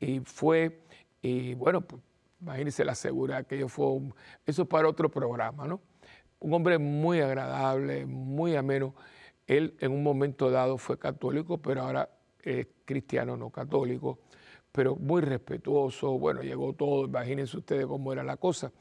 Y 0.00 0.20
fue, 0.20 0.82
y 1.22 1.54
bueno, 1.54 1.80
pues, 1.80 2.02
imagínense 2.40 2.84
la 2.84 2.94
seguridad 2.94 3.46
que 3.46 3.58
yo 3.58 3.68
fue, 3.68 3.86
eso 4.46 4.62
es 4.62 4.68
para 4.68 4.88
otro 4.88 5.10
programa, 5.10 5.66
¿no? 5.66 5.80
Un 6.40 6.54
hombre 6.54 6.78
muy 6.78 7.20
agradable, 7.20 8.06
muy 8.06 8.54
ameno. 8.54 8.94
Él 9.46 9.76
en 9.80 9.92
un 9.92 10.02
momento 10.02 10.50
dado 10.50 10.78
fue 10.78 10.98
católico, 10.98 11.58
pero 11.58 11.82
ahora 11.82 12.10
es 12.42 12.66
cristiano 12.84 13.36
no 13.36 13.50
católico, 13.50 14.18
pero 14.70 14.94
muy 14.96 15.22
respetuoso, 15.22 16.18
bueno, 16.18 16.42
llegó 16.42 16.72
todo, 16.72 17.04
imagínense 17.04 17.56
ustedes 17.56 17.86
cómo 17.86 18.12
era 18.12 18.22
la 18.22 18.36
cosa. 18.36 18.72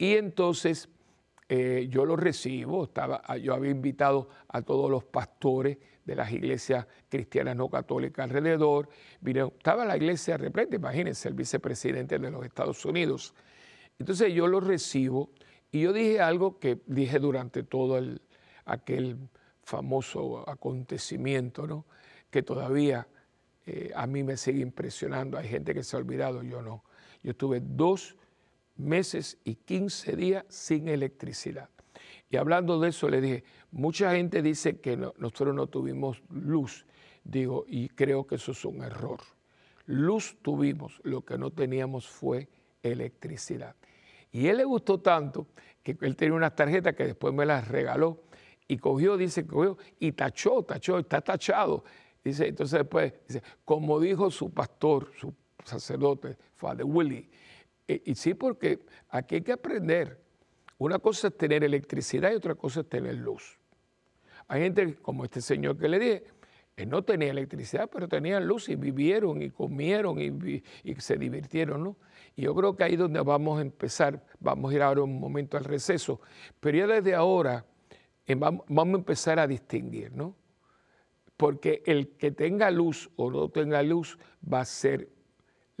Y 0.00 0.16
entonces 0.16 0.88
eh, 1.46 1.86
yo 1.90 2.06
lo 2.06 2.16
recibo, 2.16 2.84
estaba, 2.84 3.20
ah, 3.22 3.36
yo 3.36 3.52
había 3.52 3.70
invitado 3.70 4.30
a 4.48 4.62
todos 4.62 4.90
los 4.90 5.04
pastores 5.04 5.76
de 6.06 6.14
las 6.14 6.32
iglesias 6.32 6.86
cristianas 7.10 7.54
no 7.54 7.68
católicas 7.68 8.24
alrededor, 8.24 8.88
estaba 9.22 9.84
la 9.84 9.98
iglesia 9.98 10.38
repleta, 10.38 10.74
imagínense, 10.74 11.28
el 11.28 11.34
vicepresidente 11.34 12.18
de 12.18 12.30
los 12.30 12.46
Estados 12.46 12.82
Unidos. 12.86 13.34
Entonces 13.98 14.32
yo 14.32 14.46
lo 14.46 14.60
recibo 14.60 15.32
y 15.70 15.82
yo 15.82 15.92
dije 15.92 16.18
algo 16.18 16.58
que 16.58 16.80
dije 16.86 17.18
durante 17.18 17.62
todo 17.62 17.98
el, 17.98 18.22
aquel 18.64 19.18
famoso 19.64 20.48
acontecimiento, 20.48 21.66
¿no? 21.66 21.84
que 22.30 22.42
todavía 22.42 23.06
eh, 23.66 23.92
a 23.94 24.06
mí 24.06 24.22
me 24.22 24.38
sigue 24.38 24.62
impresionando. 24.62 25.36
Hay 25.36 25.48
gente 25.48 25.74
que 25.74 25.82
se 25.82 25.94
ha 25.94 25.98
olvidado, 25.98 26.42
yo 26.42 26.62
no. 26.62 26.84
Yo 27.22 27.32
estuve 27.32 27.60
dos 27.60 28.16
meses 28.80 29.38
y 29.44 29.56
15 29.56 30.16
días 30.16 30.44
sin 30.48 30.88
electricidad. 30.88 31.68
Y 32.28 32.36
hablando 32.36 32.80
de 32.80 32.90
eso, 32.90 33.08
le 33.08 33.20
dije, 33.20 33.44
mucha 33.70 34.12
gente 34.12 34.42
dice 34.42 34.80
que 34.80 34.96
nosotros 34.96 35.54
no 35.54 35.66
tuvimos 35.66 36.22
luz. 36.30 36.86
Digo, 37.24 37.64
y 37.66 37.88
creo 37.88 38.26
que 38.26 38.36
eso 38.36 38.52
es 38.52 38.64
un 38.64 38.82
error. 38.82 39.20
Luz 39.86 40.36
tuvimos, 40.42 41.00
lo 41.02 41.24
que 41.24 41.36
no 41.36 41.50
teníamos 41.50 42.06
fue 42.06 42.48
electricidad. 42.82 43.74
Y 44.30 44.46
él 44.46 44.58
le 44.58 44.64
gustó 44.64 45.00
tanto 45.00 45.48
que 45.82 45.96
él 46.00 46.14
tenía 46.14 46.34
unas 46.34 46.54
tarjetas 46.54 46.94
que 46.94 47.04
después 47.04 47.34
me 47.34 47.44
las 47.44 47.66
regaló 47.66 48.22
y 48.68 48.78
cogió, 48.78 49.16
dice, 49.16 49.44
cogió 49.46 49.76
y 49.98 50.12
tachó, 50.12 50.62
tachó, 50.62 50.98
está 50.98 51.20
tachado 51.20 51.82
Dice, 52.22 52.48
entonces 52.48 52.80
después, 52.80 53.14
dice, 53.26 53.42
como 53.64 53.98
dijo 53.98 54.30
su 54.30 54.50
pastor, 54.50 55.10
su 55.18 55.32
sacerdote, 55.64 56.36
Father 56.54 56.84
Willie, 56.84 57.30
e, 57.90 58.02
y, 58.04 58.14
sí, 58.14 58.34
porque 58.34 58.80
aquí 59.08 59.36
hay 59.36 59.42
que 59.42 59.52
aprender. 59.52 60.20
Una 60.78 60.98
cosa 60.98 61.28
es 61.28 61.36
tener 61.36 61.64
electricidad 61.64 62.30
y 62.32 62.36
otra 62.36 62.54
cosa 62.54 62.80
es 62.80 62.88
tener 62.88 63.16
luz. 63.16 63.58
Hay 64.48 64.62
gente 64.62 64.94
como 64.96 65.24
este 65.24 65.40
señor 65.40 65.76
que 65.76 65.88
le 65.88 65.98
dije, 65.98 66.24
él 66.76 66.88
no 66.88 67.02
tenía 67.02 67.30
electricidad, 67.30 67.90
pero 67.92 68.08
tenía 68.08 68.38
luz 68.40 68.68
y 68.68 68.76
vivieron 68.76 69.42
y 69.42 69.50
comieron 69.50 70.20
y, 70.20 70.62
se 70.98 71.16
divirtieron, 71.16 71.82
¿no? 71.82 71.96
Y 72.36 72.42
yo 72.42 72.54
creo 72.54 72.76
que 72.76 72.84
ahí 72.84 72.92
es 72.92 72.98
donde 72.98 73.20
vamos 73.20 73.58
a 73.58 73.62
empezar, 73.62 74.24
vamos 74.38 74.70
a 74.70 74.74
ir 74.76 74.82
ahora 74.82 75.02
un 75.02 75.18
momento 75.18 75.56
al 75.56 75.64
receso, 75.64 76.20
pero 76.60 76.78
ya 76.78 76.86
desde 76.86 77.14
ahora 77.14 77.66
eh, 78.26 78.34
vamos 78.36 78.94
a 78.94 78.98
empezar 78.98 79.38
a 79.38 79.46
distinguir, 79.46 80.12
¿no? 80.12 80.36
porque 81.40 81.82
el 81.86 82.08
que 82.18 82.32
tenga 82.32 82.70
luz 82.70 83.10
o 83.16 83.30
no 83.30 83.48
tenga 83.48 83.82
luz 83.82 84.18
va 84.44 84.60
a 84.60 84.64
ser 84.66 85.08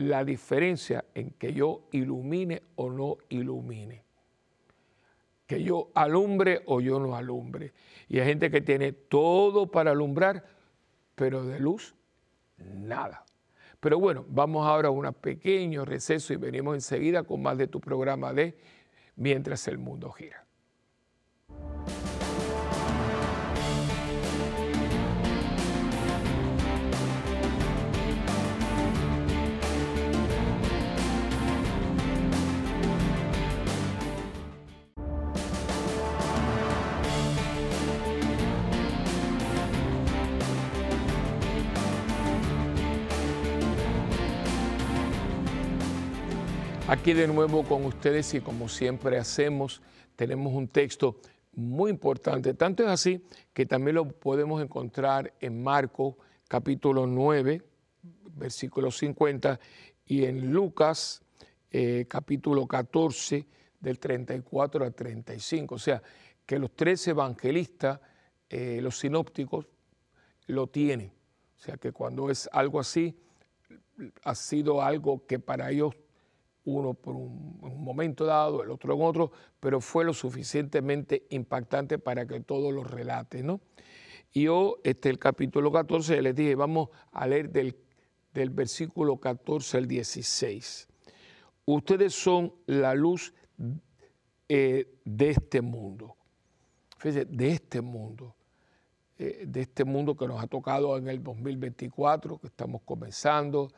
la 0.00 0.24
diferencia 0.24 1.04
en 1.14 1.32
que 1.32 1.52
yo 1.52 1.82
ilumine 1.92 2.62
o 2.76 2.88
no 2.88 3.18
ilumine. 3.28 4.02
Que 5.46 5.62
yo 5.62 5.90
alumbre 5.94 6.62
o 6.66 6.80
yo 6.80 6.98
no 6.98 7.14
alumbre. 7.14 7.74
Y 8.08 8.18
hay 8.18 8.26
gente 8.26 8.50
que 8.50 8.62
tiene 8.62 8.92
todo 8.92 9.70
para 9.70 9.90
alumbrar, 9.90 10.42
pero 11.14 11.44
de 11.44 11.60
luz, 11.60 11.94
nada. 12.56 13.26
Pero 13.78 13.98
bueno, 13.98 14.24
vamos 14.26 14.66
ahora 14.66 14.88
a 14.88 14.90
un 14.90 15.12
pequeño 15.12 15.84
receso 15.84 16.32
y 16.32 16.36
venimos 16.36 16.76
enseguida 16.76 17.24
con 17.24 17.42
más 17.42 17.58
de 17.58 17.66
tu 17.66 17.80
programa 17.80 18.32
de 18.32 18.56
Mientras 19.16 19.68
el 19.68 19.76
mundo 19.76 20.10
gira. 20.12 20.46
Aquí 46.90 47.12
de 47.12 47.28
nuevo 47.28 47.62
con 47.62 47.84
ustedes 47.84 48.34
y 48.34 48.40
como 48.40 48.68
siempre 48.68 49.16
hacemos, 49.16 49.80
tenemos 50.16 50.52
un 50.52 50.66
texto 50.66 51.20
muy 51.52 51.88
importante. 51.88 52.52
Tanto 52.54 52.82
es 52.82 52.88
así 52.88 53.24
que 53.52 53.64
también 53.64 53.94
lo 53.94 54.08
podemos 54.08 54.60
encontrar 54.60 55.32
en 55.38 55.62
Marcos 55.62 56.16
capítulo 56.48 57.06
9, 57.06 57.62
versículo 58.34 58.90
50, 58.90 59.60
y 60.04 60.24
en 60.24 60.50
Lucas 60.50 61.22
eh, 61.70 62.06
capítulo 62.08 62.66
14, 62.66 63.46
del 63.78 64.00
34 64.00 64.84
al 64.84 64.92
35. 64.92 65.76
O 65.76 65.78
sea, 65.78 66.02
que 66.44 66.58
los 66.58 66.74
tres 66.74 67.06
evangelistas, 67.06 68.00
eh, 68.48 68.80
los 68.82 68.98
sinópticos, 68.98 69.64
lo 70.48 70.66
tienen. 70.66 71.12
O 71.56 71.62
sea, 71.62 71.76
que 71.76 71.92
cuando 71.92 72.30
es 72.30 72.50
algo 72.52 72.80
así, 72.80 73.16
ha 74.24 74.34
sido 74.34 74.82
algo 74.82 75.24
que 75.24 75.38
para 75.38 75.70
ellos 75.70 75.94
uno 76.70 76.94
por 76.94 77.16
un, 77.16 77.58
momento 77.60 78.24
dado, 78.24 78.62
el 78.62 78.70
otro 78.70 78.94
en 78.94 79.02
otro, 79.02 79.32
pero 79.58 79.80
fue 79.80 80.04
lo 80.04 80.14
suficientemente 80.14 81.26
impactante 81.30 81.98
para 81.98 82.26
que 82.26 82.40
todo 82.40 82.70
lo 82.70 82.84
relate, 82.84 83.42
¿no? 83.42 83.60
Y 84.32 84.44
yo, 84.44 84.76
este, 84.84 85.10
el 85.10 85.18
capítulo 85.18 85.72
14, 85.72 86.22
les 86.22 86.34
dije, 86.34 86.54
vamos 86.54 86.90
a 87.10 87.26
leer 87.26 87.50
del, 87.50 87.76
del 88.32 88.50
versículo 88.50 89.16
14 89.16 89.78
al 89.78 89.86
16. 89.88 90.88
Ustedes 91.66 92.14
son 92.14 92.54
la 92.66 92.94
luz 92.94 93.34
eh, 94.48 94.98
de 95.04 95.30
este 95.30 95.60
mundo. 95.60 96.16
Fíjense, 96.98 97.24
de 97.24 97.52
este 97.52 97.80
mundo. 97.80 98.34
eh, 99.18 99.44
de 99.46 99.60
este 99.60 99.84
mundo 99.84 100.16
que 100.16 100.26
nos 100.26 100.42
ha 100.42 100.46
tocado 100.46 100.96
en 100.96 101.08
el 101.08 101.22
2024, 101.22 102.38
que 102.38 102.46
estamos 102.46 102.80
comenzando, 102.82 103.70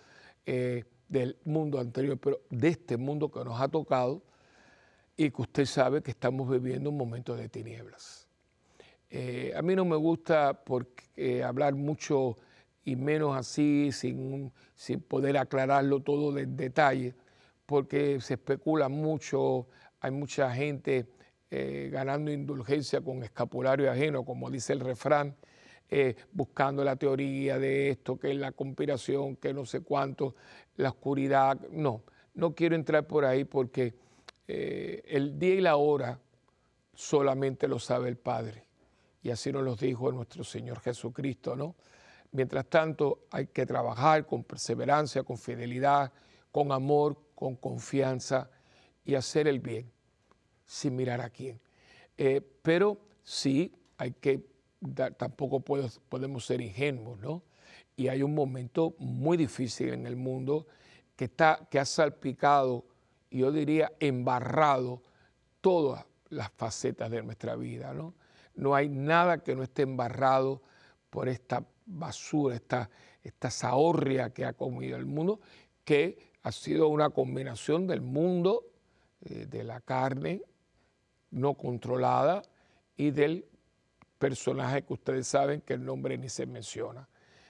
eh, 0.46 0.84
del 1.12 1.36
mundo 1.44 1.78
anterior, 1.78 2.18
pero 2.18 2.40
de 2.48 2.68
este 2.68 2.96
mundo 2.96 3.30
que 3.30 3.44
nos 3.44 3.60
ha 3.60 3.68
tocado 3.68 4.22
y 5.16 5.30
que 5.30 5.42
usted 5.42 5.66
sabe 5.66 6.02
que 6.02 6.10
estamos 6.10 6.48
viviendo 6.48 6.88
un 6.88 6.96
momento 6.96 7.36
de 7.36 7.48
tinieblas. 7.48 8.26
Eh, 9.10 9.52
a 9.54 9.60
mí 9.60 9.76
no 9.76 9.84
me 9.84 9.96
gusta 9.96 10.64
porque, 10.64 11.44
hablar 11.44 11.74
mucho 11.74 12.38
y 12.82 12.96
menos 12.96 13.36
así, 13.36 13.92
sin, 13.92 14.50
sin 14.74 15.00
poder 15.00 15.36
aclararlo 15.36 16.00
todo 16.00 16.36
en 16.38 16.56
detalle, 16.56 17.14
porque 17.66 18.18
se 18.22 18.34
especula 18.34 18.88
mucho, 18.88 19.66
hay 20.00 20.10
mucha 20.10 20.52
gente 20.54 21.06
eh, 21.50 21.90
ganando 21.92 22.32
indulgencia 22.32 23.02
con 23.02 23.22
escapulario 23.22 23.90
ajeno, 23.90 24.24
como 24.24 24.50
dice 24.50 24.72
el 24.72 24.80
refrán, 24.80 25.36
eh, 25.94 26.16
buscando 26.32 26.82
la 26.82 26.96
teoría 26.96 27.58
de 27.58 27.90
esto, 27.90 28.18
que 28.18 28.30
es 28.30 28.38
la 28.38 28.52
conspiración, 28.52 29.36
que 29.36 29.52
no 29.52 29.66
sé 29.66 29.82
cuánto, 29.82 30.34
la 30.76 30.88
oscuridad. 30.88 31.60
No, 31.70 32.02
no 32.32 32.54
quiero 32.54 32.76
entrar 32.76 33.06
por 33.06 33.26
ahí 33.26 33.44
porque 33.44 33.92
eh, 34.48 35.02
el 35.04 35.38
día 35.38 35.54
y 35.56 35.60
la 35.60 35.76
hora 35.76 36.18
solamente 36.94 37.68
lo 37.68 37.78
sabe 37.78 38.08
el 38.08 38.16
Padre. 38.16 38.64
Y 39.22 39.28
así 39.28 39.52
nos 39.52 39.64
lo 39.64 39.76
dijo 39.76 40.10
nuestro 40.10 40.44
Señor 40.44 40.80
Jesucristo, 40.80 41.54
¿no? 41.56 41.74
Mientras 42.30 42.64
tanto, 42.70 43.26
hay 43.30 43.48
que 43.48 43.66
trabajar 43.66 44.24
con 44.24 44.44
perseverancia, 44.44 45.24
con 45.24 45.36
fidelidad, 45.36 46.10
con 46.50 46.72
amor, 46.72 47.18
con 47.34 47.54
confianza 47.54 48.48
y 49.04 49.14
hacer 49.14 49.46
el 49.46 49.60
bien 49.60 49.92
sin 50.64 50.96
mirar 50.96 51.20
a 51.20 51.28
quién. 51.28 51.60
Eh, 52.16 52.40
pero 52.62 52.96
sí 53.22 53.74
hay 53.98 54.12
que, 54.12 54.51
tampoco 55.16 55.60
podemos 55.60 56.44
ser 56.44 56.60
ingenuos, 56.60 57.18
¿no? 57.20 57.42
Y 57.96 58.08
hay 58.08 58.22
un 58.22 58.34
momento 58.34 58.94
muy 58.98 59.36
difícil 59.36 59.90
en 59.90 60.06
el 60.06 60.16
mundo 60.16 60.66
que, 61.16 61.26
está, 61.26 61.66
que 61.70 61.78
ha 61.78 61.84
salpicado, 61.84 62.84
yo 63.30 63.52
diría, 63.52 63.92
embarrado 64.00 65.02
todas 65.60 66.04
las 66.30 66.50
facetas 66.52 67.10
de 67.10 67.22
nuestra 67.22 67.56
vida, 67.56 67.92
¿no? 67.92 68.14
No 68.54 68.74
hay 68.74 68.88
nada 68.88 69.42
que 69.42 69.54
no 69.54 69.62
esté 69.62 69.82
embarrado 69.82 70.62
por 71.10 71.28
esta 71.28 71.64
basura, 71.86 72.54
esta, 72.54 72.90
esta 73.22 73.50
zahorria 73.50 74.30
que 74.30 74.44
ha 74.44 74.52
comido 74.52 74.96
el 74.96 75.06
mundo, 75.06 75.40
que 75.84 76.32
ha 76.42 76.52
sido 76.52 76.88
una 76.88 77.10
combinación 77.10 77.86
del 77.86 78.00
mundo, 78.00 78.64
eh, 79.24 79.46
de 79.46 79.64
la 79.64 79.80
carne, 79.80 80.42
no 81.30 81.54
controlada 81.54 82.42
y 82.96 83.10
del 83.10 83.46
personaje 84.22 84.84
que 84.84 84.92
ustedes 84.92 85.26
saben 85.26 85.62
que 85.62 85.74
el 85.74 85.84
nombre 85.84 86.16
ni 86.16 86.28
se 86.28 86.46
menciona. 86.46 87.08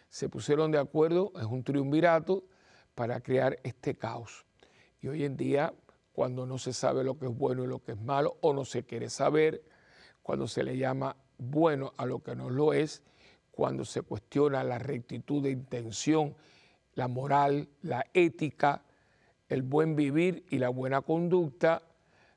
Se 0.09 0.31
pusieron 0.31 0.71
de 0.71 0.79
acuerdo, 0.79 1.31
es 1.39 1.45
un 1.45 1.63
triunvirato 1.63 2.45
para 2.95 3.21
crear 3.21 3.59
este 3.63 3.95
caos. 3.95 4.47
Y 5.03 5.09
hoy 5.09 5.25
en 5.25 5.37
día, 5.37 5.75
cuando 6.15 6.47
no 6.47 6.57
se 6.57 6.73
sabe 6.73 7.05
lo 7.05 7.19
que 7.19 7.27
es 7.27 7.37
bueno 7.37 7.63
y 7.63 7.67
lo 7.67 7.81
que 7.81 7.93
es 7.93 8.01
malo, 8.01 8.39
o 8.41 8.55
no 8.55 8.65
se 8.65 8.85
quiere 8.85 9.11
saber, 9.11 9.63
cuando 10.23 10.49
se 10.49 10.63
le 10.63 10.79
llama 10.79 11.15
bueno 11.37 11.93
a 11.99 12.07
lo 12.07 12.23
que 12.23 12.35
no 12.35 12.49
lo 12.49 12.73
es, 12.73 13.03
cuando 13.51 13.85
se 13.85 14.01
cuestiona 14.01 14.65
la 14.65 14.79
rectitud 14.79 15.43
de 15.43 15.51
intención, 15.51 16.35
la 16.95 17.07
moral, 17.07 17.69
la 17.83 18.07
ética, 18.15 18.83
el 19.51 19.61
buen 19.61 19.95
vivir 19.95 20.47
y 20.49 20.57
la 20.57 20.71
buena 20.71 21.03
conducta, 21.03 21.83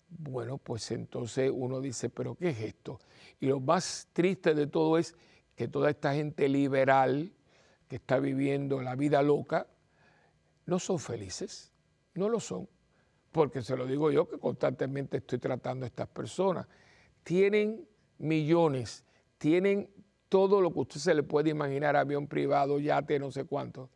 bueno, 0.10 0.58
pues 0.58 0.92
entonces 0.92 1.52
uno 1.54 1.82
dice, 1.82 2.10
pero 2.10 2.36
¿qué 2.36 2.50
es 2.50 2.62
esto? 2.62 3.00
Y 3.40 3.48
lo 3.48 3.60
más 3.60 4.08
triste 4.14 4.54
de 4.54 4.68
todo 4.68 4.98
es 4.98 5.16
que 5.56 5.68
toda 5.68 5.90
esta 5.90 6.14
gente 6.14 6.48
liberal 6.50 7.32
que 7.88 7.98
está 7.98 8.20
viviendo 8.20 8.82
la 8.82 8.96
vida 8.96 9.22
loca, 9.22 9.68
no 10.66 10.80
son 10.80 11.00
felices, 11.00 11.72
no 12.16 12.30
lo 12.30 12.40
son, 12.40 12.68
porque 13.32 13.62
se 13.62 13.78
lo 13.78 13.86
digo 13.86 14.12
yo 14.12 14.28
que 14.28 14.40
constantemente 14.40 15.18
estoy 15.18 15.40
tratando 15.40 15.86
a 15.86 15.88
estas 15.88 16.08
personas. 16.08 16.68
Tienen 17.24 17.88
millones, 18.18 19.04
tienen 19.38 19.90
todo 20.30 20.62
lo 20.62 20.74
que 20.74 20.80
usted 20.80 21.00
se 21.00 21.14
le 21.14 21.24
puede 21.24 21.52
imaginar, 21.52 21.96
avión 21.96 22.28
privado, 22.28 22.80
yate, 22.80 23.20
no 23.20 23.32
sé 23.32 23.46
cuánto, 23.46 23.90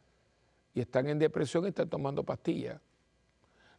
y 0.74 0.82
están 0.82 1.08
en 1.08 1.20
depresión 1.20 1.66
y 1.66 1.70
están 1.70 1.90
tomando 1.90 2.24
pastillas. 2.24 2.80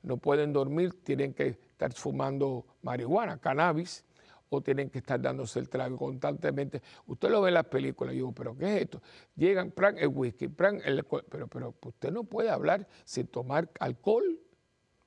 No 0.02 0.16
pueden 0.16 0.52
dormir, 0.52 1.02
tienen 1.04 1.34
que 1.34 1.58
estar 1.80 1.92
fumando 1.94 2.66
marihuana, 2.82 3.38
cannabis, 3.38 4.04
o 4.50 4.60
tienen 4.60 4.90
que 4.90 4.98
estar 4.98 5.20
dándose 5.20 5.60
el 5.60 5.68
trago 5.68 5.96
constantemente. 5.96 6.82
Usted 7.06 7.30
lo 7.30 7.40
ve 7.40 7.48
en 7.48 7.54
las 7.54 7.66
películas, 7.66 8.12
y 8.12 8.16
digo, 8.16 8.32
¿pero 8.32 8.56
qué 8.56 8.76
es 8.76 8.82
esto? 8.82 9.00
Llegan, 9.36 9.70
pran 9.70 9.96
el 9.96 10.08
whisky, 10.08 10.48
pran 10.48 10.82
el 10.84 11.04
pero, 11.04 11.46
pero 11.46 11.74
usted 11.80 12.10
no 12.10 12.24
puede 12.24 12.50
hablar 12.50 12.86
sin 13.04 13.28
tomar 13.28 13.70
alcohol, 13.78 14.38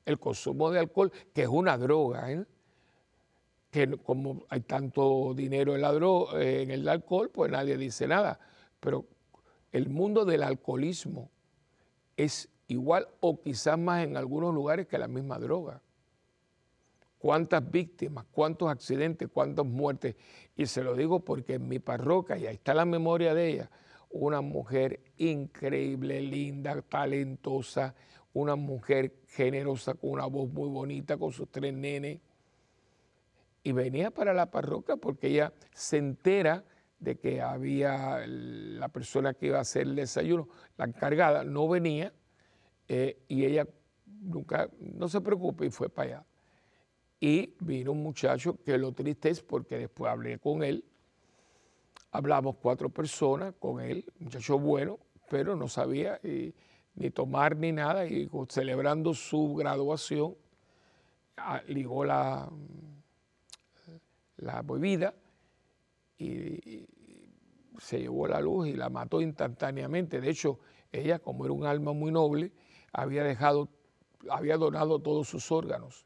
el 0.06 0.20
consumo 0.20 0.72
de 0.72 0.80
alcohol, 0.80 1.12
que 1.34 1.44
es 1.44 1.48
una 1.48 1.78
droga, 1.78 2.32
¿eh? 2.32 2.46
que 3.70 3.98
como 3.98 4.46
hay 4.50 4.62
tanto 4.62 5.34
dinero 5.36 5.76
en, 5.76 5.82
la 5.82 5.92
en 6.42 6.72
el 6.72 6.88
alcohol, 6.88 7.30
pues 7.30 7.52
nadie 7.52 7.78
dice 7.78 8.08
nada. 8.08 8.40
Pero 8.80 9.06
el 9.72 9.90
mundo 9.90 10.26
del 10.26 10.44
alcoholismo 10.44 11.30
es 12.16 12.50
igual 12.68 13.08
o 13.20 13.42
quizás 13.42 13.78
más 13.78 14.06
en 14.06 14.16
algunos 14.16 14.54
lugares 14.54 14.88
que 14.88 14.98
la 14.98 15.08
misma 15.08 15.40
droga 15.40 15.82
cuántas 17.24 17.72
víctimas, 17.72 18.26
cuántos 18.34 18.70
accidentes, 18.70 19.30
cuántas 19.32 19.66
muertes. 19.66 20.18
Y 20.58 20.66
se 20.66 20.84
lo 20.84 20.94
digo 20.94 21.22
porque 21.22 21.54
en 21.54 21.70
mi 21.70 21.80
parroquia, 21.80 22.38
y 22.38 22.48
ahí 22.48 22.56
está 22.56 22.74
la 22.74 22.84
memoria 22.84 23.34
de 23.34 23.48
ella, 23.48 23.72
una 24.10 24.42
mujer 24.42 25.00
increíble, 25.16 26.20
linda, 26.20 26.82
talentosa, 26.82 27.96
una 28.34 28.58
mujer 28.58 29.14
generosa, 29.30 29.94
con 29.94 30.10
una 30.10 30.26
voz 30.26 30.52
muy 30.52 30.68
bonita, 30.68 31.16
con 31.16 31.32
sus 31.32 31.50
tres 31.50 31.74
nenes. 31.74 32.20
Y 33.64 33.72
venía 33.72 34.12
para 34.12 34.34
la 34.34 34.52
parroquia 34.52 34.98
porque 34.98 35.28
ella 35.28 35.54
se 35.72 36.00
entera 36.00 36.66
de 37.00 37.20
que 37.20 37.42
había 37.42 38.28
la 38.28 38.90
persona 38.90 39.34
que 39.34 39.46
iba 39.46 39.60
a 39.60 39.62
hacer 39.62 39.84
el 39.84 39.96
desayuno, 39.96 40.50
la 40.76 40.84
encargada, 40.84 41.46
no 41.46 41.70
venía 41.70 42.12
eh, 42.90 43.24
y 43.30 43.46
ella 43.46 43.66
nunca, 44.06 44.70
no 44.78 45.08
se 45.08 45.22
preocupe 45.22 45.68
y 45.68 45.70
fue 45.70 45.88
para 45.88 46.18
allá. 46.18 46.26
Y 47.26 47.56
vino 47.62 47.94
un 47.94 48.04
muchacho 48.04 48.58
que 48.66 48.78
lo 48.78 48.92
triste 48.92 49.30
es 49.30 49.42
porque 49.42 49.78
después 49.78 50.12
hablé 50.12 50.40
con 50.40 50.62
él, 50.62 50.84
hablamos 52.12 52.58
cuatro 52.62 52.90
personas 52.90 53.54
con 53.62 53.80
él, 53.80 54.04
muchacho 54.20 54.60
bueno, 54.60 55.00
pero 55.30 55.56
no 55.56 55.70
sabía 55.70 56.20
ni 56.22 57.10
tomar 57.12 57.56
ni 57.56 57.72
nada, 57.72 58.06
y 58.06 58.30
celebrando 58.50 59.14
su 59.14 59.56
graduación, 59.56 60.36
ligó 61.68 62.04
la, 62.04 62.52
la 64.36 64.62
bebida 64.62 65.14
y, 66.18 66.86
se 67.78 68.02
llevó 68.02 68.28
la 68.28 68.42
luz 68.42 68.68
y 68.68 68.74
la 68.74 68.90
mató 68.90 69.22
instantáneamente. 69.22 70.20
De 70.20 70.30
hecho, 70.30 70.60
ella, 70.92 71.20
como 71.20 71.46
era 71.46 71.54
un 71.54 71.66
alma 71.66 71.94
muy 71.94 72.12
noble, 72.12 72.52
había 72.92 73.24
dejado, 73.24 73.70
había 74.30 74.58
donado 74.58 75.00
todos 75.00 75.30
sus 75.30 75.50
órganos 75.54 76.06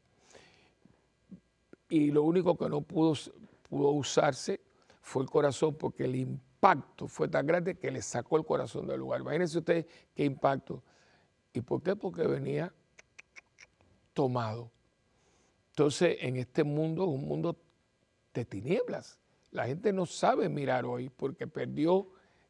y 1.88 2.10
lo 2.10 2.22
único 2.22 2.56
que 2.56 2.68
no 2.68 2.82
pudo, 2.82 3.14
pudo 3.68 3.90
usarse 3.90 4.60
fue 5.00 5.22
el 5.22 5.30
corazón 5.30 5.74
porque 5.74 6.04
el 6.04 6.16
impacto 6.16 7.08
fue 7.08 7.28
tan 7.28 7.46
grande 7.46 7.78
que 7.78 7.90
le 7.90 8.02
sacó 8.02 8.36
el 8.36 8.44
corazón 8.44 8.86
del 8.86 9.00
lugar. 9.00 9.20
Imagínense 9.20 9.58
ustedes 9.58 9.86
qué 10.14 10.24
impacto. 10.24 10.82
¿Y 11.52 11.60
por 11.60 11.82
qué? 11.82 11.96
Porque 11.96 12.26
venía 12.26 12.72
tomado. 14.12 14.70
Entonces, 15.70 16.18
en 16.20 16.36
este 16.36 16.64
mundo 16.64 17.06
un 17.06 17.26
mundo 17.26 17.56
de 18.34 18.44
tinieblas. 18.44 19.18
La 19.50 19.66
gente 19.66 19.92
no 19.92 20.06
sabe 20.06 20.48
mirar 20.48 20.84
hoy 20.84 21.08
porque 21.08 21.46
perdió 21.46 22.08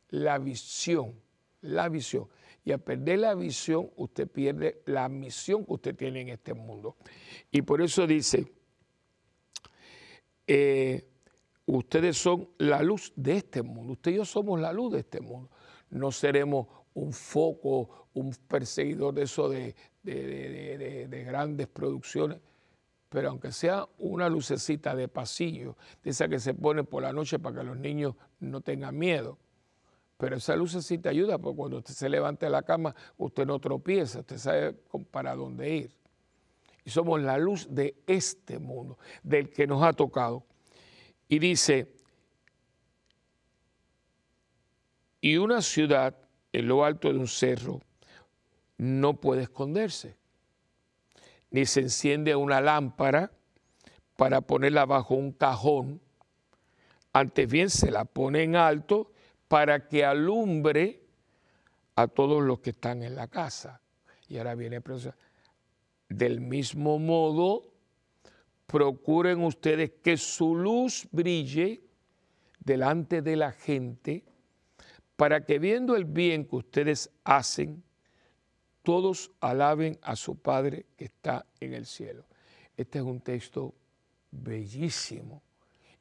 la 0.08 0.38
visión, 0.38 1.14
la 1.60 1.88
visión. 1.88 2.28
Y 2.64 2.72
al 2.72 2.80
perder 2.80 3.20
la 3.20 3.34
visión, 3.34 3.90
usted 3.96 4.28
pierde 4.28 4.82
la 4.86 5.08
misión 5.08 5.64
que 5.64 5.72
usted 5.72 5.96
tiene 5.96 6.22
en 6.22 6.28
este 6.30 6.54
mundo. 6.54 6.96
Y 7.50 7.62
por 7.62 7.80
eso 7.80 8.06
dice, 8.06 8.52
eh, 10.48 11.06
ustedes 11.66 12.16
son 12.16 12.48
la 12.56 12.82
luz 12.82 13.12
de 13.14 13.36
este 13.36 13.62
mundo, 13.62 13.92
usted 13.92 14.12
y 14.12 14.14
yo 14.14 14.24
somos 14.24 14.58
la 14.58 14.72
luz 14.72 14.92
de 14.92 15.00
este 15.00 15.20
mundo. 15.20 15.50
No 15.90 16.10
seremos 16.10 16.66
un 16.94 17.12
foco, 17.12 18.08
un 18.14 18.34
perseguidor 18.48 19.14
de 19.14 19.22
eso 19.22 19.48
de, 19.50 19.74
grandes 21.26 21.68
producciones, 21.68 22.40
pero 23.10 23.28
aunque 23.28 23.52
sea 23.52 23.86
una 23.98 24.28
lucecita 24.30 24.96
de 24.96 25.08
pasillo, 25.08 25.76
esa 26.02 26.28
que 26.28 26.40
se 26.40 26.54
pone 26.54 26.82
por 26.82 27.02
la 27.02 27.12
noche 27.12 27.38
para 27.38 27.60
que 27.60 27.64
los 27.64 27.76
niños 27.76 28.14
no 28.40 28.62
tengan 28.62 28.96
miedo. 28.96 29.38
Pero 30.16 30.36
esa 30.36 30.56
lucecita 30.56 31.10
ayuda 31.10 31.38
porque 31.38 31.56
cuando 31.56 31.76
usted 31.78 31.94
se 31.94 32.08
levanta 32.08 32.46
de 32.46 32.52
la 32.52 32.62
cama, 32.62 32.94
usted 33.18 33.46
no 33.46 33.60
tropieza, 33.60 34.20
usted 34.20 34.38
sabe 34.38 34.72
para 35.10 35.36
dónde 35.36 35.76
ir 35.76 35.98
y 36.88 36.90
somos 36.90 37.20
la 37.20 37.36
luz 37.36 37.66
de 37.68 37.96
este 38.06 38.58
mundo, 38.58 38.96
del 39.22 39.50
que 39.50 39.66
nos 39.66 39.82
ha 39.82 39.92
tocado. 39.92 40.46
Y 41.28 41.38
dice, 41.38 41.92
Y 45.20 45.36
una 45.36 45.60
ciudad 45.60 46.16
en 46.50 46.66
lo 46.66 46.86
alto 46.86 47.12
de 47.12 47.18
un 47.18 47.28
cerro 47.28 47.82
no 48.78 49.20
puede 49.20 49.42
esconderse, 49.42 50.16
ni 51.50 51.66
se 51.66 51.80
enciende 51.80 52.34
una 52.34 52.62
lámpara 52.62 53.32
para 54.16 54.40
ponerla 54.40 54.86
bajo 54.86 55.14
un 55.14 55.32
cajón, 55.32 56.00
antes 57.12 57.50
bien 57.50 57.68
se 57.68 57.90
la 57.90 58.06
pone 58.06 58.44
en 58.44 58.56
alto 58.56 59.12
para 59.46 59.86
que 59.88 60.06
alumbre 60.06 61.02
a 61.96 62.06
todos 62.06 62.42
los 62.42 62.60
que 62.60 62.70
están 62.70 63.02
en 63.02 63.14
la 63.14 63.28
casa. 63.28 63.82
Y 64.26 64.38
ahora 64.38 64.54
viene 64.54 64.76
el 64.76 64.82
Del 66.08 66.40
mismo 66.40 66.98
modo, 66.98 67.62
procuren 68.66 69.42
ustedes 69.42 69.92
que 70.02 70.16
su 70.16 70.54
luz 70.54 71.06
brille 71.10 71.82
delante 72.60 73.22
de 73.22 73.36
la 73.36 73.52
gente, 73.52 74.24
para 75.16 75.44
que 75.44 75.58
viendo 75.58 75.96
el 75.96 76.04
bien 76.04 76.44
que 76.44 76.56
ustedes 76.56 77.10
hacen, 77.24 77.82
todos 78.82 79.30
alaben 79.40 79.98
a 80.02 80.16
su 80.16 80.36
Padre 80.36 80.86
que 80.96 81.06
está 81.06 81.44
en 81.60 81.74
el 81.74 81.86
cielo. 81.86 82.24
Este 82.76 82.98
es 82.98 83.04
un 83.04 83.20
texto 83.20 83.74
bellísimo 84.30 85.42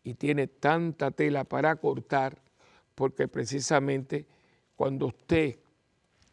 y 0.03 0.13
tiene 0.13 0.47
tanta 0.47 1.11
tela 1.11 1.43
para 1.43 1.75
cortar 1.75 2.37
porque 2.95 3.27
precisamente 3.27 4.25
cuando 4.75 5.07
usted 5.07 5.57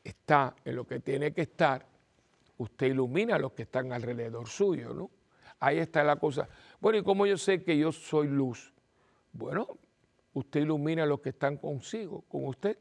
está 0.03 0.55
en 0.65 0.77
lo 0.77 0.87
que 0.87 1.01
tiene 1.01 1.33
que 1.33 1.43
estar, 1.43 1.87
usted 2.59 2.87
ilumina 2.87 3.37
a 3.37 3.39
los 3.39 3.53
que 3.53 3.63
están 3.63 3.93
alrededor 3.93 4.49
suyo, 4.49 4.95
¿no? 4.95 5.11
Ahí 5.61 5.79
está 5.79 6.05
la 6.05 6.17
cosa. 6.17 6.49
Bueno, 6.81 6.99
¿y 6.99 7.03
cómo 7.03 7.27
yo 7.27 7.37
sé 7.37 7.63
que 7.63 7.77
yo 7.79 7.93
soy 7.93 8.29
luz? 8.29 8.73
Bueno, 9.33 9.79
usted 10.33 10.61
ilumina 10.61 11.05
a 11.05 11.07
los 11.07 11.21
que 11.21 11.31
están 11.31 11.57
consigo, 11.57 12.23
con 12.29 12.47
usted, 12.47 12.79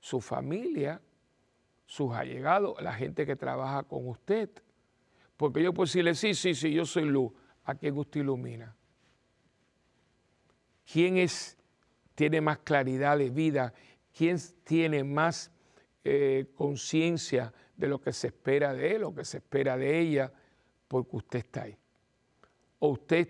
su 0.00 0.20
familia, 0.20 1.00
sus 1.86 2.12
allegados, 2.12 2.80
la 2.82 2.92
gente 2.92 3.24
que 3.26 3.36
trabaja 3.36 3.82
con 3.84 4.08
usted. 4.08 4.50
Porque 5.36 5.62
yo 5.62 5.72
puedo 5.72 5.86
decirle, 5.86 6.14
sí, 6.14 6.34
sí, 6.34 6.54
sí, 6.54 6.72
yo 6.72 6.84
soy 6.84 7.04
luz. 7.04 7.32
¿A 7.64 7.74
quién 7.74 7.96
usted 7.96 8.20
ilumina? 8.20 8.76
¿Quién 10.90 11.16
es, 11.16 11.56
tiene 12.14 12.40
más 12.40 12.58
claridad 12.58 13.16
de 13.18 13.30
vida? 13.30 13.72
¿Quién 14.16 14.38
tiene 14.64 15.02
más 15.02 15.50
eh, 16.04 16.52
conciencia 16.54 17.52
de 17.76 17.88
lo 17.88 18.00
que 18.00 18.12
se 18.12 18.28
espera 18.28 18.74
de 18.74 18.94
él 18.94 19.04
o 19.04 19.14
que 19.14 19.24
se 19.24 19.38
espera 19.38 19.76
de 19.76 19.98
ella? 19.98 20.32
Porque 20.86 21.16
usted 21.16 21.38
está 21.40 21.62
ahí. 21.62 21.76
O 22.78 22.88
usted, 22.88 23.28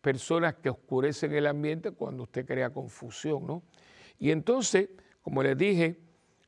personas 0.00 0.56
que 0.56 0.70
oscurecen 0.70 1.32
el 1.32 1.46
ambiente 1.46 1.92
cuando 1.92 2.24
usted 2.24 2.44
crea 2.44 2.70
confusión, 2.70 3.46
¿no? 3.46 3.62
Y 4.18 4.32
entonces, 4.32 4.88
como 5.22 5.42
les 5.42 5.56
dije, 5.56 6.00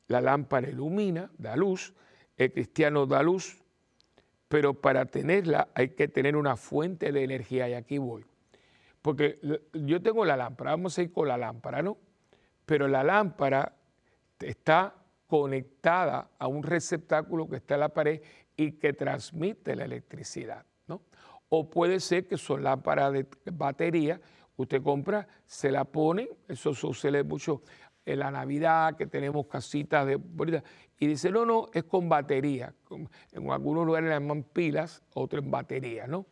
la 0.07 0.19
lámpara 0.21 0.69
ilumina, 0.69 1.31
da 1.37 1.55
luz, 1.55 1.93
el 2.35 2.51
cristiano 2.51 3.05
da 3.05 3.23
luz, 3.23 3.61
pero 4.47 4.73
para 4.73 5.05
tenerla 5.05 5.69
hay 5.73 5.89
que 5.89 6.09
tener 6.09 6.35
una 6.35 6.57
fuente 6.57 7.11
de 7.13 7.23
energía 7.23 7.69
y 7.69 7.73
aquí 7.73 7.97
voy. 7.97 8.25
Porque 9.01 9.39
yo 9.73 10.01
tengo 10.01 10.25
la 10.25 10.35
lámpara, 10.35 10.71
vamos 10.71 10.97
a 10.97 11.01
ir 11.01 11.11
con 11.11 11.27
la 11.27 11.37
lámpara, 11.37 11.81
¿no? 11.81 11.97
Pero 12.65 12.87
la 12.87 13.03
lámpara 13.03 13.73
está 14.39 14.93
conectada 15.31 16.31
a 16.37 16.47
un 16.47 16.61
receptáculo 16.61 17.47
que 17.47 17.55
está 17.55 17.75
en 17.75 17.79
la 17.79 17.87
pared 17.87 18.21
y 18.57 18.73
que 18.73 18.91
transmite 18.91 19.77
la 19.77 19.85
electricidad, 19.85 20.65
¿no? 20.87 21.03
O 21.47 21.69
puede 21.69 22.01
ser 22.01 22.27
que 22.27 22.37
son 22.37 22.63
lámparas 22.63 23.13
de 23.13 23.25
batería, 23.53 24.19
usted 24.57 24.83
compra, 24.83 25.25
se 25.45 25.71
la 25.71 25.85
pone, 25.85 26.27
eso 26.49 26.73
sucede 26.73 27.23
mucho 27.23 27.61
en 28.05 28.19
la 28.19 28.29
Navidad, 28.29 28.97
que 28.97 29.07
tenemos 29.07 29.47
casitas 29.47 30.05
de 30.05 30.19
y 30.99 31.07
dice, 31.07 31.31
no, 31.31 31.45
no, 31.45 31.69
es 31.73 31.85
con 31.85 32.09
batería. 32.09 32.75
En 33.31 33.49
algunos 33.51 33.85
lugares 33.85 34.09
le 34.09 34.15
llaman 34.15 34.43
pilas, 34.43 35.01
otros 35.13 35.45
en 35.45 35.49
batería, 35.49 36.07
¿no? 36.07 36.25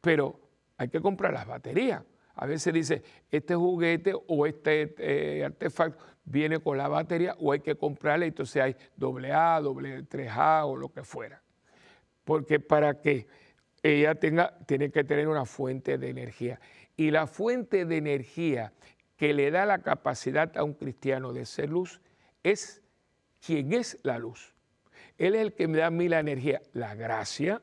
Pero 0.00 0.38
hay 0.76 0.88
que 0.88 1.00
comprar 1.00 1.32
las 1.32 1.48
baterías. 1.48 2.04
A 2.40 2.46
veces 2.46 2.72
dice, 2.72 3.02
este 3.30 3.54
juguete 3.54 4.14
o 4.14 4.46
este 4.46 4.94
eh, 4.96 5.44
artefacto 5.44 6.02
viene 6.24 6.58
con 6.58 6.78
la 6.78 6.88
batería 6.88 7.36
o 7.38 7.52
hay 7.52 7.60
que 7.60 7.74
comprarle, 7.74 8.28
entonces 8.28 8.62
hay 8.62 8.76
doble 8.96 9.30
A, 9.30 9.60
doble 9.60 10.08
3A 10.08 10.64
o 10.64 10.74
lo 10.74 10.90
que 10.90 11.04
fuera. 11.04 11.42
Porque 12.24 12.58
para 12.58 12.98
que 13.02 13.26
ella 13.82 14.14
tenga, 14.14 14.56
tiene 14.64 14.90
que 14.90 15.04
tener 15.04 15.28
una 15.28 15.44
fuente 15.44 15.98
de 15.98 16.08
energía. 16.08 16.58
Y 16.96 17.10
la 17.10 17.26
fuente 17.26 17.84
de 17.84 17.98
energía 17.98 18.72
que 19.18 19.34
le 19.34 19.50
da 19.50 19.66
la 19.66 19.80
capacidad 19.82 20.56
a 20.56 20.64
un 20.64 20.72
cristiano 20.72 21.34
de 21.34 21.44
ser 21.44 21.68
luz 21.68 22.00
es 22.42 22.80
quien 23.44 23.74
es 23.74 23.98
la 24.02 24.18
luz. 24.18 24.54
Él 25.18 25.34
es 25.34 25.42
el 25.42 25.52
que 25.52 25.68
me 25.68 25.76
da 25.76 25.88
a 25.88 25.90
mí 25.90 26.08
la 26.08 26.20
energía, 26.20 26.62
la 26.72 26.94
gracia, 26.94 27.60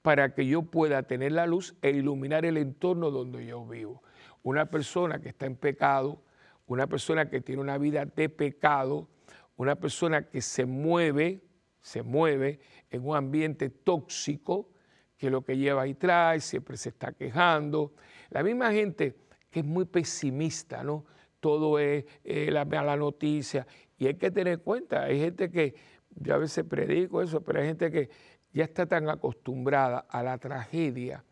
para 0.00 0.32
que 0.32 0.46
yo 0.46 0.62
pueda 0.62 1.02
tener 1.02 1.32
la 1.32 1.46
luz 1.46 1.74
e 1.82 1.90
iluminar 1.90 2.46
el 2.46 2.56
entorno 2.56 3.10
donde 3.10 3.44
yo 3.44 3.66
vivo. 3.66 4.02
Una 4.44 4.66
persona 4.66 5.18
que 5.22 5.30
está 5.30 5.46
en 5.46 5.56
pecado, 5.56 6.22
una 6.66 6.86
persona 6.86 7.30
que 7.30 7.40
tiene 7.40 7.62
una 7.62 7.78
vida 7.78 8.04
de 8.04 8.28
pecado, 8.28 9.08
una 9.56 9.74
persona 9.74 10.28
que 10.28 10.42
se 10.42 10.66
mueve, 10.66 11.40
se 11.80 12.02
mueve 12.02 12.60
en 12.90 13.06
un 13.06 13.16
ambiente 13.16 13.70
tóxico, 13.70 14.68
que 15.16 15.30
lo 15.30 15.42
que 15.42 15.56
lleva 15.56 15.86
y 15.86 15.94
trae, 15.94 16.40
siempre 16.40 16.76
se 16.76 16.90
está 16.90 17.12
quejando. 17.12 17.94
La 18.28 18.42
misma 18.42 18.70
gente 18.70 19.16
que 19.50 19.60
es 19.60 19.66
muy 19.66 19.86
pesimista, 19.86 20.84
¿no? 20.84 21.06
Todo 21.40 21.78
es 21.78 22.04
la 22.24 22.66
mala 22.66 22.98
noticia. 22.98 23.66
Y 23.96 24.08
hay 24.08 24.16
que 24.16 24.30
tener 24.30 24.60
cuenta, 24.60 25.04
hay 25.04 25.20
gente 25.20 25.50
que, 25.50 25.74
yo 26.16 26.34
a 26.34 26.38
veces 26.38 26.64
predico 26.66 27.22
eso, 27.22 27.42
pero 27.42 27.60
hay 27.60 27.68
gente 27.68 27.90
que 27.90 28.10
ya 28.52 28.64
está 28.64 28.84
tan 28.84 29.08
acostumbrada 29.08 30.00
a 30.00 30.22
la 30.22 30.36
tragedia 30.36 31.24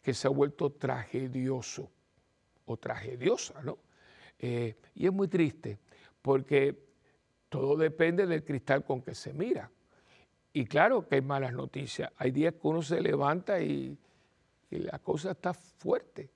que 0.00 0.14
se 0.14 0.28
ha 0.28 0.30
vuelto 0.30 0.70
tragedioso 0.70 1.90
o 2.66 2.76
tragediosa, 2.76 3.62
¿no? 3.62 3.78
Eh, 4.38 4.74
y 4.94 5.06
es 5.06 5.12
muy 5.12 5.28
triste 5.28 5.78
porque 6.20 6.76
todo 7.48 7.76
depende 7.76 8.26
del 8.26 8.44
cristal 8.44 8.84
con 8.84 9.02
que 9.02 9.14
se 9.14 9.32
mira. 9.32 9.70
Y 10.52 10.66
claro 10.66 11.06
que 11.06 11.16
hay 11.16 11.20
malas 11.20 11.52
noticias. 11.52 12.10
Hay 12.16 12.30
días 12.30 12.54
que 12.54 12.66
uno 12.66 12.82
se 12.82 13.00
levanta 13.00 13.60
y, 13.60 13.98
la 14.70 14.98
cosa 14.98 15.30
está 15.30 15.54
fuerte. 15.54 16.30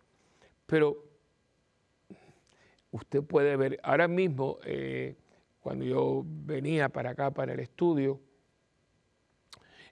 Pero 0.64 1.04
usted 2.92 3.22
puede 3.22 3.56
ver, 3.56 3.80
ahora 3.82 4.06
mismo, 4.06 4.58
eh, 4.64 5.16
cuando 5.58 5.84
yo 5.84 6.22
venía 6.24 6.88
para 6.88 7.10
acá, 7.10 7.32
para 7.32 7.54
el 7.54 7.60
estudio, 7.60 8.20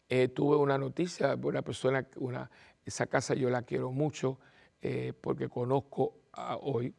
eh, 0.08 0.28
tuve 0.28 0.56
una 0.56 0.78
noticia 0.78 1.34
de 1.34 1.46
una 1.46 1.62
persona, 1.62 2.06
una, 2.16 2.48
esa 2.84 3.06
casa 3.08 3.34
yo 3.34 3.50
la 3.50 3.62
quiero 3.62 3.90
mucho 3.90 4.38
porque 5.20 5.48
conozco 5.48 6.14
hoy, 6.60 6.94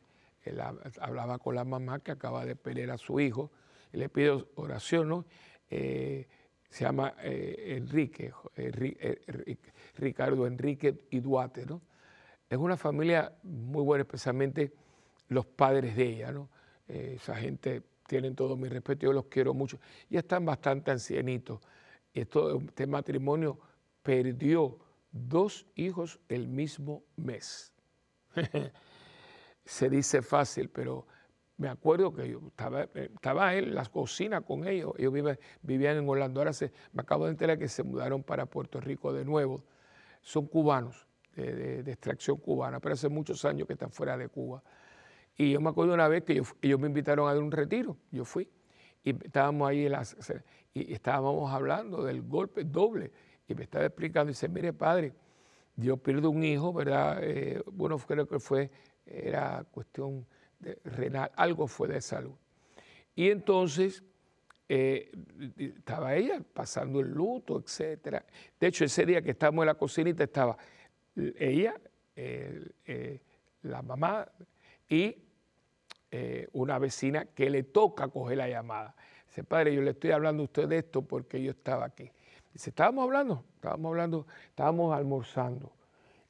hablaba 0.99 1.39
con 1.39 1.55
la 1.55 1.63
mamá 1.63 1.99
que 1.99 2.11
acaba 2.11 2.45
de 2.45 2.55
perder 2.55 2.91
a 2.91 2.97
su 2.97 3.19
hijo, 3.19 3.51
y 3.93 3.97
le 3.97 4.09
pido 4.09 4.49
oración, 4.55 5.09
¿no? 5.09 5.25
se 5.69 6.83
llama 6.83 7.13
Enrique, 7.21 8.33
Ricardo 9.97 10.45
Enrique 10.45 11.05
y 11.09 11.19
Duarte, 11.19 11.65
¿no? 11.65 11.81
Es 12.49 12.57
una 12.57 12.77
familia 12.77 13.33
muy 13.43 13.83
buena, 13.83 14.03
especialmente 14.03 14.73
los 15.27 15.45
padres 15.45 15.95
de 15.95 16.03
ella, 16.03 16.31
¿no? 16.31 16.49
Eh, 16.87 17.15
esa 17.17 17.35
gente 17.35 17.83
tienen 18.07 18.35
todo 18.35 18.55
mi 18.55 18.69
respeto, 18.69 19.01
yo 19.05 19.13
los 19.13 19.25
quiero 19.25 19.53
mucho. 19.53 19.79
Ya 20.09 20.19
están 20.19 20.45
bastante 20.45 20.91
ancianitos. 20.91 21.59
Esto, 22.13 22.59
este 22.59 22.87
matrimonio 22.87 23.59
perdió 24.01 24.79
dos 25.11 25.65
hijos 25.75 26.19
el 26.29 26.47
mismo 26.47 27.03
mes. 27.17 27.73
Se 29.67 29.89
dice 29.89 30.21
fácil, 30.21 30.69
pero 30.69 31.05
me 31.57 31.67
acuerdo 31.67 32.13
que 32.13 32.29
yo 32.29 32.39
estaba, 32.47 32.83
estaba 32.93 33.53
en 33.55 33.75
la 33.75 33.85
cocina 33.85 34.41
con 34.41 34.65
ellos. 34.65 34.93
Ellos 34.97 35.13
vivían 35.61 35.97
en 35.97 36.07
Orlando. 36.07 36.39
Ahora 36.39 36.53
se, 36.53 36.71
me 36.93 37.01
acabo 37.01 37.25
de 37.25 37.31
enterar 37.31 37.59
que 37.59 37.67
se 37.67 37.83
mudaron 37.83 38.23
para 38.23 38.45
Puerto 38.45 38.79
Rico 38.79 39.11
de 39.11 39.25
nuevo. 39.25 39.63
Son 40.21 40.47
cubanos, 40.47 41.07
de, 41.35 41.91
extracción 41.91 42.37
cubana, 42.37 42.79
pero 42.79 42.93
hace 42.93 43.09
muchos 43.09 43.43
años 43.45 43.67
que 43.67 43.73
están 43.73 43.91
fuera 43.91 44.17
de 44.17 44.27
Cuba. 44.27 44.63
Y 45.35 45.51
yo 45.51 45.61
me 45.61 45.69
acuerdo 45.69 45.93
una 45.93 46.07
vez 46.07 46.23
que 46.23 46.41
ellos 46.61 46.79
me 46.79 46.87
invitaron 46.87 47.27
a 47.27 47.33
dar 47.33 47.43
un 47.43 47.51
retiro, 47.51 47.97
yo 48.11 48.25
fui, 48.25 48.49
y 49.03 49.11
estábamos 49.11 49.69
ahí 49.69 49.85
en 49.85 49.93
y 50.73 50.93
estábamos 50.93 51.51
hablando 51.51 52.03
del 52.03 52.23
golpe 52.23 52.63
doble, 52.63 53.11
y 53.47 53.53
me 53.53 53.63
estaba 53.63 53.85
explicando, 53.85 54.31
y 54.31 54.33
dice, 54.33 54.49
mire 54.49 54.73
padre, 54.73 55.13
yo 55.75 55.97
pierdo 55.97 56.31
un 56.31 56.43
hijo, 56.43 56.73
¿verdad? 56.73 57.19
Eh, 57.21 57.61
bueno, 57.71 57.97
creo 57.99 58.27
que 58.27 58.39
fue, 58.39 58.71
era 59.09 59.65
cuestión 59.71 60.25
renal, 60.83 61.31
algo 61.35 61.67
fue 61.67 61.87
de 61.87 62.01
salud. 62.01 62.35
Y 63.15 63.29
entonces 63.29 64.03
eh, 64.69 65.11
estaba 65.57 66.15
ella 66.15 66.41
pasando 66.53 66.99
el 66.99 67.09
luto, 67.11 67.59
etcétera. 67.59 68.25
De 68.59 68.67
hecho, 68.67 68.85
ese 68.85 69.05
día 69.05 69.21
que 69.21 69.31
estábamos 69.31 69.63
en 69.63 69.67
la 69.67 69.75
cocinita 69.75 70.23
estaba 70.23 70.57
ella, 71.15 71.79
eh, 72.15 73.19
la 73.63 73.81
mamá 73.81 74.27
y 74.89 75.15
eh, 76.09 76.47
una 76.53 76.79
vecina 76.79 77.25
que 77.25 77.49
le 77.49 77.63
toca 77.63 78.07
coger 78.07 78.37
la 78.37 78.47
llamada. 78.47 78.95
Dice, 79.27 79.43
padre, 79.43 79.73
yo 79.75 79.81
le 79.81 79.91
estoy 79.91 80.11
hablando 80.11 80.43
a 80.43 80.45
usted 80.45 80.67
de 80.67 80.77
esto 80.77 81.01
porque 81.01 81.41
yo 81.41 81.51
estaba 81.51 81.85
aquí. 81.85 82.09
Dice, 82.53 82.69
estábamos 82.69 83.03
hablando, 83.03 83.43
estábamos 83.55 83.89
hablando, 83.89 84.27
estábamos 84.49 84.95
almorzando. 84.95 85.71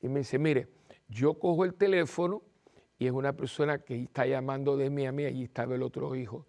Y 0.01 0.07
me 0.07 0.19
dice, 0.19 0.39
mire, 0.39 0.67
yo 1.07 1.35
cojo 1.35 1.63
el 1.63 1.75
teléfono 1.75 2.41
y 2.99 3.05
es 3.05 3.11
una 3.11 3.33
persona 3.33 3.79
que 3.79 4.03
está 4.03 4.25
llamando 4.25 4.75
de 4.75 4.89
mí 4.89 5.05
a 5.05 5.11
mí, 5.11 5.25
allí 5.25 5.43
estaba 5.43 5.75
el 5.75 5.83
otro 5.83 6.15
hijo, 6.15 6.47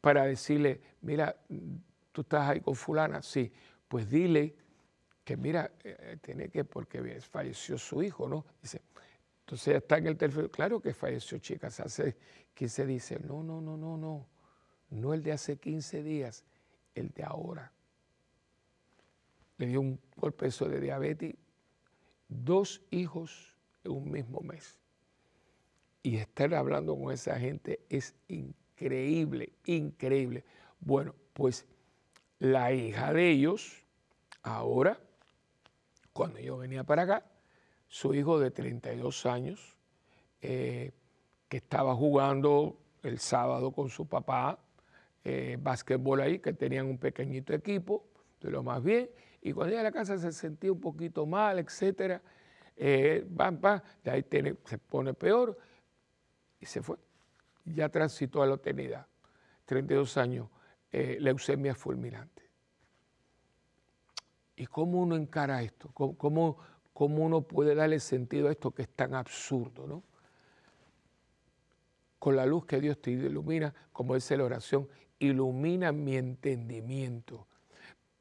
para 0.00 0.24
decirle, 0.24 0.80
mira, 1.02 1.36
tú 2.12 2.22
estás 2.22 2.48
ahí 2.48 2.60
con 2.60 2.74
fulana, 2.74 3.22
sí, 3.22 3.52
pues 3.86 4.08
dile 4.08 4.54
que 5.24 5.36
mira, 5.36 5.70
eh, 5.84 6.16
tiene 6.22 6.48
que, 6.48 6.64
porque 6.64 7.20
falleció 7.20 7.76
su 7.76 8.02
hijo, 8.02 8.26
¿no? 8.26 8.46
Dice, 8.62 8.80
entonces 9.40 9.76
está 9.76 9.98
en 9.98 10.06
el 10.06 10.16
teléfono, 10.16 10.48
claro 10.48 10.80
que 10.80 10.94
falleció, 10.94 11.38
chicas, 11.38 11.78
hace 11.80 12.16
15 12.54 12.86
dice, 12.86 13.20
no, 13.20 13.42
no, 13.42 13.60
no, 13.60 13.76
no, 13.76 13.98
no, 13.98 14.26
no 14.88 15.14
el 15.14 15.22
de 15.22 15.32
hace 15.32 15.58
15 15.58 16.02
días, 16.02 16.44
el 16.94 17.10
de 17.10 17.22
ahora. 17.22 17.70
Le 19.58 19.66
dio 19.66 19.80
un 19.82 20.00
golpe 20.16 20.48
de 20.48 20.80
diabetes, 20.80 21.34
dos 22.28 22.80
hijos 22.90 23.54
en 23.84 23.92
un 23.92 24.10
mismo 24.10 24.40
mes 24.40 24.79
y 26.02 26.16
estar 26.16 26.54
hablando 26.54 26.98
con 26.98 27.12
esa 27.12 27.38
gente 27.38 27.80
es 27.88 28.14
increíble, 28.28 29.52
increíble. 29.66 30.44
Bueno, 30.80 31.14
pues 31.32 31.66
la 32.38 32.72
hija 32.72 33.12
de 33.12 33.30
ellos, 33.30 33.84
ahora, 34.42 34.98
cuando 36.12 36.38
yo 36.38 36.56
venía 36.58 36.84
para 36.84 37.02
acá, 37.02 37.24
su 37.88 38.14
hijo 38.14 38.38
de 38.38 38.50
32 38.50 39.26
años, 39.26 39.76
eh, 40.40 40.92
que 41.48 41.58
estaba 41.58 41.94
jugando 41.94 42.78
el 43.02 43.18
sábado 43.18 43.72
con 43.72 43.90
su 43.90 44.06
papá, 44.06 44.58
eh, 45.24 45.58
básquetbol 45.60 46.20
ahí, 46.20 46.38
que 46.38 46.52
tenían 46.52 46.86
un 46.86 46.98
pequeñito 46.98 47.52
equipo, 47.52 48.04
de 48.40 48.50
lo 48.50 48.62
más 48.62 48.82
bien, 48.82 49.10
y 49.42 49.52
cuando 49.52 49.70
llega 49.70 49.80
a 49.80 49.84
la 49.84 49.92
casa 49.92 50.16
se 50.18 50.32
sentía 50.32 50.72
un 50.72 50.80
poquito 50.80 51.26
mal, 51.26 51.58
etcétera, 51.58 52.22
eh, 52.76 53.26
de 54.04 54.10
ahí 54.10 54.24
se 54.64 54.78
pone 54.78 55.12
peor, 55.12 55.58
y 56.60 56.66
se 56.66 56.82
fue. 56.82 56.96
Ya 57.64 57.88
transitó 57.88 58.42
a 58.42 58.46
la 58.46 58.54
eternidad. 58.54 59.06
32 59.64 60.16
años, 60.16 60.48
eh, 60.92 61.16
leucemia 61.20 61.74
fulminante. 61.74 62.42
¿Y 64.56 64.66
cómo 64.66 65.00
uno 65.00 65.16
encara 65.16 65.62
esto? 65.62 65.90
¿Cómo, 65.94 66.58
¿Cómo, 66.92 67.24
uno 67.24 67.42
puede 67.42 67.74
darle 67.74 67.98
sentido 67.98 68.48
a 68.48 68.52
esto 68.52 68.72
que 68.72 68.82
es 68.82 68.88
tan 68.90 69.14
absurdo? 69.14 69.86
¿no? 69.86 70.02
Con 72.18 72.36
la 72.36 72.44
luz 72.44 72.66
que 72.66 72.80
Dios 72.80 73.00
te 73.00 73.12
ilumina, 73.12 73.72
como 73.92 74.14
dice 74.14 74.36
la 74.36 74.44
oración, 74.44 74.88
ilumina 75.18 75.92
mi 75.92 76.16
entendimiento. 76.16 77.46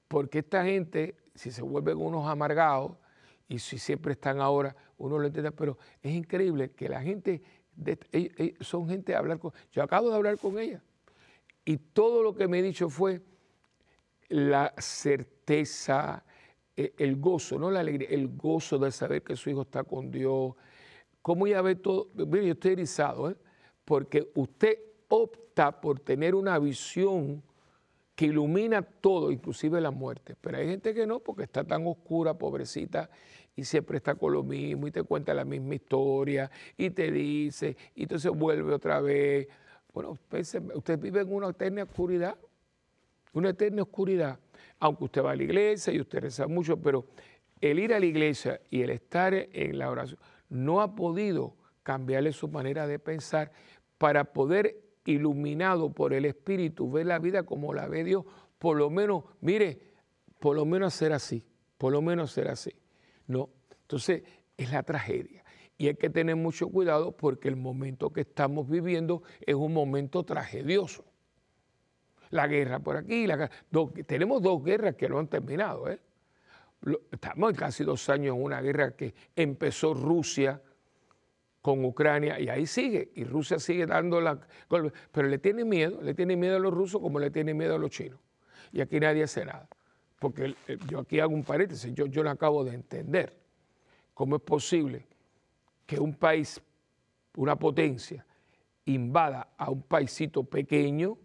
Porque 0.07 0.39
esta 0.39 0.63
gente, 0.63 1.17
si 1.35 1.51
se 1.51 1.61
vuelven 1.61 1.97
unos 1.97 2.27
amargados, 2.27 2.93
y 3.49 3.57
si 3.57 3.79
siempre 3.79 4.13
están 4.13 4.39
ahora, 4.39 4.75
uno 4.99 5.17
lo 5.17 5.25
entiende, 5.25 5.51
pero 5.51 5.77
es 6.03 6.13
increíble 6.13 6.71
que 6.71 6.87
la 6.87 7.01
gente 7.01 7.41
son 8.61 8.89
gente 8.89 9.11
de 9.11 9.17
hablar 9.17 9.39
con... 9.39 9.51
Yo 9.71 9.83
acabo 9.83 10.09
de 10.09 10.15
hablar 10.15 10.37
con 10.37 10.59
ella 10.59 10.81
y 11.65 11.77
todo 11.77 12.23
lo 12.23 12.33
que 12.33 12.47
me 12.47 12.59
he 12.59 12.63
dicho 12.63 12.89
fue 12.89 13.21
la 14.29 14.73
certeza, 14.77 16.23
e, 16.75 16.93
el 16.97 17.17
gozo, 17.17 17.59
no 17.59 17.69
la 17.69 17.81
alegría, 17.81 18.07
el 18.09 18.27
gozo 18.29 18.77
de 18.77 18.91
saber 18.91 19.23
que 19.23 19.35
su 19.35 19.49
hijo 19.49 19.61
está 19.61 19.83
con 19.83 20.09
Dios. 20.09 20.53
¿Cómo 21.21 21.47
ya 21.47 21.61
ve 21.61 21.75
todo? 21.75 22.09
Mire, 22.15 22.47
yo 22.47 22.53
estoy 22.53 22.71
erizado, 22.71 23.29
¿eh? 23.29 23.35
porque 23.85 24.31
usted 24.35 24.79
opta 25.09 25.79
por 25.79 25.99
tener 25.99 26.35
una 26.35 26.57
visión 26.59 27.43
que 28.15 28.25
ilumina 28.25 28.81
todo, 28.81 29.31
inclusive 29.31 29.79
la 29.79 29.91
muerte. 29.91 30.35
Pero 30.41 30.57
hay 30.57 30.67
gente 30.67 30.93
que 30.93 31.07
no, 31.07 31.19
porque 31.19 31.43
está 31.43 31.63
tan 31.63 31.85
oscura, 31.87 32.37
pobrecita, 32.37 33.09
y 33.55 33.63
siempre 33.63 33.97
está 33.97 34.15
con 34.15 34.33
lo 34.33 34.43
mismo 34.43 34.87
y 34.87 34.91
te 34.91 35.03
cuenta 35.03 35.33
la 35.33 35.45
misma 35.45 35.75
historia 35.75 36.49
y 36.77 36.89
te 36.91 37.11
dice 37.11 37.75
y 37.95 38.03
entonces 38.03 38.31
vuelve 38.31 38.73
otra 38.73 39.01
vez. 39.01 39.47
Bueno, 39.93 40.17
usted 40.31 40.99
vive 40.99 41.21
en 41.21 41.33
una 41.33 41.49
eterna 41.49 41.83
oscuridad, 41.83 42.37
una 43.33 43.49
eterna 43.49 43.81
oscuridad, 43.81 44.39
aunque 44.79 45.05
usted 45.05 45.23
va 45.23 45.31
a 45.31 45.35
la 45.35 45.43
iglesia 45.43 45.91
y 45.93 45.99
usted 45.99 46.21
reza 46.21 46.47
mucho, 46.47 46.77
pero 46.77 47.05
el 47.59 47.79
ir 47.79 47.93
a 47.93 47.99
la 47.99 48.05
iglesia 48.05 48.61
y 48.69 48.81
el 48.81 48.91
estar 48.91 49.33
en 49.33 49.77
la 49.77 49.89
oración 49.89 50.19
no 50.49 50.81
ha 50.81 50.95
podido 50.95 51.55
cambiarle 51.83 52.31
su 52.31 52.47
manera 52.47 52.87
de 52.87 52.99
pensar 52.99 53.51
para 53.97 54.25
poder, 54.25 54.77
iluminado 55.05 55.91
por 55.91 56.13
el 56.13 56.25
Espíritu, 56.25 56.91
ver 56.91 57.07
la 57.07 57.19
vida 57.19 57.43
como 57.43 57.73
la 57.73 57.87
ve 57.87 58.03
Dios, 58.03 58.25
por 58.59 58.77
lo 58.77 58.89
menos, 58.89 59.23
mire, 59.41 59.79
por 60.39 60.55
lo 60.55 60.65
menos 60.65 60.93
ser 60.93 61.13
así, 61.13 61.43
por 61.77 61.91
lo 61.91 62.01
menos 62.01 62.31
ser 62.31 62.47
así. 62.47 62.71
No. 63.29 63.49
Entonces, 63.81 64.23
es 64.57 64.71
la 64.71 64.83
tragedia. 64.83 65.43
Y 65.77 65.87
hay 65.87 65.95
que 65.95 66.09
tener 66.09 66.35
mucho 66.35 66.67
cuidado 66.67 67.15
porque 67.15 67.47
el 67.47 67.55
momento 67.55 68.11
que 68.11 68.21
estamos 68.21 68.67
viviendo 68.67 69.23
es 69.39 69.55
un 69.55 69.71
momento 69.71 70.23
tragedioso. 70.23 71.05
La 72.31 72.47
guerra 72.47 72.79
por 72.79 72.97
aquí, 72.97 73.27
la, 73.27 73.49
tenemos 74.05 74.41
dos 74.41 74.63
guerras 74.63 74.95
que 74.95 75.07
no 75.07 75.19
han 75.19 75.27
terminado. 75.27 75.89
¿eh? 75.89 75.99
Estamos 77.11 77.53
casi 77.53 77.83
dos 77.83 78.09
años 78.09 78.35
en 78.35 78.43
una 78.43 78.61
guerra 78.61 78.91
que 78.91 79.13
empezó 79.35 79.93
Rusia 79.93 80.61
con 81.61 81.85
Ucrania 81.85 82.39
y 82.39 82.49
ahí 82.49 82.65
sigue. 82.65 83.11
Y 83.13 83.25
Rusia 83.25 83.59
sigue 83.59 83.85
dando 83.85 84.19
la... 84.19 84.39
Pero 84.67 85.27
le 85.27 85.37
tiene 85.37 85.65
miedo, 85.65 86.01
le 86.01 86.15
tiene 86.15 86.35
miedo 86.35 86.57
a 86.57 86.59
los 86.59 86.73
rusos 86.73 86.99
como 86.99 87.19
le 87.19 87.29
tiene 87.29 87.53
miedo 87.53 87.75
a 87.75 87.77
los 87.79 87.91
chinos. 87.91 88.19
Y 88.71 88.81
aquí 88.81 88.99
nadie 88.99 89.23
hace 89.23 89.45
nada 89.45 89.69
porque 90.19 90.55
eh, 90.67 90.77
yo 90.87 90.99
aquí 90.99 91.19
hago 91.19 91.33
un 91.33 91.43
paréntesis, 91.43 91.93
yo, 91.93 92.05
yo 92.05 92.23
no 92.23 92.29
acabo 92.29 92.63
de 92.63 92.75
entender 92.75 93.35
cómo 94.13 94.35
es 94.35 94.41
posible 94.41 95.07
que 95.85 95.99
un 95.99 96.13
país, 96.13 96.61
una 97.37 97.57
potencia, 97.57 98.25
invada 98.85 99.53
a 99.57 99.69
un 99.69 99.81
paisito 99.83 100.43
pequeño 100.43 101.17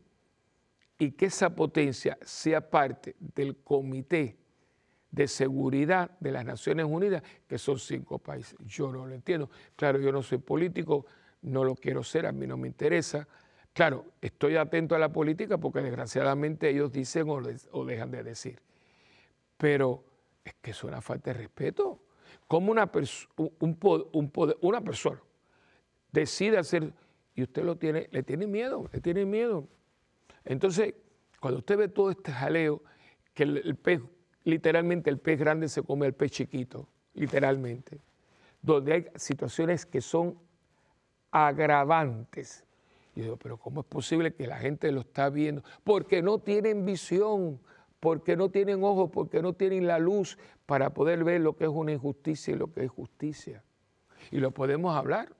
y 0.99 1.13
que 1.13 1.27
esa 1.27 1.55
potencia 1.55 2.17
sea 2.23 2.71
parte 2.71 3.17
del 3.19 3.57
Comité 3.57 4.37
de 5.11 5.29
Seguridad 5.29 6.11
de 6.21 6.33
las 6.33 6.45
Naciones 6.45 6.87
Unidas, 6.87 7.23
que 7.47 7.59
son 7.59 7.79
cinco 7.79 8.19
países. 8.19 8.57
Yo 8.65 8.91
no 8.93 9.07
lo 9.07 9.15
entiendo. 9.15 9.51
Claro, 9.77 9.99
yo 9.99 10.13
no 10.13 10.23
soy 10.23 10.39
político, 10.39 11.07
no 11.43 11.65
lo 11.65 11.75
quiero 11.75 12.03
ser, 12.03 12.27
a 12.27 12.33
mí 12.33 12.47
no 12.47 12.57
me 12.57 12.69
interesa. 12.69 13.27
Claro, 13.73 14.07
estoy 14.21 14.57
atento 14.57 14.95
a 14.95 14.99
la 14.99 15.13
política 15.13 15.59
porque 15.59 15.81
desgraciadamente 15.81 16.71
ellos 16.71 16.93
dicen 16.93 17.27
o 17.29 17.85
dejan 17.85 18.11
de 18.11 18.23
decir. 18.23 18.61
Pero 19.57 20.05
es 20.45 20.55
que 20.61 20.71
es 20.73 20.85
una 20.85 21.01
falta 21.01 21.33
de 21.33 21.39
respeto. 21.39 22.01
Como 22.47 22.71
una, 22.71 22.91
un, 23.37 23.79
una 24.61 24.81
persona 24.81 25.21
decide 26.15 26.59
hacer, 26.59 26.93
y 27.35 27.43
usted 27.43 27.65
lo 27.65 27.77
tiene, 27.77 28.09
le 28.13 28.23
tiene 28.23 28.47
miedo, 28.47 28.89
le 28.93 29.01
tiene 29.01 29.25
miedo. 29.27 29.67
Entonces, 30.45 30.95
cuando 31.41 31.59
usted 31.59 31.77
ve 31.77 31.89
todo 31.89 32.11
este 32.11 32.33
jaleo, 32.33 32.83
que 33.35 33.43
el, 33.43 33.77
pez, 33.77 34.01
literalmente 34.45 35.11
el 35.11 35.19
pez 35.19 35.39
grande 35.39 35.69
se 35.69 35.83
come 35.83 36.07
al 36.07 36.15
pez 36.15 36.31
chiquito, 36.31 36.89
literalmente, 37.15 38.01
donde 38.63 38.93
hay 38.93 39.07
situaciones 39.17 39.85
que 39.85 40.01
son 40.01 40.39
agravantes. 41.33 42.65
Yo 43.17 43.23
digo, 43.25 43.37
pero 43.37 43.57
¿cómo 43.59 43.81
es 43.81 43.87
posible 43.87 44.33
que 44.33 44.47
la 44.47 44.59
gente 44.59 44.91
lo 44.93 45.01
está 45.01 45.31
viendo? 45.31 45.63
Porque 45.83 46.23
no 46.23 46.39
tienen 46.39 46.85
visión, 46.85 47.61
porque 48.05 48.37
no 48.37 48.51
tienen 48.51 48.85
ojos, 48.85 49.09
porque 49.11 49.41
no 49.41 49.55
tienen 49.55 49.87
la 49.87 49.99
luz 49.99 50.37
para 50.67 50.91
poder 50.91 51.25
ver 51.25 51.41
lo 51.41 51.57
que 51.57 51.65
es 51.65 51.71
una 51.71 51.91
injusticia 51.91 52.53
y 52.53 52.59
lo 52.59 52.71
que 52.71 52.85
es 52.85 52.91
justicia. 52.91 53.65
Y 54.31 54.41
lo 54.41 54.51
podemos 54.51 54.95
hablar. 54.95 55.35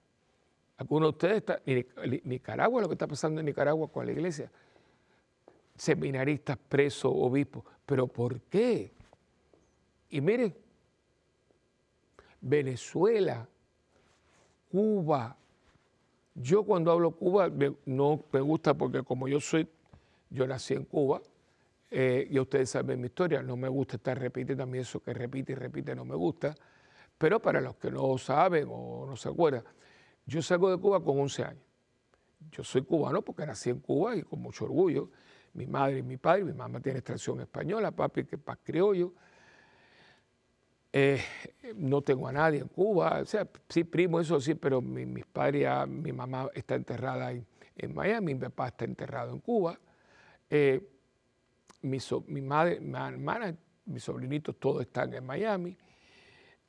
Algunos 0.77 1.05
de 1.05 1.09
ustedes 1.11 1.37
están, 1.37 1.59
Nicaragua, 2.23 2.81
lo 2.81 2.87
que 2.87 2.95
está 2.95 3.05
pasando 3.05 3.39
en 3.39 3.45
Nicaragua 3.45 3.87
con 3.87 4.07
la 4.07 4.13
iglesia, 4.13 4.49
seminaristas, 5.75 6.57
presos, 6.57 7.11
obispos, 7.15 7.63
pero 7.85 8.07
¿por 8.07 8.41
qué? 8.41 8.91
Y 10.09 10.19
miren, 10.19 10.55
Venezuela, 12.41 13.47
Cuba, 14.71 15.37
yo 16.33 16.63
cuando 16.63 16.91
hablo 16.91 17.11
Cuba 17.11 17.47
no 17.85 18.23
me 18.31 18.41
gusta 18.41 18.73
porque 18.73 19.03
como 19.03 19.27
yo 19.27 19.39
soy, 19.39 19.67
yo 20.31 20.47
nací 20.47 20.73
en 20.73 20.85
Cuba, 20.85 21.21
eh, 21.91 22.27
y 22.29 22.39
ustedes 22.39 22.69
saben 22.69 22.99
mi 22.99 23.07
historia, 23.07 23.41
no 23.41 23.55
me 23.55 23.69
gusta 23.69 23.97
estar 23.97 24.17
a 24.17 24.65
mí 24.65 24.77
eso 24.79 25.01
que 25.01 25.13
repite 25.13 25.53
y 25.53 25.55
repite, 25.55 25.95
no 25.95 26.05
me 26.05 26.15
gusta. 26.15 26.55
Pero 27.17 27.41
para 27.41 27.61
los 27.61 27.75
que 27.77 27.91
no 27.91 28.17
saben 28.17 28.67
o 28.69 29.05
no 29.07 29.15
se 29.15 29.29
acuerdan, 29.29 29.63
yo 30.25 30.41
salgo 30.41 30.69
de 30.69 30.77
Cuba 30.77 31.03
con 31.03 31.19
11 31.19 31.43
años. 31.43 31.63
Yo 32.51 32.63
soy 32.63 32.83
cubano 32.83 33.21
porque 33.21 33.45
nací 33.45 33.69
en 33.69 33.79
Cuba 33.79 34.15
y 34.15 34.23
con 34.23 34.41
mucho 34.41 34.65
orgullo. 34.65 35.09
Mi 35.53 35.65
madre 35.65 35.99
y 35.99 36.03
mi 36.03 36.17
padre, 36.17 36.43
mi 36.43 36.53
mamá 36.53 36.81
tiene 36.81 36.99
extracción 36.99 37.39
española, 37.39 37.91
papi 37.91 38.25
que 38.25 38.35
es 38.35 38.41
criollo. 38.63 39.13
Eh, 40.91 41.21
no 41.75 42.01
tengo 42.01 42.27
a 42.27 42.31
nadie 42.31 42.59
en 42.59 42.67
Cuba, 42.69 43.19
o 43.21 43.25
sea, 43.25 43.47
sí, 43.67 43.83
primo, 43.83 44.19
eso 44.19 44.39
sí, 44.39 44.55
pero 44.55 44.81
mi, 44.81 45.05
mis 45.05 45.25
padres, 45.25 45.67
mi 45.87 46.13
mamá 46.13 46.49
está 46.53 46.75
enterrada 46.75 47.31
en, 47.31 47.45
Miami, 47.93 48.33
mi 48.33 48.39
papá 48.39 48.69
está 48.69 48.85
enterrado 48.85 49.33
en 49.33 49.39
Cuba. 49.39 49.77
Eh, 50.49 50.81
mi, 51.85 51.99
mi, 52.27 52.41
madre, 52.41 52.79
mi 52.79 52.97
hermana, 52.97 53.55
mis 53.85 54.03
sobrinitos, 54.03 54.59
todos 54.59 54.81
están 54.81 55.13
en 55.13 55.25
Miami. 55.25 55.77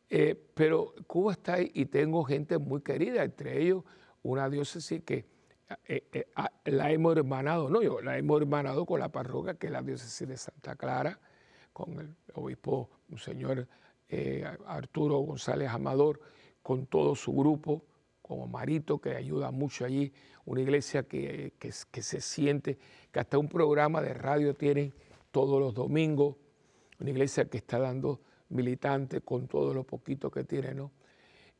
Eh, 0.09 0.35
pero 0.55 0.95
Cuba 1.07 1.33
está 1.33 1.55
ahí 1.55 1.71
y 1.75 1.87
tengo 1.87 2.23
gente 2.25 2.59
muy 2.59 2.81
querida, 2.81 3.25
entre 3.25 3.61
ellos 3.61 3.83
una 4.23 4.49
diócesis 4.49 5.03
que 5.03 5.27
la 6.64 6.93
hemos 6.93 7.17
hermanado, 7.17 7.69
no 7.69 7.83
yo, 7.83 8.01
la 8.01 8.17
hemos 8.17 8.41
hermanado 8.41 8.87
con 8.87 9.01
la 9.01 9.09
parroquia, 9.09 9.55
que 9.55 9.67
es 9.67 9.73
la 9.73 9.83
diócesis 9.83 10.29
de 10.29 10.37
Santa 10.37 10.77
Clara, 10.77 11.19
con 11.73 11.99
el 11.99 12.14
obispo, 12.35 12.89
un 13.09 13.19
señor 13.19 13.67
eh, 14.09 14.45
Arturo 14.67 15.19
González 15.19 15.69
Amador, 15.69 16.21
con 16.62 16.87
todo 16.87 17.14
su 17.14 17.33
grupo, 17.33 17.85
como 18.23 18.47
Marito, 18.47 19.01
que 19.01 19.14
ayuda 19.14 19.51
mucho 19.51 19.85
allí, 19.85 20.12
una 20.45 20.61
iglesia 20.61 21.05
que, 21.05 21.55
que, 21.59 22.03
se 22.03 22.21
siente, 22.21 22.79
que 23.12 23.21
hasta 23.21 23.39
un 23.39 23.49
programa 23.49 24.01
de 24.03 24.14
radio 24.14 24.55
tienen 24.55 24.93
todos 25.37 25.61
los 25.61 25.74
domingos, 25.74 26.34
una 26.99 27.11
iglesia 27.11 27.45
que 27.45 27.59
está 27.59 27.78
dando 27.78 28.22
militantes 28.49 29.20
con 29.22 29.47
todo 29.47 29.74
lo 29.74 29.84
poquito 29.84 30.30
que 30.30 30.45
tiene, 30.45 30.72
¿no? 30.72 30.93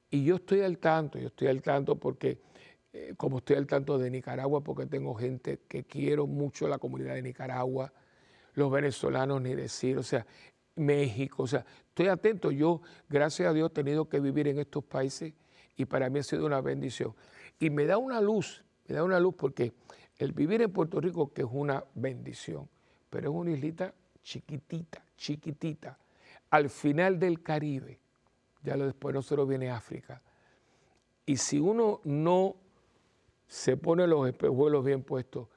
Y 0.09 0.24
yo 0.24 0.37
estoy 0.37 0.62
al 0.62 0.79
tanto, 0.79 1.18
yo 1.18 1.27
estoy 1.27 1.49
al 1.49 1.61
tanto 1.61 1.97
porque, 1.97 2.41
eh, 2.95 3.12
como 3.18 3.37
estoy 3.37 3.57
al 3.57 3.66
tanto 3.66 3.99
de 3.99 4.11
Nicaragua, 4.11 4.62
porque 4.62 4.87
tengo 4.87 5.14
gente 5.14 5.61
que 5.68 5.85
quiero 5.85 6.27
mucho 6.27 6.66
la 6.68 6.79
comunidad 6.79 7.16
de 7.16 7.20
Nicaragua, 7.20 7.93
los 8.55 8.72
venezolanos 8.72 9.43
ni 9.43 9.55
decir, 9.55 9.99
o 9.99 10.03
sea, 10.03 10.27
México, 10.77 11.43
o 11.43 11.47
sea, 11.47 11.66
estoy 11.89 12.07
atento. 12.07 12.51
Yo, 12.51 12.81
gracias 13.11 13.47
a 13.47 13.53
Dios, 13.53 13.72
he 13.72 13.74
tenido 13.74 14.09
que 14.09 14.20
vivir 14.20 14.49
en 14.49 14.59
estos 14.59 14.85
países 14.85 15.35
y 15.77 15.85
para 15.85 16.09
mí 16.09 16.20
ha 16.20 16.22
sido 16.22 16.47
una 16.47 16.62
bendición. 16.62 17.14
Y 17.59 17.68
me 17.68 17.85
da 17.85 17.99
una 17.99 18.22
luz, 18.22 18.64
me 18.89 18.95
da 18.95 19.05
una 19.05 19.20
luz 19.20 19.35
porque 19.37 19.74
el 20.16 20.33
vivir 20.33 20.62
en 20.62 20.72
Puerto 20.72 20.99
Rico, 20.99 21.31
que 21.35 21.43
es 21.43 21.49
una 21.51 21.85
bendición, 21.95 22.70
pero 23.11 23.31
es 23.31 23.37
una 23.37 23.51
islita 23.53 23.95
chiquitita, 24.23 25.05
chiquitita, 25.17 25.99
al 26.51 26.71
final 26.71 27.19
del 27.19 27.43
Caribe, 27.43 27.99
ya 28.63 28.77
lo 28.77 28.87
después 28.87 29.15
nosotros 29.15 29.49
viene 29.49 29.71
África. 29.71 30.23
Y 31.25 31.37
si 31.37 31.59
uno 31.59 32.01
no 32.05 32.57
se 33.47 33.77
pone 33.77 34.07
los 34.07 34.29
espejuelos 34.29 34.85
bien 34.85 35.03
puestos, 35.03 35.49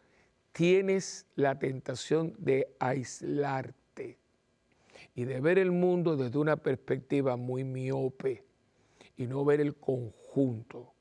tienes 0.52 1.26
la 1.36 1.58
tentación 1.58 2.36
de 2.38 2.76
aislarte 2.80 4.18
y 5.16 5.26
de 5.26 5.39
ver 5.41 5.60
el 5.60 5.72
mundo 5.72 6.16
desde 6.16 6.38
una 6.38 6.58
perspectiva 6.58 7.36
muy 7.36 7.64
miope 7.64 8.43
y 9.18 9.28
no 9.28 9.43
ver 9.43 9.62
el 9.62 9.76
conjunto. 9.76 10.93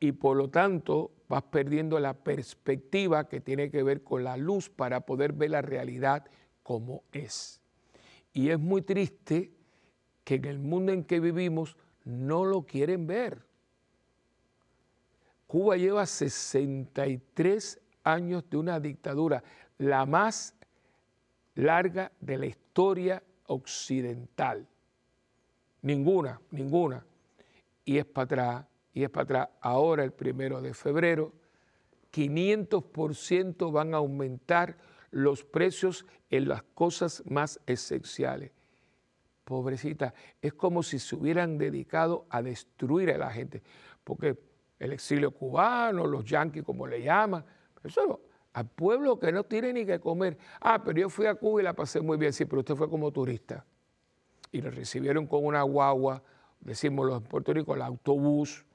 Y 0.00 0.12
por 0.12 0.36
lo 0.36 0.48
tanto 0.48 1.12
vas 1.32 1.44
perdiendo 1.44 1.98
la 1.98 2.12
perspectiva 2.12 3.26
que 3.26 3.40
tiene 3.40 3.70
que 3.70 3.82
ver 3.82 4.04
con 4.04 4.22
la 4.22 4.36
luz 4.36 4.68
para 4.68 5.06
poder 5.06 5.32
ver 5.32 5.52
la 5.52 5.62
realidad 5.62 6.26
como 6.62 7.04
es. 7.10 7.58
Y 8.34 8.50
es 8.50 8.58
muy 8.58 8.82
triste 8.82 9.50
que 10.24 10.34
en 10.34 10.44
el 10.44 10.58
mundo 10.58 10.92
en 10.92 11.04
que 11.04 11.20
vivimos 11.20 11.78
no 12.04 12.44
lo 12.44 12.66
quieren 12.66 13.06
ver. 13.06 13.46
Cuba 15.46 15.78
lleva 15.78 16.04
63 16.04 17.80
años 18.04 18.44
de 18.50 18.56
una 18.58 18.78
dictadura, 18.78 19.42
la 19.78 20.04
más 20.04 20.54
larga 21.54 22.12
de 22.20 22.36
la 22.36 22.44
historia 22.44 23.22
occidental. 23.46 24.68
Ninguna, 25.80 26.38
ninguna. 26.50 27.06
Y 27.86 27.96
es 27.96 28.04
para 28.04 28.24
atrás, 28.24 28.66
y 28.92 29.04
es 29.04 29.10
para 29.10 29.24
atrás. 29.24 29.48
Ahora, 29.60 30.04
el 30.04 30.12
primero 30.12 30.60
de 30.60 30.74
febrero, 30.74 31.32
500% 32.12 33.72
van 33.72 33.94
a 33.94 33.98
aumentar 33.98 34.76
los 35.10 35.44
precios 35.44 36.06
en 36.30 36.48
las 36.48 36.62
cosas 36.62 37.22
más 37.26 37.60
esenciales. 37.66 38.52
Pobrecita, 39.44 40.14
es 40.40 40.54
como 40.54 40.82
si 40.82 40.98
se 40.98 41.16
hubieran 41.16 41.58
dedicado 41.58 42.26
a 42.30 42.42
destruir 42.42 43.10
a 43.10 43.18
la 43.18 43.30
gente, 43.30 43.62
porque 44.04 44.38
el 44.78 44.92
exilio 44.92 45.30
cubano, 45.32 46.06
los 46.06 46.24
yanquis 46.24 46.62
como 46.62 46.86
le 46.86 47.02
llaman, 47.02 47.44
eso 47.82 48.20
al 48.52 48.68
pueblo 48.68 49.18
que 49.18 49.32
no 49.32 49.44
tiene 49.44 49.72
ni 49.72 49.86
que 49.86 49.98
comer. 49.98 50.36
Ah, 50.60 50.82
pero 50.84 51.00
yo 51.00 51.08
fui 51.08 51.26
a 51.26 51.34
Cuba 51.34 51.60
y 51.60 51.64
la 51.64 51.72
pasé 51.72 52.00
muy 52.00 52.18
bien, 52.18 52.32
sí, 52.32 52.44
pero 52.44 52.60
usted 52.60 52.74
fue 52.74 52.88
como 52.88 53.10
turista. 53.10 53.64
Y 54.50 54.60
le 54.60 54.70
recibieron 54.70 55.26
con 55.26 55.44
una 55.44 55.62
guagua, 55.62 56.22
decimos 56.60 57.06
los 57.06 57.18
en 57.18 57.24
Puerto 57.24 57.52
Rico, 57.54 57.74
el 57.74 57.82
autobús, 57.82 58.66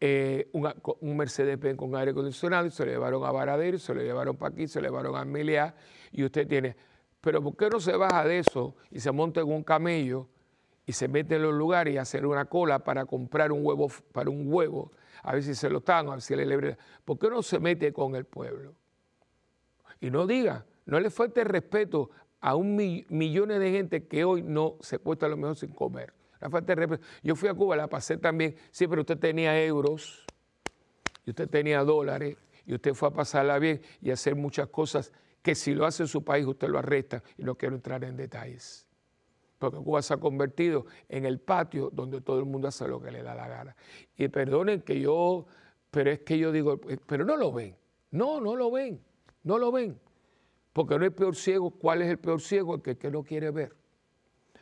eh, 0.00 0.48
un, 0.52 1.16
Mercedes-Benz 1.16 1.76
con 1.76 1.96
aire 1.96 2.12
acondicionado, 2.12 2.66
y 2.66 2.70
se 2.70 2.84
lo 2.84 2.92
llevaron 2.92 3.24
a 3.24 3.32
Varadero, 3.32 3.78
se 3.78 3.94
lo 3.94 4.02
llevaron 4.02 4.36
para 4.36 4.52
aquí, 4.52 4.68
se 4.68 4.80
lo 4.80 4.88
llevaron 4.88 5.16
a 5.16 5.22
Emilia, 5.22 5.74
y 6.12 6.24
usted 6.24 6.46
tiene, 6.46 6.76
pero 7.20 7.42
¿por 7.42 7.56
qué 7.56 7.68
no 7.68 7.80
se 7.80 7.96
baja 7.96 8.24
de 8.24 8.38
eso 8.38 8.76
y 8.90 9.00
se 9.00 9.10
monta 9.10 9.40
en 9.40 9.48
un 9.48 9.64
camello 9.64 10.28
y 10.86 10.92
se 10.92 11.08
mete 11.08 11.36
en 11.36 11.42
los 11.42 11.54
lugares 11.54 11.94
y 11.94 11.98
hacer 11.98 12.24
una 12.24 12.44
cola 12.46 12.78
para 12.78 13.04
comprar 13.04 13.52
un 13.52 13.64
huevo, 13.64 13.90
para 14.12 14.30
un 14.30 14.52
huevo 14.52 14.92
a 15.22 15.32
ver 15.32 15.42
si 15.42 15.54
se 15.54 15.68
lo 15.68 15.78
están, 15.78 16.08
a 16.08 16.12
ver 16.12 16.22
si 16.22 16.34
le 16.34 16.46
libre. 16.46 16.78
¿Por 17.04 17.18
qué 17.18 17.28
no 17.28 17.42
se 17.42 17.58
mete 17.58 17.92
con 17.92 18.14
el 18.14 18.24
pueblo? 18.24 18.74
Y 20.00 20.10
no 20.10 20.26
diga, 20.26 20.64
no 20.86 21.00
le 21.00 21.10
falte 21.10 21.44
respeto 21.44 22.10
a 22.40 22.54
un 22.54 22.76
millones 22.76 23.58
de 23.58 23.70
gente 23.72 24.06
que 24.06 24.24
hoy 24.24 24.42
no 24.42 24.76
se 24.80 24.98
cuesta 24.98 25.28
lo 25.28 25.36
mejor 25.36 25.56
sin 25.56 25.72
comer. 25.72 26.14
Falta. 26.38 26.74
Yo 27.22 27.34
fui 27.34 27.48
a 27.48 27.54
Cuba, 27.54 27.76
la 27.76 27.88
pasé 27.88 28.16
también. 28.18 28.56
Sí, 28.70 28.86
pero 28.86 29.02
usted 29.02 29.18
tenía 29.18 29.60
euros, 29.62 30.24
y 31.24 31.30
usted 31.30 31.48
tenía 31.48 31.82
dólares, 31.82 32.36
y 32.64 32.74
usted 32.74 32.94
fue 32.94 33.08
a 33.08 33.12
pasarla 33.12 33.58
bien 33.58 33.80
y 34.00 34.10
hacer 34.10 34.34
muchas 34.34 34.68
cosas 34.68 35.12
que 35.42 35.54
si 35.54 35.74
lo 35.74 35.86
hace 35.86 36.02
en 36.02 36.08
su 36.08 36.22
país 36.22 36.46
usted 36.46 36.68
lo 36.68 36.78
arresta 36.78 37.22
y 37.36 37.42
no 37.42 37.54
quiero 37.54 37.74
entrar 37.74 38.04
en 38.04 38.16
detalles 38.16 38.88
porque 39.58 39.78
Cuba 39.78 40.02
se 40.02 40.14
ha 40.14 40.16
convertido 40.18 40.86
en 41.08 41.24
el 41.24 41.40
patio 41.40 41.90
donde 41.92 42.20
todo 42.20 42.38
el 42.38 42.46
mundo 42.46 42.68
hace 42.68 42.86
lo 42.88 43.00
que 43.00 43.10
le 43.10 43.22
da 43.22 43.34
la 43.34 43.48
gana. 43.48 43.76
Y 44.16 44.28
perdonen 44.28 44.82
que 44.82 45.00
yo, 45.00 45.46
pero 45.90 46.10
es 46.10 46.20
que 46.20 46.38
yo 46.38 46.52
digo, 46.52 46.80
eh, 46.88 46.98
pero 47.06 47.24
no 47.24 47.36
lo 47.36 47.52
ven, 47.52 47.76
no, 48.12 48.40
no 48.40 48.56
lo 48.56 48.70
ven, 48.70 49.00
no 49.42 49.58
lo 49.58 49.72
ven, 49.72 49.98
porque 50.72 50.96
no 50.98 51.04
hay 51.04 51.10
peor 51.10 51.34
ciego, 51.34 51.70
¿cuál 51.70 52.02
es 52.02 52.08
el 52.08 52.18
peor 52.18 52.40
ciego? 52.40 52.76
El 52.76 52.82
que, 52.82 52.96
que 52.96 53.10
no 53.10 53.22
quiere 53.22 53.50
ver. 53.50 53.74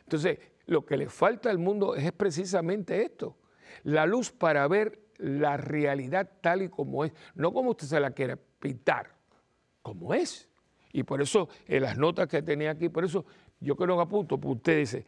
Entonces, 0.07 0.39
lo 0.67 0.85
que 0.85 0.95
le 0.95 1.09
falta 1.09 1.49
al 1.49 1.57
mundo 1.57 1.95
es 1.95 2.13
precisamente 2.13 3.03
esto, 3.03 3.35
la 3.83 4.05
luz 4.05 4.31
para 4.31 4.65
ver 4.69 5.01
la 5.17 5.57
realidad 5.57 6.29
tal 6.39 6.61
y 6.61 6.69
como 6.69 7.03
es, 7.03 7.11
no 7.35 7.51
como 7.51 7.71
usted 7.71 7.87
se 7.87 7.99
la 7.99 8.11
quiere 8.11 8.37
pintar, 8.37 9.11
como 9.81 10.13
es. 10.13 10.47
Y 10.93 11.03
por 11.03 11.21
eso, 11.21 11.49
en 11.67 11.83
las 11.83 11.97
notas 11.97 12.29
que 12.29 12.41
tenía 12.41 12.71
aquí, 12.71 12.87
por 12.87 13.03
eso 13.03 13.25
yo 13.59 13.75
creo 13.75 13.97
que 13.97 14.03
apunto, 14.03 14.37
pues 14.37 14.55
usted 14.55 14.77
dice, 14.77 15.05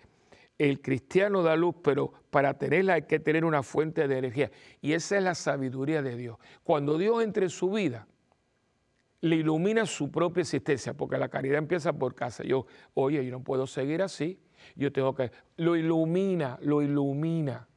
el 0.57 0.81
cristiano 0.81 1.43
da 1.43 1.55
luz, 1.55 1.75
pero 1.81 2.11
para 2.29 2.57
tenerla 2.57 2.95
hay 2.95 3.03
que 3.03 3.19
tener 3.19 3.45
una 3.45 3.63
fuente 3.63 4.05
de 4.09 4.17
energía. 4.17 4.51
Y 4.81 4.91
esa 4.91 5.17
es 5.17 5.23
la 5.23 5.33
sabiduría 5.33 6.01
de 6.01 6.17
Dios. 6.17 6.37
Cuando 6.65 6.97
Dios 6.97 7.23
entre 7.23 7.45
en 7.45 7.49
su 7.49 7.71
vida, 7.71 8.05
le 9.21 9.37
ilumina 9.37 9.85
su 9.85 10.11
propia 10.11 10.41
existencia, 10.41 10.93
porque 10.93 11.17
la 11.17 11.29
caridad 11.29 11.57
empieza 11.57 11.93
por 11.93 12.15
casa. 12.15 12.43
Yo, 12.43 12.65
oye, 12.93 13.23
yo 13.25 13.31
no 13.31 13.41
puedo 13.41 13.65
seguir 13.65 14.01
así. 14.01 14.39
Yo 14.75 14.91
tengo 14.91 15.13
que. 15.13 15.31
Lo 15.57 15.75
ilumina, 15.75 16.57
lo 16.61 16.81
ilumina. 16.81 17.67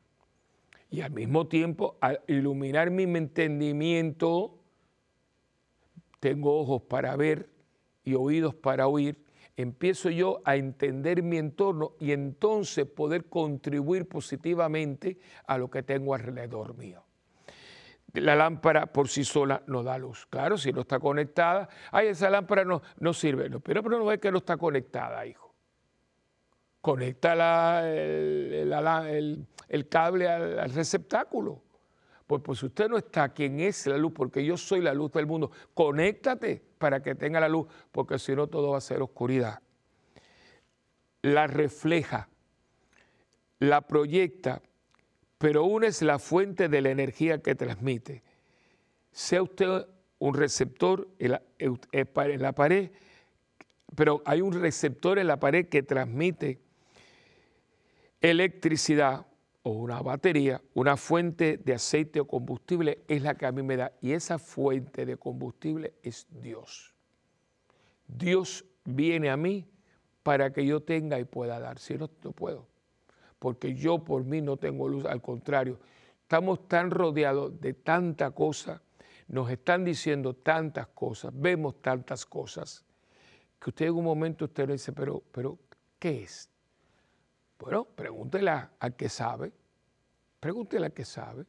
Y 0.91 1.01
al 1.01 1.13
mismo 1.13 1.47
tiempo, 1.47 1.97
al 2.01 2.21
iluminar 2.27 2.91
mi 2.91 3.05
entendimiento, 3.05 4.59
tengo 6.21 6.61
ojos 6.61 6.83
para 6.83 7.17
ver 7.17 7.49
y 8.05 8.15
oídos 8.15 8.55
para 8.55 8.87
oír 8.89 9.23
empiezo 9.57 10.11
yo 10.11 10.41
a 10.45 10.57
entender 10.57 11.23
mi 11.23 11.39
entorno 11.39 11.93
y 12.01 12.13
entonces 12.13 12.87
poder 12.87 13.27
contribuir 13.29 14.09
positivamente 14.09 15.19
a 15.47 15.59
lo 15.59 15.71
que 15.71 15.83
tengo 15.83 16.15
alrededor 16.15 16.77
mío. 16.77 17.05
La 18.15 18.37
lámpara 18.37 18.87
por 18.87 19.09
sí 19.09 19.25
sola 19.25 19.63
no 19.67 19.83
da 19.83 19.97
luz. 19.97 20.27
Claro, 20.29 20.59
si 20.59 20.73
no 20.73 20.83
está 20.83 21.01
conectada, 21.01 21.69
ay, 21.91 22.09
esa 22.09 22.29
lámpara 22.29 22.65
no, 22.65 22.83
no 22.99 23.15
sirve. 23.15 23.49
pero, 23.61 23.83
pero 23.83 23.99
no 23.99 24.13
es 24.13 24.19
que 24.21 24.31
no 24.31 24.39
está 24.39 24.57
conectada, 24.59 25.25
hijo. 25.25 25.52
Conecta 26.83 27.89
el, 27.89 28.67
cable 29.89 30.29
al 30.29 30.71
receptáculo. 30.75 31.63
Pues, 32.27 32.43
pues 32.43 32.63
usted 32.63 32.89
no 32.89 32.97
está, 32.97 33.29
¿quién 33.29 33.61
es 33.61 33.87
la 33.87 33.99
luz? 33.99 34.13
Porque 34.15 34.45
yo 34.45 34.57
soy 34.57 34.81
la 34.81 34.95
luz 34.95 35.13
del 35.13 35.27
mundo. 35.27 35.51
Conéctate 35.75 36.63
para 36.79 37.03
que 37.03 37.15
tenga 37.15 37.39
la 37.41 37.49
luz, 37.49 37.67
porque 37.91 38.19
si 38.19 38.35
no 38.35 38.47
todo 38.47 38.71
va 38.71 38.79
a 38.79 38.81
ser 38.81 39.03
oscuridad. 39.03 39.61
La 41.21 41.47
refleja, 41.47 42.29
la 43.59 43.83
proyecta, 43.83 44.63
pero 45.37 45.65
una 45.65 45.89
es 45.89 46.01
la 46.03 46.19
fuente 46.19 46.69
de 46.69 46.81
la 46.81 46.91
energía 46.91 47.43
que 47.43 47.55
transmite. 47.55 48.23
Sea 49.11 49.43
usted 49.43 49.87
un 50.19 50.35
receptor 50.35 51.09
en 51.19 52.41
la 52.41 52.53
pared, 52.53 52.91
pero 53.95 54.23
hay 54.25 54.41
un 54.41 54.55
receptor 54.55 55.19
en 55.19 55.27
la 55.27 55.39
pared 55.39 55.69
que 55.69 55.83
transmite 55.83 56.61
electricidad 58.23 59.27
o 59.65 59.71
una 59.71 60.01
batería, 60.01 60.61
una 60.75 60.97
fuente 60.97 61.59
de 61.59 61.75
aceite 61.75 62.21
o 62.21 62.27
combustible 62.27 63.03
es 63.09 63.23
la 63.23 63.35
que 63.35 63.47
a 63.47 63.53
mí 63.53 63.63
me 63.63 63.77
da. 63.77 63.93
Y 64.01 64.13
esa 64.13 64.39
fuente 64.39 65.05
de 65.05 65.17
combustible 65.17 65.95
es 66.03 66.27
Dios. 66.31 66.95
Dios 68.07 68.65
viene 68.85 69.31
a 69.31 69.37
mí 69.37 69.67
para 70.23 70.53
que 70.53 70.65
yo 70.65 70.81
tenga 70.83 71.19
y 71.19 71.25
pueda 71.25 71.59
dar. 71.59 71.79
Si 71.79 71.95
no, 71.95 72.09
no 72.23 72.33
puedo. 72.33 72.67
Porque 73.39 73.75
yo 73.75 73.99
por 74.03 74.25
mí 74.25 74.41
no 74.41 74.57
tengo 74.57 74.89
luz. 74.89 75.05
Al 75.05 75.21
contrario, 75.21 75.79
estamos 76.23 76.69
tan 76.69 76.91
rodeados 76.91 77.61
de 77.61 77.75
tanta 77.75 78.31
cosa, 78.31 78.83
nos 79.29 79.51
están 79.51 79.85
diciendo 79.85 80.35
tantas 80.35 80.89
cosas, 80.89 81.33
vemos 81.35 81.81
tantas 81.81 82.25
cosas, 82.27 82.85
que 83.59 83.71
usted 83.71 83.87
en 83.87 83.95
un 83.95 84.05
momento 84.05 84.45
usted 84.45 84.67
le 84.67 84.75
dice, 84.75 84.93
pero, 84.93 85.23
pero, 85.33 85.59
¿qué 85.99 86.23
es? 86.23 86.52
Bueno, 87.63 87.85
pregúntela 87.85 88.73
al 88.81 88.97
que 88.97 89.09
sabe, 89.09 89.53
pregúntela 90.41 90.87
al 90.87 90.93
que 90.93 91.05
sabe. 91.05 91.47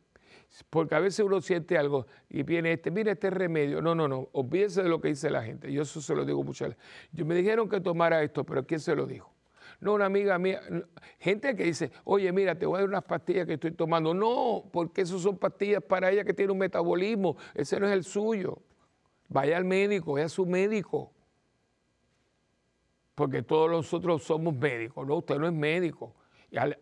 Porque 0.70 0.94
a 0.94 1.00
veces 1.00 1.26
uno 1.26 1.42
siente 1.42 1.76
algo 1.76 2.06
y 2.30 2.44
viene 2.44 2.74
este, 2.74 2.92
mira 2.92 3.14
este 3.14 3.32
remedio. 3.32 3.82
No, 3.82 3.96
no, 3.96 4.08
no, 4.08 4.30
olvídese 4.34 4.84
de 4.84 4.90
lo 4.90 5.02
que 5.02 5.08
dice 5.08 5.32
la 5.32 5.42
gente. 5.42 5.74
Yo 5.74 5.82
eso 5.82 6.00
se 6.02 6.14
lo 6.14 6.24
digo 6.24 6.44
muchas 6.44 6.70
veces. 6.70 6.84
Yo 7.12 7.26
me 7.26 7.34
dijeron 7.34 7.68
que 7.68 7.82
tomara 7.82 8.22
esto, 8.22 8.44
pero 8.44 8.64
¿quién 8.64 8.80
se 8.80 8.96
lo 8.96 9.08
dijo? 9.08 9.34
No, 9.80 9.96
una 9.96 10.06
amiga 10.06 10.38
mía, 10.38 10.62
gente 11.18 11.56
que 11.56 11.64
dice, 11.64 11.92
oye, 12.04 12.32
mira, 12.32 12.54
te 12.54 12.68
voy 12.68 12.78
a 12.78 12.80
dar 12.82 12.90
unas 12.90 13.04
pastillas 13.04 13.48
que 13.48 13.54
estoy 13.54 13.72
tomando. 13.72 14.14
No, 14.14 14.70
porque 14.72 15.02
esas 15.02 15.20
son 15.22 15.40
pastillas 15.40 15.82
para 15.82 16.12
ella 16.12 16.24
que 16.24 16.36
tiene 16.36 16.52
un 16.52 16.60
metabolismo. 16.60 17.38
Ese 17.56 17.80
no 17.80 17.88
es 17.88 17.94
el 17.94 18.04
suyo. 18.04 18.60
Vaya 19.30 19.58
al 19.58 19.66
médico, 19.66 20.14
vaya 20.14 20.28
a 20.28 20.30
su 20.30 20.46
médico 20.46 21.12
porque 23.16 23.44
todos 23.44 23.70
nosotros 23.70 24.24
somos 24.24 24.56
médicos, 24.56 25.08
¿no? 25.08 25.18
Usted 25.18 25.38
no 25.38 25.48
es 25.48 25.54
médico. 25.54 26.16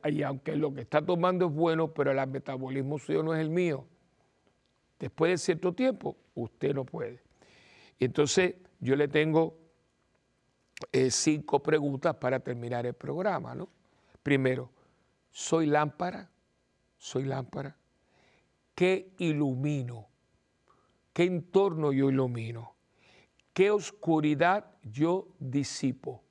Y, 0.04 0.22
aunque 0.24 0.56
lo 0.56 0.74
que 0.74 0.82
está 0.82 1.06
tomando 1.06 1.48
es 1.48 1.54
bueno, 1.54 1.94
pero 1.94 2.12
el 2.12 2.28
metabolismo 2.28 3.00
suyo 3.00 3.24
no 3.24 3.34
es 3.34 3.40
el 3.40 3.50
mío, 3.50 3.86
después 5.00 5.32
de 5.32 5.38
cierto 5.38 5.74
tiempo, 5.74 6.18
usted 6.36 6.74
no 6.74 6.86
puede. 6.86 7.22
Y 7.98 8.06
entonces 8.06 8.56
yo 8.80 8.96
le 8.96 9.08
tengo 9.08 9.58
eh, 10.92 11.10
cinco 11.10 11.64
preguntas 11.64 12.16
para 12.16 12.40
terminar 12.40 12.86
el 12.86 12.96
programa, 12.96 13.56
¿no? 13.56 13.70
Primero, 14.24 14.70
¿soy 15.30 15.68
lámpara? 15.68 16.30
¿Soy 16.98 17.24
lámpara? 17.24 17.78
¿Qué 18.76 19.14
ilumino? 19.20 20.08
¿Qué 21.14 21.24
entorno 21.24 21.94
yo 21.94 22.10
ilumino? 22.10 22.71
¿Qué 23.54 23.70
oscuridad 23.70 24.66
yo 24.84 25.28
disipo? 25.40 26.24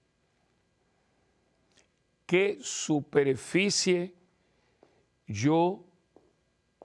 ¿Qué 2.27 2.59
superficie 2.63 4.15
yo 5.27 5.85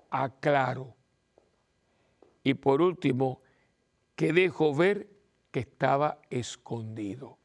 aclaro? 0.10 0.96
Y 2.44 2.54
por 2.56 2.82
último, 2.82 3.42
¿qué 4.16 4.34
dejo 4.34 4.76
ver 4.76 5.08
que 5.52 5.62
estaba 5.62 6.20
escondido? 6.30 7.38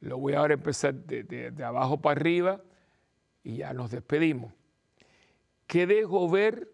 Lo 0.00 0.18
voy 0.18 0.34
ahora 0.34 0.54
a 0.54 0.58
empezar 0.58 0.94
de, 0.94 1.52
abajo 1.64 2.00
para 2.00 2.20
arriba 2.20 2.62
y 3.42 3.58
ya 3.58 3.72
nos 3.72 3.90
despedimos. 3.90 4.52
¿Qué 5.66 5.86
dejo 5.86 6.28
ver 6.30 6.70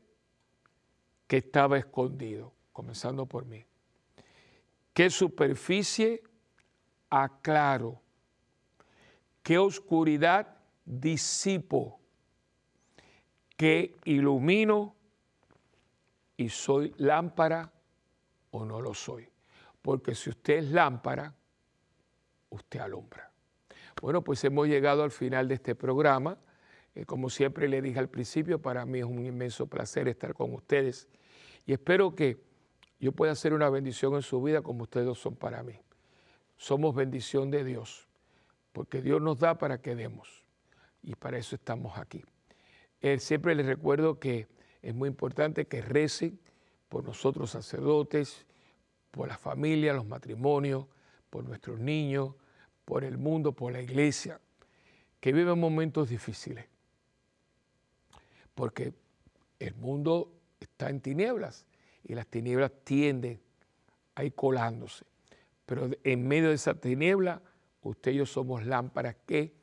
que 1.27 1.39
estaba 1.39 1.79
escondido? 1.79 2.53
Comenzando 2.73 3.27
por 3.27 3.47
mí. 3.47 3.65
¿Qué 4.93 5.11
superficie 5.11 6.23
aclaro? 7.11 8.01
¿Qué 9.43 9.59
oscuridad 9.59 10.57
disipo? 10.85 11.99
¿Qué 13.57 13.95
ilumino? 14.05 14.95
¿Y 16.37 16.49
soy 16.49 16.95
lámpara 16.99 17.73
o 18.51 18.65
no 18.65 18.81
lo 18.81 18.95
soy? 18.95 19.29
Porque 19.81 20.15
si 20.15 20.31
usted 20.31 20.59
es 20.59 20.71
lámpara, 20.71 21.35
usted 22.51 22.81
alumbra. 22.81 23.31
Bueno, 24.01 24.23
pues 24.23 24.43
hemos 24.45 24.69
llegado 24.69 25.03
al 25.03 25.11
final 25.11 25.49
de 25.49 25.55
este 25.55 25.75
programa. 25.75 26.39
Eh, 26.95 27.07
como 27.07 27.31
siempre 27.31 27.69
le 27.69 27.81
dije 27.81 27.99
al 27.99 28.09
principio, 28.09 28.61
para 28.61 28.85
mí 28.85 28.99
es 28.99 29.05
un 29.05 29.25
inmenso 29.25 29.67
placer 29.67 30.09
estar 30.09 30.35
con 30.35 30.53
ustedes 30.53 31.09
y 31.67 31.73
espero 31.73 32.15
que 32.15 32.52
yo 33.03 33.11
pueda 33.11 33.33
hacer 33.33 33.53
una 33.53 33.69
bendición 33.69 34.15
en 34.15 34.23
su 34.23 34.41
vida 34.41 34.63
como 34.63 34.85
ustedes 34.85 35.19
son 35.19 35.35
para 35.35 35.65
mí. 35.65 35.77
Somos 36.57 36.95
bendición 36.95 37.51
de 37.51 37.65
Dios, 37.65 38.07
porque 38.73 39.03
Dios 39.03 39.21
nos 39.21 39.41
da 39.41 39.59
para 39.59 39.83
que 39.83 39.97
demos, 39.97 40.45
y 41.03 41.17
para 41.17 41.37
eso 41.37 41.57
estamos 41.57 41.99
aquí. 41.99 42.25
Siempre 43.19 43.57
les 43.57 43.67
recuerdo 43.67 44.21
que 44.21 44.47
es 44.83 44.95
muy 44.95 45.09
importante 45.09 45.67
que 45.67 45.83
recen 45.83 46.39
por 46.89 47.03
nosotros 47.03 47.51
sacerdotes, 47.51 48.47
por 49.11 49.27
la 49.27 49.37
familia, 49.37 49.95
los 49.95 50.07
matrimonios, 50.07 50.87
por 51.29 51.43
nuestros 51.43 51.81
niños, 51.81 52.37
por 52.85 53.03
el 53.03 53.19
mundo, 53.19 53.51
por 53.51 53.73
la 53.73 53.83
iglesia, 53.83 54.41
que 55.19 55.33
viven 55.33 55.59
momentos 55.59 56.09
difíciles. 56.09 56.67
Porque 58.55 58.95
el 59.59 59.75
mundo 59.75 60.33
está 60.61 60.89
en 60.89 61.01
tinieblas 61.01 61.67
y 62.05 62.15
las 62.15 62.27
tinieblas 62.27 62.73
tienden 62.85 63.41
a 64.15 64.25
ir 64.25 64.35
colándose. 64.35 65.05
Pero 65.67 65.91
en 66.03 66.29
medio 66.29 66.49
de 66.49 66.55
esa 66.55 66.75
tiniebla, 66.75 67.43
usted 67.83 68.13
y 68.13 68.17
yo 68.17 68.27
somos 68.27 68.67
lámparas 68.67 69.17
que 69.27 69.55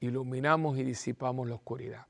iluminamos 0.00 0.78
y 0.78 0.84
disipamos 0.84 1.48
la 1.48 1.54
oscuridad. 1.54 2.06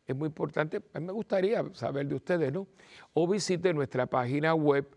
Es 0.04 0.16
muy 0.16 0.26
importante, 0.26 0.82
me 1.00 1.12
gustaría 1.12 1.64
saber 1.74 2.06
de 2.06 2.14
ustedes, 2.14 2.52
¿no? 2.52 2.66
O 3.14 3.28
visite 3.28 3.72
nuestra 3.72 4.06
página 4.06 4.54
web 4.54 4.88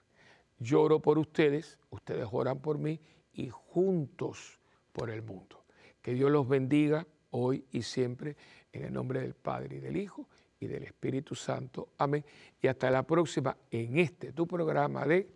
Yo 0.60 0.84
oro 0.84 1.00
por 1.00 1.18
ustedes, 1.18 1.80
ustedes 1.90 2.28
oran 2.32 2.60
por 2.60 2.78
mí 2.78 3.00
y 3.34 3.50
juntos 3.50 4.60
por 4.92 5.10
el 5.10 5.24
mundo. 5.24 5.66
Que 6.00 6.14
Dios 6.14 6.30
los 6.30 6.48
bendiga 6.48 7.08
hoy 7.32 7.66
y 7.72 7.82
siempre 7.82 8.38
en 8.72 8.84
el 8.84 8.94
nombre 8.94 9.22
del 9.22 9.34
Padre 9.34 9.78
y 9.78 9.80
del 9.80 9.98
Hijo 9.98 10.28
y 10.62 10.68
del 10.68 10.84
Espíritu 10.84 11.36
Santo. 11.36 11.90
Amén. 11.98 12.24
Y 12.62 12.68
hasta 12.68 12.90
la 12.90 13.04
próxima 13.04 13.58
en 13.70 13.98
este 13.98 14.32
tu 14.32 14.48
programa 14.48 15.06
de 15.06 15.28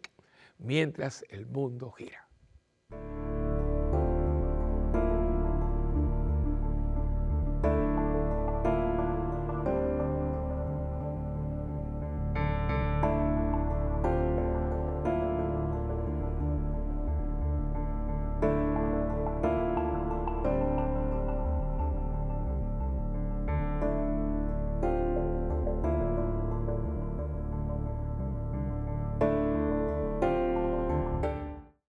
Mientras 0.59 1.26
el 1.30 1.47
mundo 1.47 1.91
gira. 1.91 2.30